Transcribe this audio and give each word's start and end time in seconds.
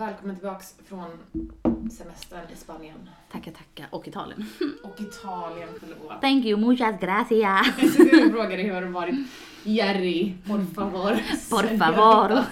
välkommen 0.00 0.36
tillbaks 0.36 0.74
från 0.86 1.10
semestern 1.90 2.40
i 2.52 2.56
Spanien. 2.56 3.10
Tackar, 3.32 3.52
tackar. 3.52 3.86
Och 3.90 4.08
Italien. 4.08 4.46
Och 4.82 5.00
Italien, 5.00 5.68
förlåt. 5.80 6.20
Thank 6.20 6.44
you, 6.44 6.60
muchas 6.60 7.00
gracias. 7.00 7.66
Du 7.96 8.30
frågade 8.30 8.62
hur 8.62 8.74
har 8.74 8.82
du 8.82 8.88
varit? 8.88 9.14
Jerry, 9.62 10.34
por 10.46 10.64
favor. 10.74 11.10
Por 11.50 11.78
favor. 11.78 12.44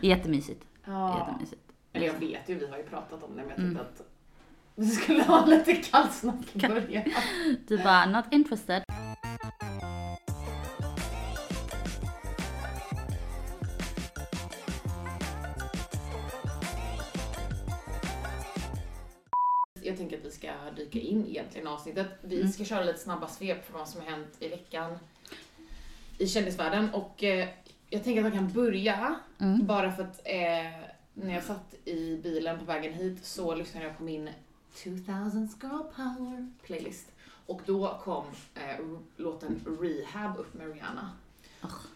Jättemysigt. 0.00 0.64
Ja. 0.84 1.26
Jättemysigt. 1.28 1.62
Eller 1.92 2.06
jag 2.06 2.14
vet 2.14 2.48
ju, 2.48 2.54
vi 2.54 2.66
har 2.66 2.76
ju 2.76 2.82
pratat 2.84 3.22
om 3.22 3.36
det, 3.36 3.42
men 3.42 3.48
jag 3.48 3.58
Mm. 3.58 3.74
tänkte 3.76 3.82
att 4.02 4.06
vi 4.74 4.86
skulle 4.86 5.22
ha 5.22 5.46
lite 5.46 5.74
kallsnack 5.74 6.36
i 6.52 6.58
början. 6.58 7.02
Du 7.68 7.78
bara, 7.78 8.06
not 8.06 8.24
interested. 8.30 8.82
Ska 20.96 21.06
dyka 21.06 21.12
in 21.12 21.26
egentligen 21.26 21.66
i 21.66 21.70
avsnittet. 21.70 22.06
Vi 22.22 22.36
Mm. 22.40 22.52
ska 22.52 22.64
köra 22.64 22.84
lite 22.84 22.98
snabba 22.98 23.28
svep 23.28 23.66
för 23.66 23.72
vad 23.72 23.88
som 23.88 24.00
har 24.00 24.08
hänt 24.10 24.36
i 24.40 24.48
veckan 24.48 24.98
i 26.18 26.26
kändisvärlden 26.26 26.90
och 26.94 27.24
eh, 27.24 27.48
jag 27.90 28.04
tänker 28.04 28.20
att 28.20 28.24
jag 28.24 28.34
kan 28.34 28.52
börja 28.52 29.16
Mm. 29.40 29.66
bara 29.66 29.92
för 29.92 30.02
att 30.02 30.20
eh, 30.24 30.88
när 31.14 31.34
jag 31.34 31.42
satt 31.44 31.74
i 31.84 32.16
bilen 32.22 32.58
på 32.58 32.64
vägen 32.64 32.92
hit 32.92 33.24
så 33.24 33.54
lyssnade 33.54 33.86
jag 33.86 33.96
på 33.98 34.02
min 34.04 34.30
2000 34.84 35.48
Girl 35.62 35.82
Power 35.96 36.50
playlist 36.62 37.12
och 37.46 37.60
då 37.66 38.00
kom 38.04 38.24
eh, 38.54 38.84
låten 39.16 39.60
Rehab 39.80 40.38
upp 40.38 40.54
med 40.54 40.72
Rihanna. 40.74 41.10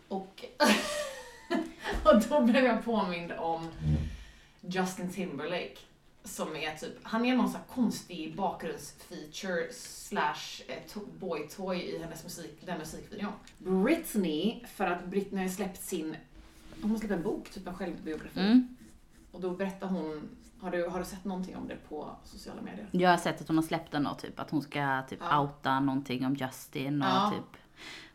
Och, 0.09 0.45
och 2.05 2.23
då 2.29 2.41
blev 2.41 2.65
jag 2.65 2.85
påmind 2.85 3.33
om 3.33 3.69
Justin 4.61 5.13
Timberlake 5.13 5.77
som 6.25 6.57
är 6.57 6.77
typ, 6.77 6.99
han 7.03 7.25
är 7.25 7.37
någon 7.37 7.49
sån 7.49 7.61
här 7.61 7.67
konstig 7.75 8.37
bakgrundsfeature 8.37 9.73
slash 9.73 10.63
eh, 10.69 10.75
to- 10.95 11.19
boy 11.19 11.49
toy 11.49 11.77
i 11.81 11.99
hennes 11.99 12.25
musik, 12.25 12.59
den 12.67 12.79
musikvideon. 12.79 13.33
Britney, 13.59 14.65
för 14.67 14.85
att 14.87 15.07
Britney 15.07 15.43
har 15.43 15.49
släppt 15.49 15.83
sin, 15.83 16.17
hon 16.83 16.91
har 16.91 16.99
släppt 16.99 17.13
en 17.13 17.23
bok, 17.23 17.51
typ 17.51 17.67
en 17.69 17.75
självbiografi. 17.75 18.41
Mm. 18.41 18.77
Och 19.33 19.41
då 19.41 19.51
berättar 19.51 19.87
hon, 19.87 20.29
har 20.61 20.71
du, 20.71 20.87
har 20.89 20.99
du 20.99 21.05
sett 21.05 21.25
någonting 21.25 21.57
om 21.57 21.69
det 21.69 21.77
på 21.89 22.11
sociala 22.25 22.63
medier? 22.63 22.89
Jag 22.91 23.11
har 23.11 23.17
sett 23.17 23.41
att 23.41 23.49
hon 23.49 23.57
har 23.57 23.65
släppt 23.65 23.93
den 23.93 24.05
då, 24.05 24.15
typ 24.15 24.41
att 24.41 24.51
hon 24.51 24.63
ska 24.63 25.03
typ 25.09 25.19
Ja. 25.23 25.41
outa 25.41 25.81
någonting 25.81 26.27
om 26.27 26.35
Justin 26.35 27.03
och 27.03 27.09
Ja. 27.09 27.33
typ 27.37 27.61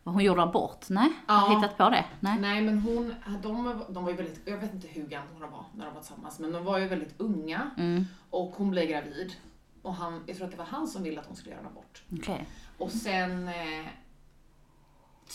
vad 0.06 0.14
hon 0.16 0.23
gjorde 0.23 0.42
abort. 0.44 0.89
Nej? 0.89 1.09
Ja. 1.28 1.56
Hittat 1.56 1.78
på 1.78 1.89
det? 1.89 2.06
Nej? 2.20 2.39
Nej 2.39 2.61
men 2.61 2.80
hon, 2.80 3.14
de, 3.44 3.84
de 3.89 4.03
var 4.03 4.11
ju 4.11 4.17
väldigt, 4.17 4.42
jag 4.48 4.58
vet 4.58 4.73
inte 4.73 4.88
hur 4.88 5.08
gamla 5.08 5.39
de 5.39 5.52
var 5.52 5.66
när 5.75 5.86
de 5.86 5.94
var 5.94 6.02
tillsammans, 6.02 6.39
men 6.39 6.52
de 6.52 6.64
var 6.66 6.78
ju 6.78 6.88
väldigt 6.88 7.14
unga 7.17 7.70
Mm. 7.78 8.06
och 8.30 8.53
hon 8.58 8.72
blev 8.72 8.86
gravid. 8.89 9.33
Och 9.81 9.94
han, 9.94 10.23
jag 10.28 10.36
tror 10.38 10.45
att 10.45 10.52
det 10.52 10.58
var 10.58 10.66
han 10.66 10.88
som 10.88 11.03
ville 11.03 11.20
att 11.20 11.26
hon 11.28 11.36
skulle 11.36 11.52
göra 11.56 11.61
en 11.61 11.67
abort. 11.72 12.03
Okej. 12.20 12.48
Och 12.78 12.92
sen 12.92 13.48
eh, 13.48 13.86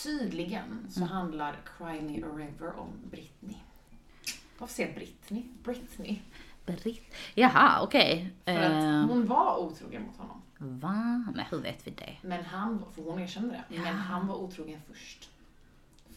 tydligen 0.03 0.87
så 0.91 1.01
Mm. 1.01 1.09
handlar 1.13 1.57
Cry 1.79 2.01
Me 2.01 2.23
A 2.27 2.29
River 2.37 2.79
om 2.79 2.89
Britney. 3.11 3.57
Varför 4.59 4.75
säger 4.75 4.89
jag 4.89 4.97
Britney? 4.99 5.45
Britney. 5.65 6.19
Britt. 6.67 7.15
Jaha, 7.35 7.81
okej. 7.83 8.33
För 8.45 8.53
Eh, 8.53 9.03
att 9.03 9.09
hon 9.11 9.27
var 9.27 9.57
otrogen 9.59 10.03
mot 10.03 10.17
honom. 10.17 10.43
Va? 10.63 11.25
Nej, 11.35 11.47
hur 11.51 11.59
vet 11.59 11.87
vi 11.87 11.91
det? 11.91 12.17
Men 12.23 12.45
han, 12.45 12.85
för 12.95 13.03
hon 13.03 13.21
erkände 13.21 13.61
det, 13.69 13.79
men 13.83 13.95
han 13.95 14.27
var 14.27 14.35
otrogen 14.35 14.81
först. 14.89 15.29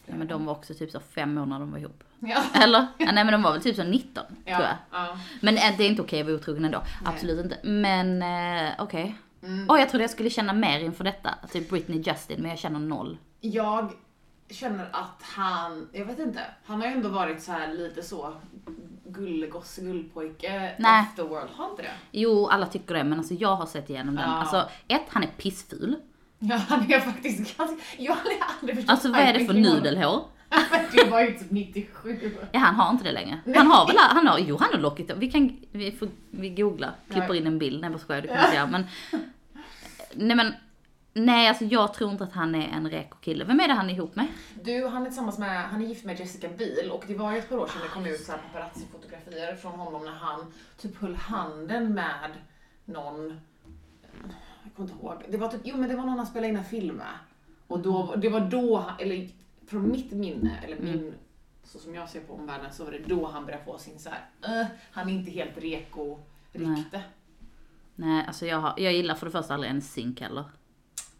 Ja, 0.05 0.15
men 0.15 0.27
de 0.27 0.45
var 0.45 0.53
också 0.53 0.73
typ 0.73 0.91
så 0.91 0.99
fem 0.99 1.35
när 1.35 1.59
de 1.59 1.71
var 1.71 1.79
ihop. 1.79 2.03
Ja. 2.19 2.43
Eller? 2.53 2.87
Ja, 2.97 3.11
nej 3.11 3.23
men 3.23 3.31
de 3.31 3.41
var 3.43 3.51
väl 3.51 3.61
typ 3.61 3.75
så 3.75 3.83
19, 3.83 4.23
Ja, 4.45 4.55
tror 4.55 4.67
jag. 4.67 4.77
ja. 4.91 5.17
Men 5.41 5.55
eh, 5.57 5.77
det 5.77 5.83
är 5.83 5.87
inte 5.87 6.01
okej 6.01 6.19
att 6.19 6.25
vara 6.25 6.35
otrogen 6.35 6.65
ändå. 6.65 6.81
Absolut 7.05 7.43
inte. 7.45 7.57
Men 7.63 8.21
eh, 8.67 8.73
okej. 8.79 9.15
Åh, 9.69 9.79
jag 9.79 9.89
trodde 9.89 10.03
jag 10.03 10.11
skulle 10.11 10.29
känna 10.29 10.53
mer 10.53 10.79
inför 10.79 11.03
detta. 11.03 11.35
Typ 11.51 11.69
Britney 11.69 12.01
Justin, 12.05 12.41
men 12.41 12.49
jag 12.49 12.59
känner 12.59 12.79
noll. 12.79 13.17
Jag 13.41 13.91
känner 14.49 14.89
att 14.91 15.21
han, 15.21 15.89
jag 15.91 16.05
vet 16.05 16.19
inte, 16.19 16.39
han 16.65 16.81
har 16.81 16.87
ju 16.87 16.93
ändå 16.93 17.09
varit 17.09 17.41
så 17.41 17.51
här 17.51 17.73
lite 17.73 18.03
så 18.03 18.33
gullegosse, 19.05 19.81
gullpojke, 19.81 20.75
Nej. 20.79 21.01
of 21.01 21.15
the 21.15 21.21
world. 21.21 21.49
Har 21.55 21.69
inte 21.69 21.81
det? 21.81 21.91
Jo, 22.11 22.47
alla 22.47 22.65
tycker 22.65 22.93
det, 22.93 23.03
men 23.03 23.17
alltså 23.17 23.33
jag 23.33 23.55
har 23.55 23.65
sett 23.65 23.89
igenom 23.89 24.15
den. 24.15 24.29
Ja. 24.29 24.35
Alltså, 24.35 24.69
ett, 24.87 25.05
han 25.09 25.23
är 25.23 25.27
pissful. 25.27 25.95
Ja, 26.39 26.55
han 26.55 26.91
är 26.91 26.99
faktiskt 26.99 27.57
ganska, 27.57 27.77
jag 27.97 28.13
har 28.13 28.21
aldrig 28.59 28.75
förstått 28.75 28.91
Alltså 28.91 29.11
vad 29.11 29.21
är 29.21 29.33
det 29.33 29.45
för 29.45 29.53
nudelhår? 29.53 30.23
Det 30.91 31.09
var 31.09 31.21
ju 31.21 31.31
typ 31.31 31.51
97. 31.51 32.39
Ja, 32.51 32.59
han 32.59 32.75
har 32.75 32.91
inte 32.91 33.03
det 33.03 33.11
längre. 33.11 33.39
Han 33.55 33.67
har 33.67 33.87
väl, 33.87 33.95
han 33.97 34.27
har, 34.27 34.39
jo 34.39 34.57
han 34.57 34.73
har 34.73 34.79
lockigt 34.79 35.11
Vi 35.17 35.31
kan, 35.31 35.57
vi 35.71 35.91
får, 35.91 36.09
vi 36.31 36.49
googlar, 36.49 36.91
klipper 37.11 37.33
in 37.33 37.47
en 37.47 37.59
bild. 37.59 37.81
Nej 37.81 37.89
vad 37.89 38.01
skojar, 38.01 38.21
du 38.21 38.27
kan 38.27 38.47
säga. 38.49 38.67
Men, 38.67 38.85
nej 40.13 40.35
men, 40.35 40.53
nej 41.13 41.47
alltså 41.47 41.65
jag 41.65 41.93
tror 41.93 42.11
inte 42.11 42.23
att 42.23 42.33
han 42.33 42.55
är 42.55 42.67
en 42.67 42.89
reko 42.89 43.17
kille. 43.17 43.45
Vem 43.45 43.59
är 43.59 43.67
det 43.67 43.73
han 43.73 43.89
är 43.89 43.93
ihop 43.93 44.15
med? 44.15 44.27
Du, 44.63 44.87
han 44.87 45.01
är 45.01 45.05
tillsammans 45.05 45.37
med, 45.37 45.63
han 45.63 45.81
är 45.81 45.85
gift 45.85 46.05
med 46.05 46.19
Jessica 46.19 46.49
Biel 46.57 46.91
och 46.91 47.03
det 47.07 47.15
var 47.15 47.31
ju 47.31 47.37
ett 47.37 47.49
par 47.49 47.57
år 47.57 47.67
sedan 47.67 47.81
det 47.83 47.87
kom 47.89 48.05
ut 48.05 48.19
så 48.21 48.31
här 48.31 48.39
paparazzi-fotografier 48.39 49.55
från 49.55 49.71
honom 49.79 50.05
när 50.05 50.11
han 50.11 50.53
typ 50.77 50.97
höll 51.01 51.15
handen 51.15 51.93
med 51.93 52.31
någon, 52.85 53.39
jag 54.63 54.73
kommer 54.75 54.89
inte 54.89 55.05
ihåg, 55.05 55.23
det 55.29 55.37
var 55.37 55.47
typ, 55.47 55.61
jo 55.63 55.77
men 55.77 55.89
det 55.89 55.95
var 55.95 56.03
någon 56.05 56.17
han 56.17 56.27
spelade 56.27 56.47
in 56.49 56.57
en 56.57 56.65
film 56.65 56.95
med. 56.95 57.13
Och 57.67 57.79
då, 57.79 58.15
det 58.17 58.29
var 58.29 58.39
då, 58.39 58.85
eller 58.99 59.29
från 59.67 59.91
mitt 59.91 60.11
minne, 60.11 60.57
eller 60.63 60.79
min, 60.79 61.13
så 61.63 61.79
som 61.79 61.95
jag 61.95 62.09
ser 62.09 62.19
på 62.21 62.33
omvärlden, 62.33 62.73
så 62.73 62.83
var 62.83 62.91
det 62.91 62.99
då 63.07 63.25
han 63.27 63.45
började 63.45 63.63
få 63.63 63.77
sin 63.77 63.99
så 63.99 64.09
här, 64.09 64.61
"Äh, 64.61 64.67
han 64.91 65.09
är 65.09 65.13
inte 65.13 65.31
helt 65.31 65.57
reko 65.57 66.19
rykte. 66.51 67.01
Nej, 67.95 68.25
alltså 68.27 68.45
jag, 68.45 68.57
har, 68.57 68.73
jag 68.77 68.93
gillar 68.93 69.15
för 69.15 69.25
det 69.25 69.31
första 69.31 69.53
aldrig 69.53 69.71
en 69.71 69.81
synk 69.81 70.21
heller. 70.21 70.45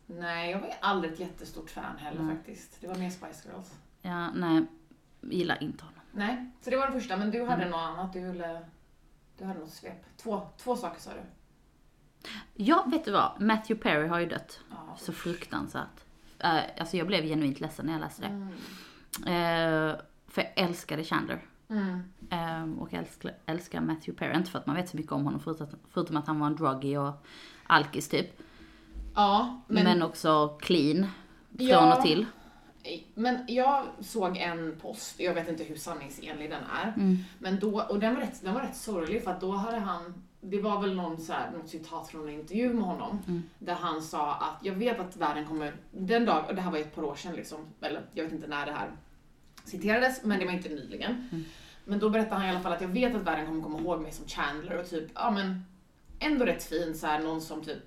Nej, 0.06 0.52
jag 0.52 0.60
var 0.60 0.74
aldrig 0.82 1.14
ett 1.14 1.20
jättestort 1.20 1.70
fan 1.70 1.98
heller 1.98 2.24
Nej. 2.24 2.36
faktiskt. 2.36 2.82
Det 2.82 2.88
var 2.88 2.96
mer 2.96 3.10
Spice 3.10 3.50
Girls. 3.50 3.74
Ja, 4.02 4.32
nej, 4.32 4.66
gillar 5.22 5.64
inte 5.64 5.84
honom. 5.84 6.00
Nej, 6.12 6.52
så 6.62 6.70
det 6.70 6.78
var 6.78 6.88
den 6.88 7.00
första. 7.00 7.18
Men 7.18 7.32
du 7.32 7.46
hade 7.46 7.70
något 7.70 7.80
annat. 7.80 8.14
Du, 8.14 8.32
ville, 8.32 8.66
du 9.38 9.46
hade 9.46 9.60
något 9.60 9.74
svep. 9.74 10.18
Två, 10.18 10.42
två 10.58 10.76
saker 10.76 11.02
sa 11.02 11.12
du. 11.14 11.22
Ja, 12.54 12.84
vet 12.88 13.06
du 13.06 13.12
vad? 13.12 13.32
Matthew 13.42 13.84
Perry 13.84 14.08
har 14.08 14.20
ju 14.20 14.26
dött. 14.26 14.60
Ja. 14.70 14.96
Så 14.98 15.14
fruktansvärt. 15.14 16.06
Uh, 16.44 16.62
alltså 16.80 16.98
jag 16.98 17.08
blev 17.08 17.24
genuint 17.26 17.60
ledsen 17.60 17.86
när 17.86 17.94
jag 17.94 18.00
läste 18.00 18.22
det. 18.22 18.28
Mm. 18.28 18.50
Eh, 19.24 19.96
för 20.28 20.42
jag 20.42 20.52
älskade 20.56 21.04
Chandler. 21.04 21.42
Mm. 21.70 22.04
Ehm, 22.30 22.80
och 22.80 22.94
älskar, 22.94 23.34
älskar 23.46 23.82
Matthew 23.82 24.14
Perry. 24.14 24.38
Inte 24.38 24.52
för 24.52 24.60
att 24.60 24.66
man 24.66 24.76
vet 24.76 24.90
så 24.90 24.98
mycket 24.98 25.12
om 25.12 25.26
honom 25.26 25.40
förutom, 25.40 25.68
förutom 25.90 26.18
att 26.18 26.28
han 26.28 26.40
var 26.40 26.48
en 26.48 26.56
druggie 26.56 26.98
och 26.98 27.26
alkis 27.64 28.10
typ. 28.10 28.42
Ja, 29.16 29.62
Men, 29.68 29.84
men, 29.84 30.02
också 30.02 30.48
clean. 30.62 31.08
Från 31.58 31.68
Ja. 31.68 31.96
och 31.98 32.04
till. 32.04 32.26
men 33.16 33.38
jag 33.48 33.84
såg 34.00 34.38
en 34.38 34.80
post, 34.82 35.20
jag 35.20 35.34
vet 35.34 35.50
inte 35.50 35.64
hur 35.64 35.76
sanningsenlig 35.76 36.50
den 36.50 36.64
är, 36.64 36.94
Mm. 36.98 37.18
men 37.40 37.60
då, 37.60 37.82
och 37.82 38.00
den 38.00 38.16
var, 38.16 38.22
rätt, 38.22 38.42
den 38.44 38.54
var 38.54 38.62
rätt 38.62 38.76
sorglig 38.76 39.24
för 39.24 39.32
att 39.32 39.42
då 39.42 39.52
hade 39.52 39.78
han, 39.78 40.24
det 40.42 40.62
var 40.62 40.82
väl 40.82 40.96
någon 40.96 41.18
så 41.22 41.34
här, 41.34 41.52
något 41.52 41.70
citat 41.70 42.08
från 42.08 42.24
en 42.30 42.34
intervju 42.40 42.74
med 42.74 42.84
honom, 42.84 43.20
Mm. 43.28 43.44
där 43.60 43.74
han 43.74 44.02
sa 44.02 44.34
att 44.34 44.58
jag 44.66 44.74
vet 44.74 45.00
att 45.00 45.18
världen 45.18 45.46
kommer, 45.46 45.74
den 45.92 46.26
dag, 46.26 46.46
och 46.50 46.56
det 46.56 46.62
här 46.62 46.72
var 46.72 46.78
ett 46.78 46.96
par 46.96 47.04
år 47.04 47.16
sedan 47.16 47.36
liksom, 47.36 47.60
eller 47.82 48.02
jag 48.14 48.24
vet 48.24 48.34
inte 48.34 48.48
när 48.48 48.66
det 48.66 48.72
här 48.72 48.92
citerades, 49.66 50.24
men 50.24 50.40
det 50.40 50.46
var 50.46 50.52
inte 50.52 50.70
nyligen. 50.70 51.12
Mm. 51.32 51.44
Men 51.86 52.00
då 52.00 52.10
berättade 52.10 52.36
han 52.36 52.46
i 52.46 52.50
alla 52.50 52.60
fall 52.62 52.74
att 52.74 52.82
jag 52.82 52.88
vet 52.88 53.16
att 53.16 53.22
världen 53.22 53.46
kommer 53.46 53.62
komma 53.64 53.80
ihåg 53.80 54.02
mig 54.02 54.12
som 54.12 54.28
Chandler 54.28 54.78
och 54.80 54.90
typ, 54.90 55.12
ja 55.16 55.32
men 55.32 55.66
ändå 56.20 56.46
rätt 56.46 56.64
fin 56.64 56.96
så 56.98 57.08
här, 57.08 57.20
någon 57.20 57.42
som 57.42 57.62
typ 57.62 57.84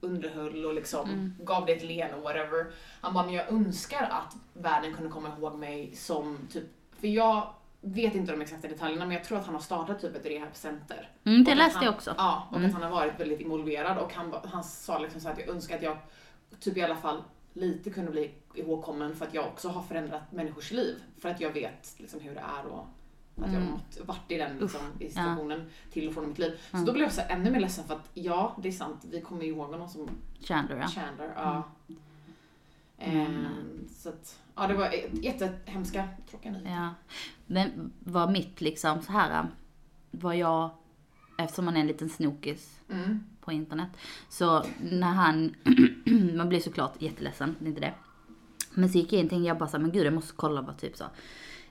underhöll 0.00 0.64
och 0.66 0.74
liksom 0.74 1.08
Mm. 1.10 1.34
gav 1.40 1.66
det 1.66 1.72
ett 1.72 1.82
leende 1.82 2.16
och 2.16 2.22
whatever. 2.22 2.66
Han 3.00 3.14
bara, 3.14 3.24
men 3.24 3.34
jag 3.34 3.48
önskar 3.52 4.02
att 4.10 4.36
världen 4.52 4.94
kunde 4.94 5.10
komma 5.10 5.28
ihåg 5.38 5.58
mig 5.58 5.94
som 5.96 6.38
typ, 6.52 6.64
för 7.00 7.08
jag 7.08 7.54
vet 7.80 8.14
inte 8.14 8.32
de 8.32 8.40
exakta 8.40 8.68
detaljerna 8.68 9.04
men 9.06 9.16
jag 9.16 9.24
tror 9.24 9.38
att 9.38 9.44
han 9.46 9.54
har 9.54 9.62
startat 9.62 10.00
typ 10.00 10.16
ett 10.16 10.26
rehabcenter. 10.26 11.10
Mm, 11.24 11.44
det 11.44 11.50
att 11.52 11.56
läste 11.58 11.76
han, 11.78 11.84
jag 11.84 11.94
också. 11.94 12.14
Ja, 12.18 12.46
och 12.50 12.56
Mm. 12.56 12.68
att 12.68 12.74
han 12.74 12.82
har 12.82 12.90
varit 12.90 13.20
väldigt 13.20 13.40
involverad 13.40 13.98
och 13.98 14.12
han, 14.14 14.34
han 14.44 14.64
sa 14.64 14.98
liksom 14.98 15.20
så 15.20 15.28
att 15.28 15.38
jag 15.38 15.48
önskar 15.48 15.76
att 15.76 15.82
jag 15.82 15.96
typ 16.60 16.76
i 16.76 16.82
alla 16.82 16.96
fall 16.96 17.22
lite 17.52 17.90
kunde 17.90 18.10
bli 18.10 18.30
ihågkommen 18.54 19.16
för 19.16 19.26
att 19.26 19.34
jag 19.34 19.46
också 19.46 19.68
har 19.68 19.82
förändrat 19.82 20.32
människors 20.32 20.70
liv. 20.70 21.02
För 21.18 21.28
att 21.28 21.40
jag 21.40 21.50
vet 21.52 21.94
liksom 21.98 22.20
hur 22.20 22.34
det 22.34 22.40
är 22.58 22.66
och 22.66 22.86
att 23.44 23.52
jag 23.52 23.60
har 23.60 23.66
Mm. 23.66 23.72
mått, 23.72 23.98
varit 24.06 24.30
i 24.30 24.36
den 24.36 24.58
liksom, 24.58 24.80
i 24.98 25.04
ja. 25.04 25.08
situationen 25.10 25.70
till 25.90 26.08
och 26.08 26.14
från 26.14 26.28
mitt 26.28 26.38
liv. 26.38 26.58
Så 26.70 26.76
Mm. 26.76 26.86
då 26.86 26.92
blev 26.92 27.02
jag 27.04 27.12
så 27.12 27.20
ännu 27.28 27.50
mer 27.50 27.60
ledsen 27.60 27.84
för 27.84 27.94
att 27.94 28.10
ja, 28.14 28.56
det 28.62 28.68
är 28.68 28.72
sant, 28.72 29.04
vi 29.10 29.20
kommer 29.20 29.42
ju 29.42 29.48
ihåg 29.48 29.70
honom 29.70 29.88
som 29.88 30.08
Chandler 30.40 30.76
ja. 30.76 30.86
Chandler. 30.88 31.32
Ja. 31.36 31.62
Mm. 32.98 33.26
Ehm, 33.26 33.88
så 33.96 34.08
att, 34.08 34.38
ja 34.56 34.66
det 34.66 34.74
var 34.74 34.90
jättehemska, 35.12 36.08
tråkiga 36.30 36.52
nyheter. 36.52 36.70
ja. 36.72 36.94
Men 37.46 37.92
var 37.98 38.30
mitt 38.30 38.60
liksom 38.60 39.02
så 39.02 39.12
här 39.12 39.46
var 40.10 40.32
jag, 40.32 40.70
eftersom 41.38 41.64
man 41.64 41.76
är 41.76 41.80
en 41.80 41.86
liten 41.86 42.08
snokis 42.08 42.80
Mm. 42.90 43.24
på 43.40 43.52
internet. 43.52 43.88
Så 44.28 44.64
när 44.90 45.12
han, 45.12 45.54
man 46.36 46.48
blir 46.48 46.60
såklart 46.60 47.02
jätteledsen, 47.02 47.56
det 47.58 47.64
är 47.64 47.68
inte 47.68 47.80
det. 47.80 47.94
Men 48.74 48.88
så 48.88 48.98
gick 48.98 49.12
jag 49.12 49.20
in 49.20 49.26
och 49.26 49.30
tänkte 49.30 49.48
jag 49.48 49.58
bara 49.58 49.68
så 49.68 49.76
här, 49.76 49.82
men 49.82 49.92
gud 49.92 50.06
jag 50.06 50.14
måste 50.14 50.32
kolla 50.36 50.62
vad 50.62 50.78
typ 50.78 50.96
så. 50.96 51.04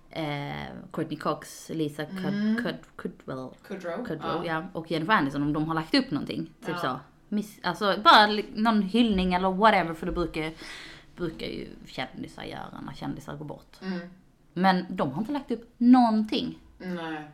Eh, 0.09 0.65
Courtney 0.91 1.19
Cox, 1.19 1.69
Lisa 1.69 2.05
Cud, 2.05 2.25
Mm. 2.25 2.63
Cud, 2.63 2.75
Cudwell, 2.95 3.49
Kudrow. 3.67 4.05
Kudrow 4.05 4.45
ja. 4.45 4.63
och 4.73 4.91
Jennifer 4.91 5.13
Aniston 5.13 5.41
om 5.41 5.53
de 5.53 5.67
har 5.67 5.75
lagt 5.75 5.95
upp 5.95 6.11
någonting. 6.11 6.45
Typ 6.65 6.69
Ja. 6.69 6.77
så. 6.77 6.99
Miss, 7.29 7.59
alltså 7.63 7.95
bara 8.03 8.27
någon 8.55 8.81
hyllning 8.81 9.33
eller 9.33 9.51
whatever 9.51 9.93
för 9.93 10.05
det 10.05 10.11
brukar, 10.11 10.51
brukar 11.15 11.47
ju 11.47 11.67
kändisar 11.85 12.43
göra 12.43 12.81
när 12.85 12.93
kändisar 12.93 13.35
går 13.35 13.45
bort. 13.45 13.77
Mm. 13.81 13.99
Men 14.53 14.85
de 14.89 15.11
har 15.11 15.21
inte 15.21 15.33
lagt 15.33 15.51
upp 15.51 15.73
någonting. 15.77 16.59
Nej. 16.77 17.31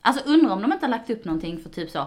Alltså 0.00 0.24
undrar 0.26 0.50
om 0.52 0.62
de 0.62 0.72
inte 0.72 0.86
har 0.86 0.90
lagt 0.90 1.10
upp 1.10 1.24
någonting 1.24 1.58
för 1.60 1.70
typ 1.70 1.90
så 1.90 1.98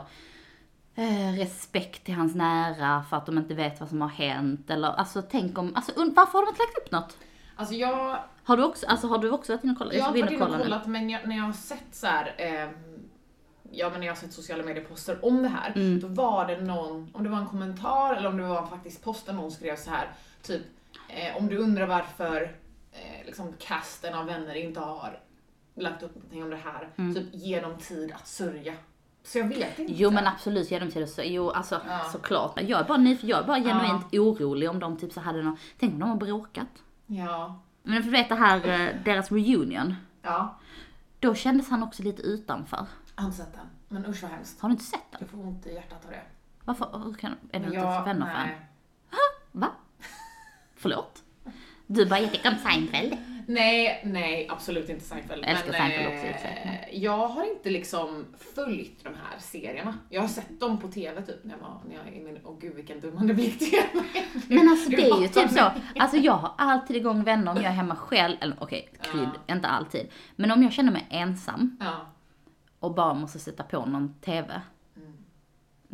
eh, 0.96 1.34
respekt 1.38 2.04
till 2.04 2.14
hans 2.16 2.36
nära 2.36 3.04
för 3.10 3.18
att 3.18 3.26
de 3.26 3.38
inte 3.38 3.54
vet 3.54 3.80
vad 3.80 3.90
som 3.90 4.02
har 4.02 4.10
hänt 4.10 4.70
eller 4.70 4.88
alltså 4.88 5.22
tänk 5.22 5.58
om, 5.58 5.76
alltså 5.76 5.92
varför 5.96 6.38
har 6.38 6.46
de 6.46 6.50
inte 6.50 6.62
lagt 6.62 6.78
upp 6.86 6.92
något? 6.92 7.18
Alltså 7.56 7.76
jag, 7.76 8.18
Har 8.44 8.58
du 8.58 8.64
också, 8.64 8.86
alltså 8.88 9.08
har 9.08 9.18
du 9.18 9.30
också 9.32 9.52
varit 9.54 9.64
inne 9.64 9.72
och 9.74 9.78
kollat? 9.80 9.94
jag 9.94 10.04
har 10.04 10.12
varit 10.12 10.32
in 10.32 10.34
inne 10.38 10.46
och 10.46 10.62
kollat 10.62 10.88
men 10.88 11.10
jag, 11.10 11.28
när 11.28 11.36
jag 11.36 11.44
har 11.44 11.54
sett 11.54 11.86
så 11.96 12.08
här, 12.08 12.36
ehm, 12.38 12.70
ja 13.72 13.90
men 13.90 14.00
när 14.00 14.08
jag 14.08 14.14
har 14.14 14.20
sett 14.22 14.34
sociala 14.34 14.64
medieposter 14.64 15.26
om 15.26 15.42
det 15.44 15.50
här, 15.50 15.72
Mm. 15.76 16.00
då 16.00 16.08
var 16.08 16.48
det 16.48 16.62
någon, 16.62 17.10
om 17.14 17.24
det 17.24 17.30
var 17.30 17.38
en 17.38 17.48
kommentar 17.48 18.16
eller 18.16 18.30
om 18.30 18.38
det 18.38 18.44
var 18.44 18.62
en 18.62 18.68
faktisk 18.68 19.04
post 19.04 19.26
där 19.26 19.34
någon 19.34 19.52
skrev 19.52 19.76
så 19.76 19.90
här, 19.90 20.12
typ 20.42 20.62
eh, 21.10 21.38
om 21.38 21.48
du 21.48 21.58
undrar 21.58 21.88
varför 21.88 22.56
eh, 22.92 23.26
liksom 23.26 23.54
casten 23.60 24.14
av 24.14 24.26
vänner 24.26 24.56
inte 24.56 24.80
har 24.80 25.20
lagt 25.76 26.04
upp 26.04 26.16
någonting 26.16 26.44
om 26.44 26.50
det 26.50 26.56
här, 26.64 26.90
typ 27.14 27.28
ge 27.32 27.62
dem 27.62 27.78
tid 27.78 28.12
att 28.16 28.28
sörja. 28.28 28.74
Så 29.26 29.38
jag 29.38 29.46
vet 29.48 29.58
inte. 29.80 29.82
Mm. 29.82 29.94
Jo 29.98 30.12
men 30.12 30.28
absolut, 30.28 30.72
ge 30.72 30.80
dem 30.80 30.92
tid 30.92 31.04
att 31.04 31.10
säga, 31.10 31.32
jo 31.32 31.50
alltså 31.50 31.82
Ja. 31.88 32.00
såklart. 32.12 32.62
Jag 32.62 32.80
är 32.80 32.84
bara 32.84 33.02
jag 33.22 33.40
är 33.40 33.48
bara 33.48 33.60
genuint 33.62 34.14
orolig 34.14 34.70
om 34.70 34.80
de 34.80 34.98
typ 34.98 35.14
så 35.14 35.20
hade 35.20 35.42
någon, 35.44 35.58
tänk 35.80 35.94
om 35.94 36.00
de 36.00 36.10
har 36.10 36.16
bråkat. 36.18 36.68
Ja. 37.08 37.60
Men 37.84 38.04
för 38.04 38.12
du 38.12 38.18
vet 38.18 38.30
det 38.30 38.36
här, 38.36 38.58
eh, 38.68 38.96
deras 39.06 39.32
reunion, 39.32 39.96
Ja. 40.22 40.60
då 41.20 41.36
kändes 41.36 41.70
han 41.70 41.84
också 41.84 42.04
lite 42.04 42.22
utanför. 42.22 42.86
Jag 43.16 43.22
har 43.24 43.26
inte 43.28 43.38
sett 43.38 43.54
den. 43.54 43.66
Men 43.88 44.06
usch 44.06 44.22
vad 44.24 44.32
hemskt. 44.32 44.62
Har 44.62 44.70
du 44.70 44.74
inte 44.74 44.84
sett 44.86 45.12
den? 45.12 45.18
Jag 45.22 45.30
får 45.30 45.40
ont 45.48 45.66
i 45.68 45.74
hjärtat 45.74 46.06
av 46.06 46.12
det. 46.12 46.22
Varför, 46.66 47.00
hur 47.06 47.14
kan, 47.14 47.36
är 47.52 47.60
du 47.60 47.66
inte 47.66 47.78
ens 47.78 48.08
vänner 48.08 48.26
för. 48.36 48.66
Va? 49.52 49.68
Förlåt? 50.76 51.24
Du 51.88 52.06
bara, 52.06 52.20
jag 52.20 52.32
tycker 52.32 52.52
om 52.52 52.58
Seinfeld. 52.58 53.14
Nej, 53.48 54.02
nej, 54.06 54.48
absolut 54.50 54.90
inte 54.90 55.04
Seinfeld. 55.06 55.44
Jag 55.44 55.52
älskar 55.52 55.72
men, 55.72 55.82
Seinfeld 55.92 56.08
också, 56.34 56.48
eh, 56.48 56.98
Jag 57.04 57.28
har 57.28 57.44
inte 57.56 57.70
liksom 57.70 58.26
följt 58.56 59.04
de 59.04 59.10
här 59.10 59.40
serierna. 59.40 59.98
Jag 60.10 60.22
har 60.22 60.28
sett 60.28 60.60
dem 60.60 60.78
på 60.80 60.88
TV 60.88 61.22
typ 61.22 61.44
när 61.44 61.52
jag 61.54 61.60
var, 61.62 61.82
när 61.90 61.96
jag 61.96 62.16
i 62.16 62.20
min, 62.24 62.40
åh 62.44 62.58
gud 62.60 62.76
vilken 62.76 63.00
dummande 63.00 63.34
blick 63.34 63.60
till 63.60 63.84
mig. 64.02 64.28
Men 64.48 64.70
alltså 64.70 64.90
det 64.90 65.10
är 65.10 65.22
ju 65.22 65.28
typ 65.28 65.50
så, 65.52 65.72
alltså 66.00 66.18
jag 66.18 66.34
har 66.34 66.52
alltid 66.58 66.96
igång 66.96 67.24
vänner 67.24 67.52
om 67.52 67.58
jag 67.58 67.66
är 67.66 67.70
hemma 67.72 67.96
själv, 67.96 68.38
eller 68.42 68.56
okej, 68.60 68.90
krydd, 69.02 69.30
inte 69.50 69.68
alltid. 69.68 70.08
Men 70.36 70.52
om 70.52 70.64
jag 70.64 70.74
känner 70.74 70.92
mig 70.92 71.08
ensam 71.10 71.78
Ja. 71.80 72.08
och 72.80 72.94
bara 72.94 73.14
måste 73.14 73.40
sätta 73.40 73.64
på 73.64 73.86
någon 73.86 74.14
TV. 74.14 74.62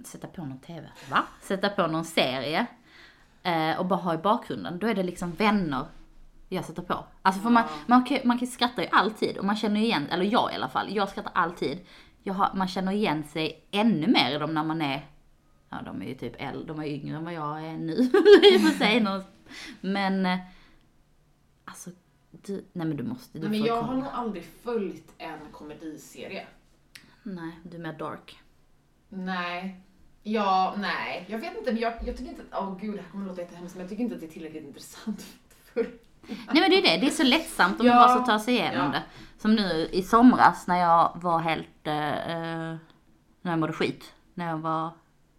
Sätta 0.06 0.28
på 0.28 0.46
någon 0.46 0.60
TV? 0.60 0.88
Va? 1.12 1.24
Sätta 1.42 1.70
på 1.70 1.88
någon 1.88 2.06
serie. 2.06 2.66
Eh, 3.44 3.80
och 3.80 3.86
bara 3.86 4.00
ha 4.00 4.14
i 4.14 4.18
bakgrunden. 4.18 4.80
Då 4.80 4.88
är 4.88 4.96
det 4.96 5.04
liksom 5.04 5.32
vänner 5.32 5.86
jag 6.50 6.66
sätter 6.66 6.82
på. 6.82 7.06
Alltså 7.22 7.42
för 7.42 7.50
man, 7.50 7.64
man, 7.88 8.04
kan, 8.04 8.20
man 8.24 8.40
kan 8.40 8.48
skratta 8.48 8.82
ju 8.82 8.88
alltid 8.92 9.38
och 9.38 9.46
man 9.46 9.56
känner 9.56 9.80
igen, 9.82 10.08
eller 10.10 10.26
jag 10.26 10.52
i 10.52 10.56
alla 10.56 10.70
fall, 10.70 10.96
jag 10.96 11.10
skrattar 11.10 11.32
alltid. 11.36 11.80
Jag 12.24 12.34
har, 12.34 12.52
man 12.56 12.68
känner 12.68 12.92
igen 12.92 13.24
sig 13.24 13.68
ännu 13.72 14.08
mer 14.08 14.36
i 14.36 14.38
dem 14.38 14.54
när 14.54 14.64
man 14.64 14.82
är, 14.82 15.08
ja 15.70 15.82
de 15.86 16.02
är 16.02 16.06
ju 16.06 16.16
typ 16.16 16.34
äldre, 16.38 16.66
de 16.68 16.80
är 16.80 16.86
yngre 16.86 17.18
än 17.18 17.24
vad 17.24 17.34
jag 17.34 17.66
är 17.66 17.78
nu 17.78 17.94
i 18.54 18.58
och 18.58 18.62
för 18.62 18.78
sig. 18.78 19.06
Men, 19.82 20.26
eh, 20.26 20.40
alltså, 21.66 21.90
du, 22.32 22.66
nej 22.74 22.88
men 22.88 22.98
du 22.98 23.04
måste, 23.04 23.40
du 23.40 23.50
Men 23.50 23.60
får 23.60 23.68
jag 23.68 23.76
har 23.82 23.88
kolla. 23.88 24.00
nog 24.00 24.08
aldrig 24.14 24.44
följt 24.64 25.14
en 25.18 25.40
komediserie. 25.52 26.48
Nej, 27.24 27.52
du 27.64 27.78
är 27.78 27.82
mer 27.82 27.94
dark. 27.94 28.40
Nej. 29.10 29.80
Ja, 30.24 30.76
nej. 30.78 31.26
Jag 31.28 31.40
vet 31.40 31.58
inte, 31.58 31.72
men 31.72 31.82
jag, 31.82 31.94
jag 32.06 32.18
tycker 32.18 32.32
inte 32.32 32.44
att, 32.52 32.64
åh 32.64 32.78
gud 32.82 32.96
det 32.96 33.02
här 33.02 33.10
kommer 33.12 33.28
låta 33.28 33.42
jättehemskt, 33.42 33.76
men 33.76 33.82
jag 33.82 33.90
tycker 33.90 34.04
inte 34.04 34.16
att 34.16 34.22
det 34.22 34.28
är 34.28 34.32
tillräckligt 34.32 34.64
intressant 34.68 35.22
för 35.74 35.88
Nej 36.28 36.38
men 36.62 36.70
det 36.70 36.78
är 36.78 36.82
det, 36.82 36.98
det 36.98 37.08
är 37.08 37.12
så 37.12 37.24
lättsamt 37.24 37.80
om 37.80 37.86
Ja. 37.88 37.96
man 37.96 38.04
bara 38.08 38.18
så 38.20 38.26
tar 38.32 38.40
sig 38.40 38.54
igenom 38.54 38.86
Ja. 38.86 38.92
det. 38.92 39.04
Som 39.38 39.56
nu 39.56 39.90
i 39.92 40.02
somras 40.04 40.68
när 40.68 40.78
jag 40.80 41.12
var 41.16 41.40
helt, 41.40 41.88
eh, 41.88 42.30
eh, 42.32 42.76
när 43.42 43.52
jag 43.52 43.60
mådde 43.60 43.74
skit. 43.74 44.14
När 44.34 44.50
jag 44.50 44.58
var, 44.58 44.92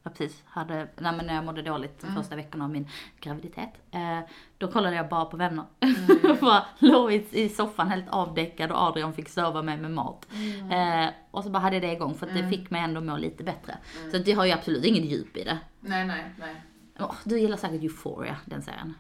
ja, 0.03 0.11
precis, 0.11 0.43
hade, 0.47 0.75
nej 0.99 1.12
men 1.17 1.27
när 1.27 1.35
jag 1.35 1.44
mådde 1.44 1.62
dåligt 1.62 2.03
Mm. 2.03 2.15
de 2.15 2.23
första 2.23 2.37
veckorna 2.37 2.65
av 2.65 2.71
min 2.71 2.88
graviditet. 3.21 3.71
Eh, 3.91 4.19
då 4.59 4.69
kollade 4.69 4.97
jag 4.97 5.09
bara 5.09 5.25
på 5.25 5.37
vänner. 5.37 5.65
Mm. 5.81 6.37
bara 6.41 6.65
låg 6.79 7.12
i, 7.12 7.26
i 7.31 7.49
soffan 7.49 7.88
helt 7.88 8.09
avdäckad 8.09 8.71
och 8.73 8.79
Adrian 8.83 9.12
fick 9.15 9.29
sova 9.29 9.62
mig 9.62 9.76
med 9.76 9.91
mat. 9.91 10.26
Mm. 10.33 10.71
Eh, 11.05 11.11
och 11.31 11.44
så 11.44 11.50
bara 11.50 11.59
hade 11.59 11.76
jag 11.76 11.83
det 11.83 11.93
igång 11.93 12.15
för 12.15 12.26
att 12.26 12.35
det 12.35 12.49
fick 12.49 12.71
mig 12.71 12.83
ändå 12.83 13.00
må 13.00 13.17
lite 13.17 13.44
bättre. 13.44 13.79
Så 14.11 14.17
att 14.17 14.25
det 14.25 14.33
har 14.33 14.44
ju 14.44 14.53
absolut 14.53 14.85
inget 14.85 15.05
djup 15.05 15.37
i 15.37 15.44
det. 15.44 15.59
Nej, 15.81 16.05
nej, 16.06 16.25
nej. 16.38 16.62
Åh, 16.99 17.15
du 17.25 17.38
gillar 17.41 17.56
säkert 17.56 17.83
Euphoria, 17.83 18.37
den 18.44 18.62
serien. 18.62 18.94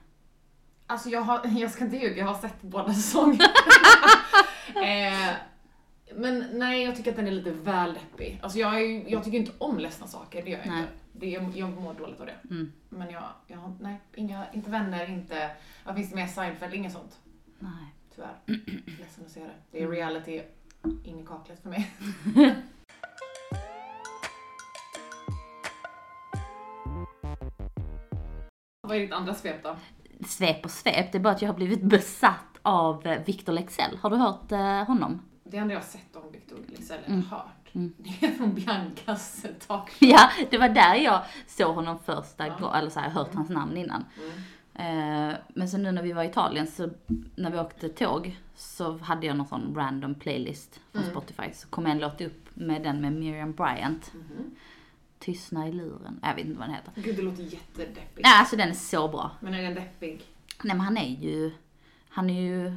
Alltså 0.90 1.08
jag, 1.08 1.20
har, 1.20 1.40
jag 1.60 1.70
ska 1.70 1.84
inte 1.84 1.96
ljuga, 1.96 2.16
jag 2.16 2.26
har 2.26 2.34
sett 2.40 2.62
båda 2.62 2.94
säsongerna. 2.94 3.44
eh, 4.74 5.34
men 6.14 6.46
nej, 6.52 6.84
jag 6.84 6.96
tycker 6.96 7.10
att 7.10 7.16
den 7.16 7.26
är 7.26 7.32
lite 7.32 7.50
väl 7.50 7.94
deppig. 7.94 8.40
Alltså 8.42 8.58
jag, 8.58 8.82
är, 8.82 9.10
jag 9.10 9.24
tycker 9.24 9.38
inte 9.38 9.52
om 9.58 9.78
ledsna 9.78 10.06
saker, 10.06 10.42
det 10.42 10.50
gör 10.50 10.58
jag 10.58 10.68
Nej. 10.68 10.80
inte. 10.80 10.92
Det, 11.12 11.30
jag, 11.30 11.56
jag 11.56 11.70
mår 11.70 11.94
dåligt 11.94 12.20
av 12.20 12.26
det. 12.26 12.36
Mm. 12.50 12.72
Men 12.88 13.10
jag, 13.10 13.24
jag 13.46 13.76
nej, 13.80 14.00
inga, 14.14 14.52
inte 14.52 14.70
vänner, 14.70 15.10
inte, 15.10 15.50
vad 15.84 15.94
finns 15.94 16.10
det 16.10 16.16
mer, 16.16 16.26
Seinfeld, 16.26 16.74
inget 16.74 16.92
sånt. 16.92 17.18
Nej. 17.58 17.94
Tyvärr. 18.14 18.36
Ledsen 18.98 19.24
att 19.26 19.30
säga 19.30 19.46
det. 19.46 19.78
Det 19.78 19.82
är 19.82 19.88
reality 19.88 20.42
in 21.04 21.20
i 21.20 21.26
kaklet 21.26 21.62
för 21.62 21.68
mig. 21.70 21.90
Vad 28.82 28.96
är 28.96 29.00
ditt 29.00 29.12
andra 29.12 29.34
svep 29.34 29.62
då? 29.62 29.76
Svep 30.26 30.64
och 30.64 30.70
svep, 30.70 31.12
det 31.12 31.18
är 31.18 31.22
bara 31.22 31.34
att 31.34 31.42
jag 31.42 31.48
har 31.48 31.54
blivit 31.56 31.82
besatt 31.82 32.58
av 32.62 33.06
eh, 33.06 33.24
Victor 33.24 33.52
Lexell. 33.52 33.96
Har 34.02 34.10
du 34.10 34.16
hört 34.16 34.52
eh, 34.52 34.84
honom? 34.84 35.22
Det 35.44 35.56
enda 35.56 35.74
jag 35.74 35.80
har 35.80 35.86
sett 35.86 36.16
om 36.16 36.32
Victor 36.32 36.56
Leksell, 36.68 36.98
eller 37.04 37.14
Mm. 37.14 37.26
hört, 37.30 37.68
det 37.72 38.26
är 38.26 38.30
från 38.32 38.54
Biancas 38.54 39.46
talk. 39.66 39.90
Ja, 39.98 40.30
det 40.50 40.58
var 40.58 40.68
där 40.68 40.94
jag 40.94 41.20
såg 41.46 41.74
honom 41.74 41.98
första 41.98 42.46
Ja. 42.46 42.54
gången, 42.60 42.74
eller 42.74 42.90
så 42.90 43.00
här, 43.00 43.10
hört 43.10 43.34
hans 43.34 43.48
namn 43.50 43.76
innan. 43.76 44.04
Eh, 44.74 45.36
men 45.54 45.68
så 45.68 45.78
nu 45.78 45.92
när 45.92 46.02
vi 46.02 46.12
var 46.12 46.22
i 46.22 46.26
Italien, 46.26 46.66
så 46.66 46.90
när 47.36 47.50
vi 47.50 47.58
åkte 47.58 47.88
tåg, 47.88 48.38
så 48.56 48.98
hade 48.98 49.26
jag 49.26 49.36
någon 49.36 49.46
sån 49.46 49.74
random 49.76 50.14
playlist 50.14 50.80
från 50.92 51.02
Mm. 51.02 51.14
Spotify. 51.14 51.52
Så 51.54 51.68
kom 51.68 51.86
en 51.86 51.98
låt 51.98 52.20
upp 52.20 52.48
med 52.54 52.82
den 52.82 53.00
med 53.00 53.12
Miriam 53.12 53.52
Bryant, 53.52 54.12
Mhm. 54.14 54.50
Tystna 55.20 55.68
i 55.68 55.72
luren. 55.72 56.20
Jag 56.22 56.34
vet 56.34 56.46
inte 56.46 56.58
vad 56.58 56.68
den 56.68 56.74
heter. 56.74 56.92
Gud, 56.96 57.16
det 57.16 57.22
låter 57.22 57.42
jättedeppigt. 57.42 58.24
Nej, 58.24 58.38
alltså 58.38 58.56
den 58.56 58.68
är 58.68 58.74
så 58.74 59.08
bra. 59.08 59.30
Men 59.40 59.54
är 59.54 59.62
den 59.62 59.74
deppig? 59.74 60.22
Nej 60.62 60.76
men 60.76 60.80
han 60.80 60.96
är 60.96 61.08
ju, 61.08 61.52
han 62.08 62.30
är 62.30 62.40
ju, 62.40 62.74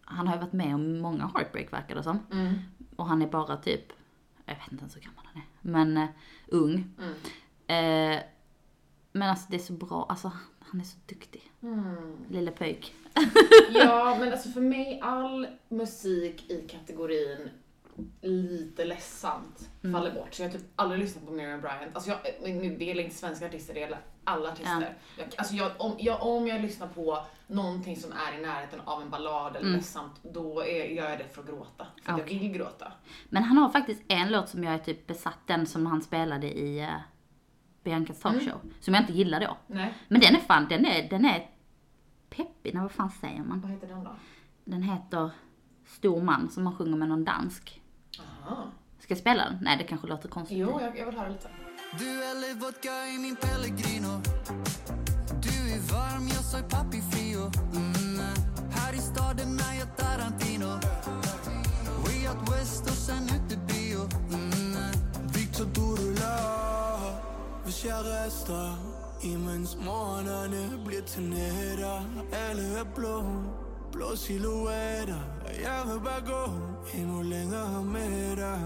han 0.00 0.26
har 0.26 0.34
ju 0.34 0.40
varit 0.40 0.52
med 0.52 0.74
om 0.74 0.98
många 0.98 1.30
heartbreak 1.34 1.72
verkar 1.72 1.94
det 1.94 2.02
som. 2.02 2.18
Mm. 2.32 2.54
Och 2.96 3.06
han 3.06 3.22
är 3.22 3.26
bara 3.26 3.56
typ, 3.56 3.92
jag 4.44 4.54
vet 4.54 4.72
inte 4.72 4.82
ens 4.82 4.96
hur 4.96 5.00
gammal 5.00 5.24
han 5.24 5.42
är, 5.42 5.48
men 5.62 5.96
eh, 5.96 6.08
ung. 6.46 6.84
Mm. 6.98 7.14
Eh, 7.66 8.22
men 9.12 9.30
alltså 9.30 9.46
det 9.50 9.56
är 9.56 9.60
så 9.60 9.72
bra, 9.72 10.06
alltså 10.08 10.32
han 10.58 10.80
är 10.80 10.84
så 10.84 10.96
duktig. 11.06 11.52
Mm. 11.62 12.16
Lille 12.28 12.50
pöjk. 12.50 12.94
Ja, 13.70 14.16
men 14.20 14.32
alltså 14.32 14.48
för 14.48 14.60
mig, 14.60 15.00
all 15.02 15.46
musik 15.68 16.50
i 16.50 16.68
kategorin 16.68 17.50
lite 18.22 18.84
ledsamt 18.84 19.70
Mm. 19.82 19.92
faller 20.00 20.14
bort. 20.14 20.34
Så 20.34 20.42
jag 20.42 20.48
har 20.48 20.58
typ 20.58 20.66
aldrig 20.76 21.00
lyssnat 21.00 21.26
på 21.26 21.32
Miriam 21.32 21.60
Bryant. 21.60 21.94
Alltså 21.94 22.10
jag, 22.10 22.18
nu, 22.54 22.76
det 22.76 22.84
gäller 22.84 23.02
inte 23.02 23.16
svenska 23.16 23.46
artister, 23.46 23.74
det 23.74 23.80
gäller 23.80 23.98
alla 24.24 24.52
artister. 24.52 24.96
Jag, 25.18 25.26
alltså 25.36 25.54
jag, 25.54 25.72
om, 25.78 25.94
jag, 25.98 26.22
om 26.22 26.46
jag 26.46 26.60
lyssnar 26.62 26.86
på 26.88 27.18
någonting 27.46 27.96
som 27.96 28.12
är 28.12 28.38
i 28.38 28.42
närheten 28.42 28.80
av 28.84 29.02
en 29.02 29.10
ballad 29.10 29.56
eller 29.56 29.70
ledsamt, 29.70 30.12
då 30.22 30.60
är, 30.60 30.84
gör 30.84 31.10
jag 31.10 31.18
det 31.18 31.28
för 31.34 31.40
att 31.42 31.48
gråta. 31.48 31.86
För 32.04 32.12
att 32.12 32.20
Okej. 32.20 32.34
jag 32.36 32.42
vill 32.42 32.52
gråta. 32.52 32.92
Men 33.28 33.42
han 33.42 33.58
har 33.58 33.68
faktiskt 33.68 34.02
en 34.08 34.28
låt 34.32 34.48
som 34.48 34.64
jag 34.64 34.74
är 34.74 34.78
typ 34.78 35.06
besatt, 35.06 35.38
den 35.46 35.66
som 35.66 35.86
han 35.86 36.02
spelade 36.02 36.58
i 36.58 36.82
uh, 36.82 36.88
Biancas 37.84 38.20
talkshow. 38.20 38.60
Som 38.80 38.94
jag 38.94 39.02
inte 39.02 39.12
gillar 39.12 39.40
då. 39.40 39.56
Nej, 39.66 39.94
Men 40.08 40.20
den 40.20 40.34
är 40.34 40.40
fan, 40.40 40.66
den 40.68 40.86
är, 40.86 41.08
den 41.10 41.24
är 41.24 41.50
peppig, 42.30 42.78
vad 42.78 42.92
fan 42.92 43.10
säger 43.10 43.42
man? 43.42 43.60
vad 43.60 43.70
heter 43.70 43.86
den 43.86 44.04
då? 44.04 44.16
Den 44.64 44.82
heter 44.82 45.30
Stor 45.86 46.22
man 46.22 46.50
som 46.50 46.66
han 46.66 46.76
sjunger 46.76 46.96
med 46.96 47.08
någon 47.08 47.24
dansk. 47.24 47.77
Aha. 48.20 48.70
Ska 48.98 49.12
jag 49.12 49.18
spela 49.18 49.44
den? 49.44 49.58
Nej 49.62 49.76
det 49.76 49.84
kanske 49.84 50.06
låter 50.06 50.28
konstigt. 50.28 50.58
Jo, 50.58 50.80
jag, 50.80 50.98
jag 50.98 51.06
vill 51.06 51.18
höra 51.18 51.28
lite. 51.28 51.48
Du 51.98 52.04
häller 52.04 52.54
vodka 52.54 53.08
i 53.14 53.18
min 53.18 53.36
Pellegrino 53.36 54.22
Du 55.42 55.72
är 55.74 55.92
varm, 55.92 56.28
jag 56.28 56.44
sa 56.44 56.58
papi 56.58 57.02
frio 57.10 57.50
mm. 57.74 58.20
Här 58.70 58.94
i 58.94 58.98
staden 58.98 59.60
är 59.60 59.78
jag 59.78 59.96
Tarantino 59.96 60.68
Way 62.04 62.28
out 62.28 62.52
west 62.52 62.82
och 62.82 62.96
sen 62.96 63.22
utebio 63.22 64.00
mm. 64.32 64.76
Victor 65.34 65.64
Durula 65.64 66.38
Hvis 67.64 67.84
jeg 67.84 68.04
rester 68.04 68.76
Imens 69.22 69.76
morgenerne 69.76 70.84
bliver 70.84 71.02
til 71.02 71.22
nætter 71.22 72.02
Alle 72.32 72.78
er 72.80 72.84
blå 72.94 73.24
blå 73.98 74.16
silhuetter 74.16 75.22
Jeg 75.62 75.80
vil 75.86 76.00
bare 76.04 76.22
gå 76.26 76.42
endnu 76.98 77.22
længere 77.22 77.84
med 77.84 78.36
dig 78.36 78.60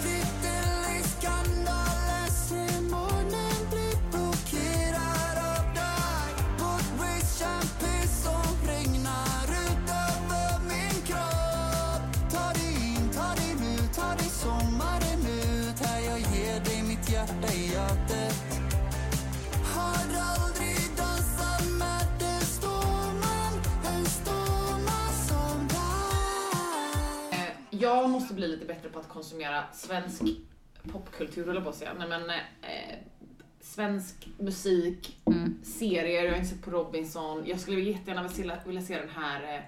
Skandaløs 0.00 1.65
bli 28.46 28.54
lite 28.56 28.66
bättre 28.66 28.88
på 28.88 28.98
att 28.98 29.08
konsumera 29.08 29.64
svensk 29.72 30.22
popkultur, 30.92 31.54
jag 31.54 31.64
på 31.64 31.70
att 31.70 31.76
säga. 31.76 31.94
Nej 31.98 32.08
men 32.08 32.30
eh, 32.30 32.96
svensk 33.60 34.28
musik, 34.38 35.16
Mm. 35.26 35.64
serier, 35.64 36.24
jag 36.24 36.30
har 36.30 36.36
inte 36.38 36.48
sett 36.50 36.62
på 36.64 36.70
Robinson. 36.70 37.42
Jag 37.46 37.60
skulle 37.60 37.80
jättegärna 37.80 38.22
vilja 38.28 38.58
vilja 38.66 38.82
se 38.82 38.98
den 38.98 39.08
här 39.08 39.54
eh, 39.54 39.60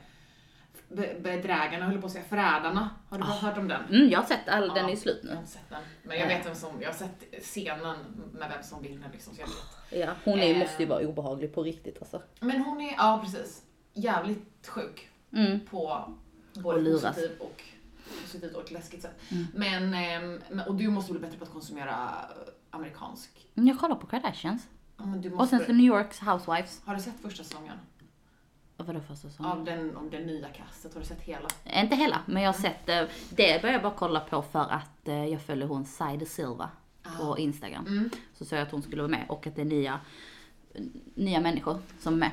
be- 0.89 1.15
Bedrägarna, 1.21 1.85
höll 1.85 1.93
jag 1.95 2.01
på 2.01 2.07
att 2.07 2.13
säga, 2.13 2.25
Förrädarna. 2.25 2.91
Har 3.09 3.19
du 3.19 3.25
hört 3.25 3.59
om 3.59 3.69
den? 3.69 3.85
Mm, 3.91 4.09
jag 4.11 4.19
har 4.19 4.27
sett 4.27 4.49
all, 4.49 4.69
den 4.69 4.77
Ja. 4.77 4.85
är 4.87 4.91
ju 4.91 4.97
slut 4.97 5.19
Jag 5.23 5.29
nu. 5.29 5.35
har 5.35 5.41
inte 5.41 5.53
sett 5.53 5.69
den. 5.71 5.83
Men 6.03 6.19
jag 6.19 6.27
vet 6.27 6.47
vem 6.47 6.55
som, 6.55 6.81
jag 6.83 6.89
har 6.89 6.95
sett 6.95 7.43
scenen 7.43 7.97
med 8.33 8.51
vem 8.55 8.63
som 8.63 8.83
vinner 8.83 9.09
liksom. 9.13 9.35
Så 9.35 9.41
jag 9.41 9.47
vet. 9.47 10.07
Ja, 10.09 10.15
hon 10.25 10.39
är, 10.39 10.55
Eh. 10.55 10.59
måste 10.59 10.83
ju 10.83 10.89
vara 10.89 11.07
obehaglig 11.07 11.55
på 11.55 11.63
riktigt 11.63 11.97
alltså. 12.01 12.23
Men 12.41 12.61
hon 12.61 12.81
är, 12.81 12.93
ja 12.97 13.21
precis, 13.25 13.63
jävligt 13.95 14.67
sjuk 14.69 15.09
Mm. 15.33 15.61
på 15.67 16.05
Och 16.57 16.63
både 16.63 16.81
luras. 16.81 17.03
positivt 17.17 17.41
och 17.41 17.63
positivt 18.29 18.57
och 18.57 18.63
ett 18.63 18.71
läskigt 18.71 19.03
sätt. 19.03 19.21
Men, 19.55 19.95
ehm, 19.95 20.41
men, 20.51 20.69
och 20.69 20.75
du 20.75 20.89
måste 20.89 21.13
bli 21.13 21.21
bättre 21.21 21.39
på 21.39 21.45
att 21.45 21.53
konsumera 21.53 21.93
eh, 21.93 22.53
amerikansk. 22.71 23.31
Men 23.55 23.67
Jag 23.67 23.79
kollar 23.79 23.97
på 23.97 24.07
Kardashians. 24.07 24.67
Ja, 24.97 25.05
Och 25.37 25.49
sen 25.49 25.65
så 25.67 25.73
New 25.73 25.87
Yorks 25.87 26.21
Housewives. 26.21 26.83
Har 26.85 26.95
du 26.95 27.01
sett 27.01 27.21
första 27.23 27.45
säsongen? 27.45 27.79
Vad 28.77 28.87
var 28.87 28.95
det 28.95 29.01
för 29.01 29.15
säsong? 29.15 29.47
Av 29.47 29.65
den, 29.65 29.97
om 29.97 30.11
det 30.11 30.19
nya 30.21 30.49
kastet, 30.49 30.95
har 30.95 31.01
du 31.01 31.07
sett 31.07 31.21
hela? 31.21 31.49
Inte 31.75 31.97
hela, 31.97 32.21
men 32.27 32.43
jag 32.43 32.49
har 32.53 32.59
sett 32.59 32.89
eh, 32.89 33.03
det. 33.31 33.63
börjar 33.63 33.73
jag 33.73 33.83
bara 33.83 33.95
kolla 33.97 34.21
på 34.21 34.43
för 34.43 34.71
att 34.71 35.09
eh, 35.09 35.25
jag 35.25 35.43
följer 35.43 35.67
hon 35.67 35.85
Saida 35.85 36.27
Silva 36.27 36.71
på 37.19 37.39
Instagram. 37.39 37.87
Mm. 37.87 38.11
Så 38.35 38.45
sa 38.45 38.57
jag 38.57 38.63
att 38.63 38.73
hon 38.73 38.83
skulle 38.83 39.03
vara 39.03 39.11
med 39.11 39.27
och 39.29 39.47
att 39.47 39.57
det 39.57 39.61
är 39.61 39.65
nya, 39.65 40.01
nya 41.15 41.41
människor 41.41 41.79
som 42.01 42.15
är 42.15 42.19
med. 42.19 42.31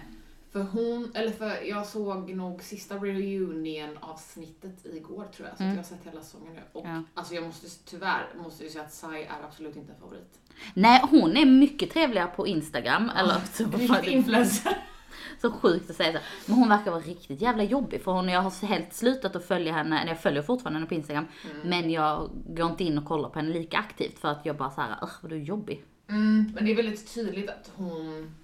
För 0.56 0.64
hon, 0.64 1.12
eller 1.16 1.32
för 1.32 1.64
jag 1.64 1.86
såg 1.86 2.36
nog 2.36 2.64
sista 2.64 2.96
reunion 2.96 3.98
avsnittet 4.02 4.86
igår 4.86 5.26
tror 5.36 5.48
jag, 5.48 5.58
så 5.58 5.64
att 5.64 5.70
jag 5.70 5.76
har 5.76 5.84
sett 5.84 6.06
hela 6.06 6.22
säsongen 6.22 6.54
nu. 6.54 6.62
Och 6.72 6.86
Ja. 6.86 7.04
alltså 7.14 7.36
jag 7.36 7.44
måste 7.44 7.68
tyvärr, 7.86 8.28
måste 8.44 8.64
jag 8.64 8.72
säga 8.72 8.84
att 8.84 8.94
Sai 8.94 9.24
är 9.24 9.44
absolut 9.48 9.76
inte 9.76 9.94
en 9.94 10.00
favorit. 10.00 10.40
Nej, 10.74 11.02
hon 11.12 11.38
är 11.38 11.46
mycket 11.46 11.92
trevligare 11.92 12.28
på 12.36 12.48
Instagram. 12.48 13.12
Eller 13.18 13.36
så, 13.54 13.64
Riktig 13.78 14.12
influencer. 14.14 14.78
så 15.42 15.52
sjukt 15.52 15.90
att 15.90 15.96
säga 15.96 16.14
så. 16.14 16.20
Men 16.46 16.58
hon 16.58 16.70
verkar 16.70 16.92
vara 16.92 17.02
riktigt 17.02 17.42
jävla 17.42 17.64
jobbig 17.64 18.02
för 18.02 18.12
hon, 18.12 18.30
jag 18.30 18.42
har 18.42 18.66
helt 18.68 18.94
slutat 18.94 19.36
att 19.36 19.46
följa 19.46 19.74
henne, 19.74 20.00
eller 20.02 20.12
jag 20.12 20.22
följer 20.22 20.42
fortfarande 20.42 20.80
henne 20.80 20.88
på 20.90 20.94
Instagram. 20.96 21.26
Men 21.64 21.92
jag 21.92 22.30
går 22.48 22.70
inte 22.72 22.84
in 22.84 22.98
och 22.98 23.06
kollar 23.06 23.30
på 23.30 23.40
henne 23.40 23.54
lika 23.54 23.78
aktivt 23.78 24.20
för 24.20 24.28
att 24.28 24.46
jag 24.46 24.58
bara 24.58 24.72
såhär, 24.72 24.96
usch 25.04 25.24
vad 25.24 25.32
du 25.32 25.36
är 25.36 25.40
jobbig. 25.44 25.84
Mm, 26.10 26.52
men 26.56 26.66
det 26.66 26.72
är 26.72 26.76
väldigt 26.76 27.14
tydligt 27.14 27.50
att 27.50 27.72
hon... 27.76 28.36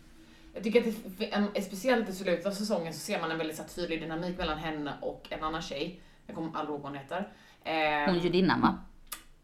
Jag 0.53 0.63
tycker 0.63 0.79
att 0.89 0.95
det, 1.17 1.33
en, 1.33 1.47
speciellt 1.63 2.09
i 2.09 2.13
slutet 2.13 2.45
av 2.45 2.51
säsongen 2.51 2.93
så 2.93 2.99
ser 2.99 3.21
man 3.21 3.31
en 3.31 3.37
väldigt 3.37 3.57
så 3.57 3.63
tydlig 3.63 4.01
dynamik 4.01 4.37
mellan 4.37 4.57
henne 4.57 4.93
och 5.01 5.27
en 5.29 5.43
annan 5.43 5.61
tjej. 5.61 5.99
Jag 6.27 6.35
kommer 6.35 6.47
aldrig 6.57 6.69
ihåg 6.73 6.81
vad 6.81 6.91
hon 6.91 6.99
heter. 6.99 7.17
Eh, 7.63 8.05
Hon 8.09 8.15
är 8.15 8.23
judinnan 8.23 8.61
va? 8.61 8.77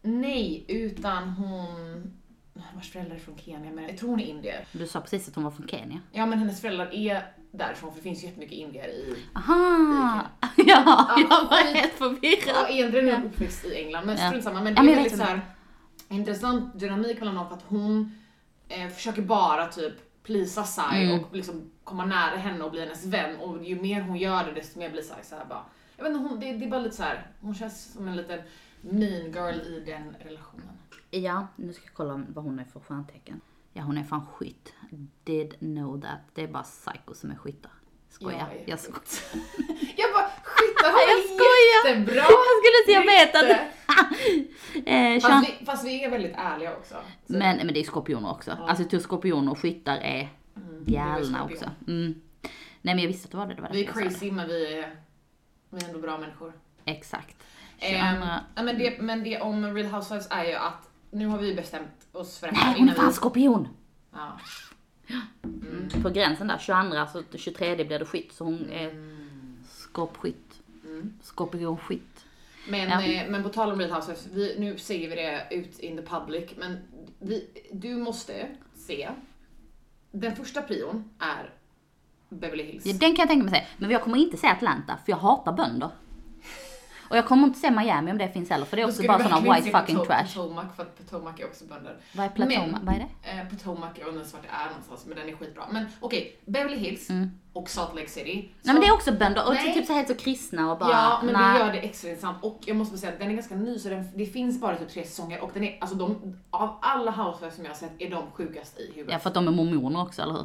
Nej, 0.02 0.64
utan 0.68 1.28
hon... 1.28 2.12
Vars 2.74 2.90
föräldrar 2.92 3.16
är 3.16 3.20
från 3.20 3.38
Kenya, 3.38 3.70
men 3.70 3.84
jag 3.84 3.98
tror 3.98 4.10
hon 4.10 4.20
är 4.20 4.24
indier. 4.24 4.64
Du 4.72 4.86
sa 4.86 5.00
precis 5.00 5.28
att 5.28 5.34
hon 5.34 5.44
var 5.44 5.50
från 5.50 5.68
Kenya. 5.68 6.00
Ja, 6.12 6.26
men 6.26 6.38
hennes 6.38 6.60
föräldrar 6.60 6.94
är 6.94 7.32
därifrån, 7.50 7.90
för 7.90 7.96
det 7.98 8.02
finns 8.02 8.22
ju 8.22 8.26
jättemycket 8.26 8.58
indier 8.58 8.88
i... 8.88 9.16
Aha! 9.34 10.20
Ja, 10.56 11.16
jag 11.16 11.28
var 11.28 11.74
helt 11.74 11.92
förvirrad. 11.92 12.56
Ja, 12.56 12.68
egentligen 12.68 13.08
är 13.08 13.24
uppväxt 13.24 13.64
i 13.64 13.74
England, 13.76 14.06
men 14.06 14.16
Ja. 14.16 14.28
strunt 14.28 14.44
samma. 14.44 14.60
Men 14.60 14.74
Ja, 14.74 14.82
det 14.82 14.88
är 14.88 14.90
jag 14.90 14.96
väldigt 14.96 15.18
så 15.18 15.24
här 15.24 15.40
intressant 16.08 16.80
dynamik 16.80 17.18
mellan 17.20 17.34
dem 17.34 17.48
för 17.48 17.54
att 17.56 17.64
hon 17.68 18.14
eh, 18.68 18.88
försöker 18.88 19.22
bara 19.22 19.66
typ 19.66 19.94
plisa 20.28 20.64
Sai 20.64 21.04
Mm. 21.04 21.24
och 21.24 21.34
liksom 21.36 21.70
komma 21.84 22.04
nära 22.06 22.36
henne 22.36 22.64
och 22.64 22.70
bli 22.70 22.80
hennes 22.80 23.06
vän 23.06 23.36
och 23.36 23.64
ju 23.64 23.80
mer 23.80 24.00
hon 24.02 24.16
gör 24.16 24.44
det 24.44 24.52
desto 24.52 24.78
mer 24.78 24.90
blir 24.90 25.02
Sai 25.02 25.24
så 25.24 25.36
här 25.36 25.44
bara 25.44 25.64
jag 25.96 26.04
vet 26.04 26.12
inte, 26.16 26.28
hon, 26.28 26.40
det, 26.40 26.52
det 26.52 26.64
är 26.64 26.70
bara 26.70 26.80
lite 26.80 26.96
så 26.96 27.02
här. 27.02 27.30
hon 27.40 27.54
känns 27.54 27.92
som 27.92 28.08
en 28.08 28.16
liten 28.16 28.40
mean 28.80 29.32
girl 29.32 29.54
i 29.60 29.82
den 29.86 30.16
relationen. 30.20 30.68
Ja, 31.10 31.46
nu 31.56 31.72
ska 31.72 31.84
jag 31.84 31.94
kolla 31.94 32.22
vad 32.34 32.44
hon 32.44 32.58
är 32.58 32.64
för 32.64 32.80
stjärntecken. 32.80 33.40
Ja, 33.72 33.82
hon 33.82 33.98
är 33.98 34.04
fan 34.04 34.26
skytt. 34.26 34.74
Did 35.24 35.54
know 35.58 36.00
that. 36.00 36.20
Det 36.34 36.42
är 36.42 36.48
bara 36.48 36.62
psycho 36.62 37.14
som 37.14 37.30
är 37.30 37.34
skyttar. 37.36 37.72
Skojar. 38.20 38.38
Jag 38.38 38.62
Jag 38.66 38.78
skojar. 38.78 39.00
Jag 39.96 40.12
bara, 40.12 40.30
skyttar 40.44 40.90
har 40.92 41.00
Jag 41.08 41.18
det 41.18 41.28
skojar. 41.28 41.88
jättebra! 41.88 42.14
Jag 42.22 42.54
skulle 42.58 42.84
säga, 42.86 42.98
jag 43.00 43.06
vet 43.06 43.34
att. 43.36 43.60
Eh, 44.86 45.20
Fast 45.30 45.48
vi, 45.60 45.64
fast 45.66 45.84
vi 45.86 46.04
är 46.04 46.10
väldigt 46.10 46.34
ärliga 46.36 46.76
också. 46.76 46.94
Så- 47.26 47.32
men, 47.32 47.56
men 47.56 47.66
det 47.74 47.80
är 47.80 47.84
skorpioner 47.84 48.30
också. 48.30 48.50
Alltså 48.50 48.82
jag 48.82 48.90
tror 48.90 49.00
skorpioner 49.00 49.52
och 49.52 49.58
skyttar 49.58 49.96
är 49.96 50.28
det 50.86 50.96
är 50.96 51.04
galna 51.14 51.44
också. 51.44 51.70
Mm. 51.86 52.14
Nej 52.82 52.94
men 52.94 52.98
jag 52.98 53.08
visste 53.08 53.24
att 53.26 53.30
det 53.30 53.36
var 53.36 53.46
det. 53.46 53.54
det 53.54 53.62
var 53.62 53.68
Vi 53.72 53.80
är 53.82 53.86
jag 53.86 53.94
det. 53.96 54.02
crazy 54.02 54.32
men 54.32 54.48
vi 54.48 54.78
är, 54.78 54.94
vi 55.70 55.78
är 55.80 55.84
ändå 55.88 55.98
bra 55.98 56.18
människor. 56.18 56.52
Exakt. 56.84 57.36
22. 57.78 57.96
ja, 58.54 58.62
men, 58.62 58.78
det, 58.78 59.00
men 59.00 59.24
det 59.24 59.40
om 59.40 59.74
Real 59.74 59.86
Housewives 59.92 60.26
är 60.30 60.44
ju 60.44 60.54
att 60.54 60.90
nu 61.10 61.26
har 61.26 61.38
vi 61.38 61.54
bestämt 61.54 62.06
oss 62.12 62.38
för 62.38 62.46
det 62.46 62.52
Nej 62.52 62.62
här 62.62 62.78
hon 62.78 62.88
är 62.88 62.94
fan 62.94 63.06
vi... 63.06 63.12
skorpion! 63.12 63.68
Ja. 64.12 64.38
På 66.02 66.10
gränsen 66.10 66.46
där, 66.46 66.58
22 66.58 67.06
så 67.32 67.38
23 67.38 67.84
blir 67.84 67.98
det 67.98 68.04
skytt 68.04 68.32
så 68.32 68.44
hon 68.44 68.70
är 68.70 68.88
Mm. 68.90 69.56
skorpskytt. 69.68 70.60
Skorpionskytt. 71.22 72.24
Men, 72.68 72.88
Ja. 72.88 73.02
eh, 73.02 73.30
men 73.30 73.42
på 73.42 73.48
tal 73.48 73.72
om 73.72 73.78
Real 73.78 73.90
Housewives, 73.92 74.26
vi, 74.32 74.56
nu 74.58 74.78
säger 74.78 75.08
vi 75.10 75.14
det 75.16 75.46
ut 75.50 75.78
in 75.78 75.96
the 75.96 76.02
public, 76.02 76.50
men 76.58 76.78
vi, 77.18 77.48
du 77.72 77.96
måste 77.96 78.46
se. 78.74 79.08
Den 80.10 80.36
första 80.36 80.62
prion 80.62 81.10
är 81.18 81.50
Beverly 82.28 82.62
Hills. 82.62 82.86
Ja, 82.86 82.92
den 82.92 83.00
kan 83.16 83.22
jag 83.22 83.28
tänka 83.28 83.44
mig 83.44 83.54
säga. 83.54 83.66
Men 83.78 83.90
jag 83.90 84.02
kommer 84.02 84.18
inte 84.18 84.36
säga 84.36 84.52
Atlanta 84.52 84.98
för 85.04 85.12
jag 85.12 85.16
hatar 85.16 85.52
bönder. 85.52 85.90
Och 87.10 87.16
jag 87.16 87.26
kommer 87.26 87.44
inte 87.46 87.58
säga 87.58 87.70
Miami 87.70 88.10
om 88.12 88.18
det 88.18 88.28
finns 88.28 88.50
heller 88.50 88.64
för 88.66 88.76
det 88.76 88.82
är 88.82 88.86
också 88.88 89.02
bara 89.06 89.18
verkligen 89.18 89.54
white 89.54 89.62
se 89.62 89.70
fucking 89.70 89.96
Poto- 89.96 90.06
trash. 90.06 90.24
Potomac, 90.34 90.64
för 90.76 90.82
att 90.82 90.98
Potomac 90.98 91.32
är 91.40 91.44
också 91.46 91.64
bönder. 91.64 91.96
Vad 92.12 92.26
är 92.26 92.30
Platoma? 92.30 92.66
Men- 92.66 92.84
Vad 92.86 92.94
är 92.94 92.98
det? 93.24 93.30
Eh, 93.40 93.48
Potomac, 93.48 93.90
jag 93.94 94.08
undrar 94.08 94.24
vart 94.24 94.42
det 94.42 94.48
är 94.48 94.68
någonstans, 94.68 95.04
men 95.06 95.16
den 95.18 95.28
är 95.28 95.32
skitbra. 95.36 95.62
Men 95.70 95.86
okej, 96.00 96.36
Beverly 96.46 96.76
Hills 96.76 97.08
och 97.52 97.70
Salt 97.70 97.94
Lake 97.94 98.08
City. 98.08 98.32
Mm. 98.32 98.44
Nej 98.62 98.74
men 98.74 98.80
det 98.80 98.86
är 98.86 98.92
också 98.94 99.12
bönder 99.12 99.46
och 99.46 99.54
Nej. 99.54 99.74
typ 99.74 99.86
så 99.86 99.92
helt 99.92 100.08
så 100.08 100.14
kristna 100.14 100.72
och 100.72 100.78
bara... 100.78 100.90
Ja, 100.90 101.20
men 101.24 101.32
nej. 101.34 101.52
det 101.58 101.64
gör 101.66 101.72
det 101.72 101.78
extra 101.78 102.08
intressant. 102.10 102.36
Och 102.42 102.60
jag 102.66 102.76
måste 102.76 102.98
säga 102.98 103.12
att 103.12 103.18
den 103.18 103.30
är 103.30 103.34
ganska 103.34 103.54
ny, 103.54 103.78
så 103.78 103.88
den, 103.88 104.08
det 104.14 104.26
finns 104.26 104.60
bara 104.60 104.76
typ 104.76 104.88
tre 104.90 105.04
säsonger. 105.04 105.40
Och 105.40 105.50
den 105.54 105.64
är, 105.64 105.78
alltså 105.80 105.96
de, 105.96 106.36
av 106.50 106.78
alla 106.82 107.10
housewives 107.10 107.54
som 107.56 107.64
jag 107.64 107.70
har 107.70 107.76
sett 107.76 107.92
är 107.98 108.10
de 108.10 108.22
sjukast 108.32 108.78
i 108.80 108.86
huvudet. 108.94 109.12
Ja 109.12 109.18
för 109.18 109.28
att 109.30 109.34
de 109.34 109.48
är 109.48 109.52
mormoner 109.52 110.02
också, 110.02 110.22
eller 110.22 110.32
hur? 110.34 110.44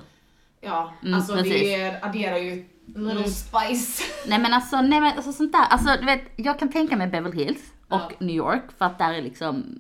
Ja, 0.62 0.93
Mm, 1.01 1.13
alltså 1.13 1.34
precis. 1.34 1.62
det 1.62 2.00
adderar 2.03 2.38
ju 2.38 2.65
little 2.85 3.27
spice. 3.29 4.03
Nej 4.27 4.39
men 4.39 4.53
alltså, 4.53 4.81
nej 4.81 5.01
men 5.01 5.13
alltså 5.15 5.31
sånt 5.31 5.51
där, 5.51 5.65
alltså 5.69 5.89
du 5.99 6.05
vet, 6.05 6.21
jag 6.35 6.59
kan 6.59 6.71
tänka 6.71 6.97
mig 6.97 7.07
Beverly 7.07 7.43
Hills 7.43 7.73
och 7.89 8.11
Ja. 8.11 8.11
New 8.19 8.35
York 8.35 8.71
för 8.77 8.85
att 8.85 8.97
där 8.97 9.13
är 9.13 9.21
liksom, 9.21 9.79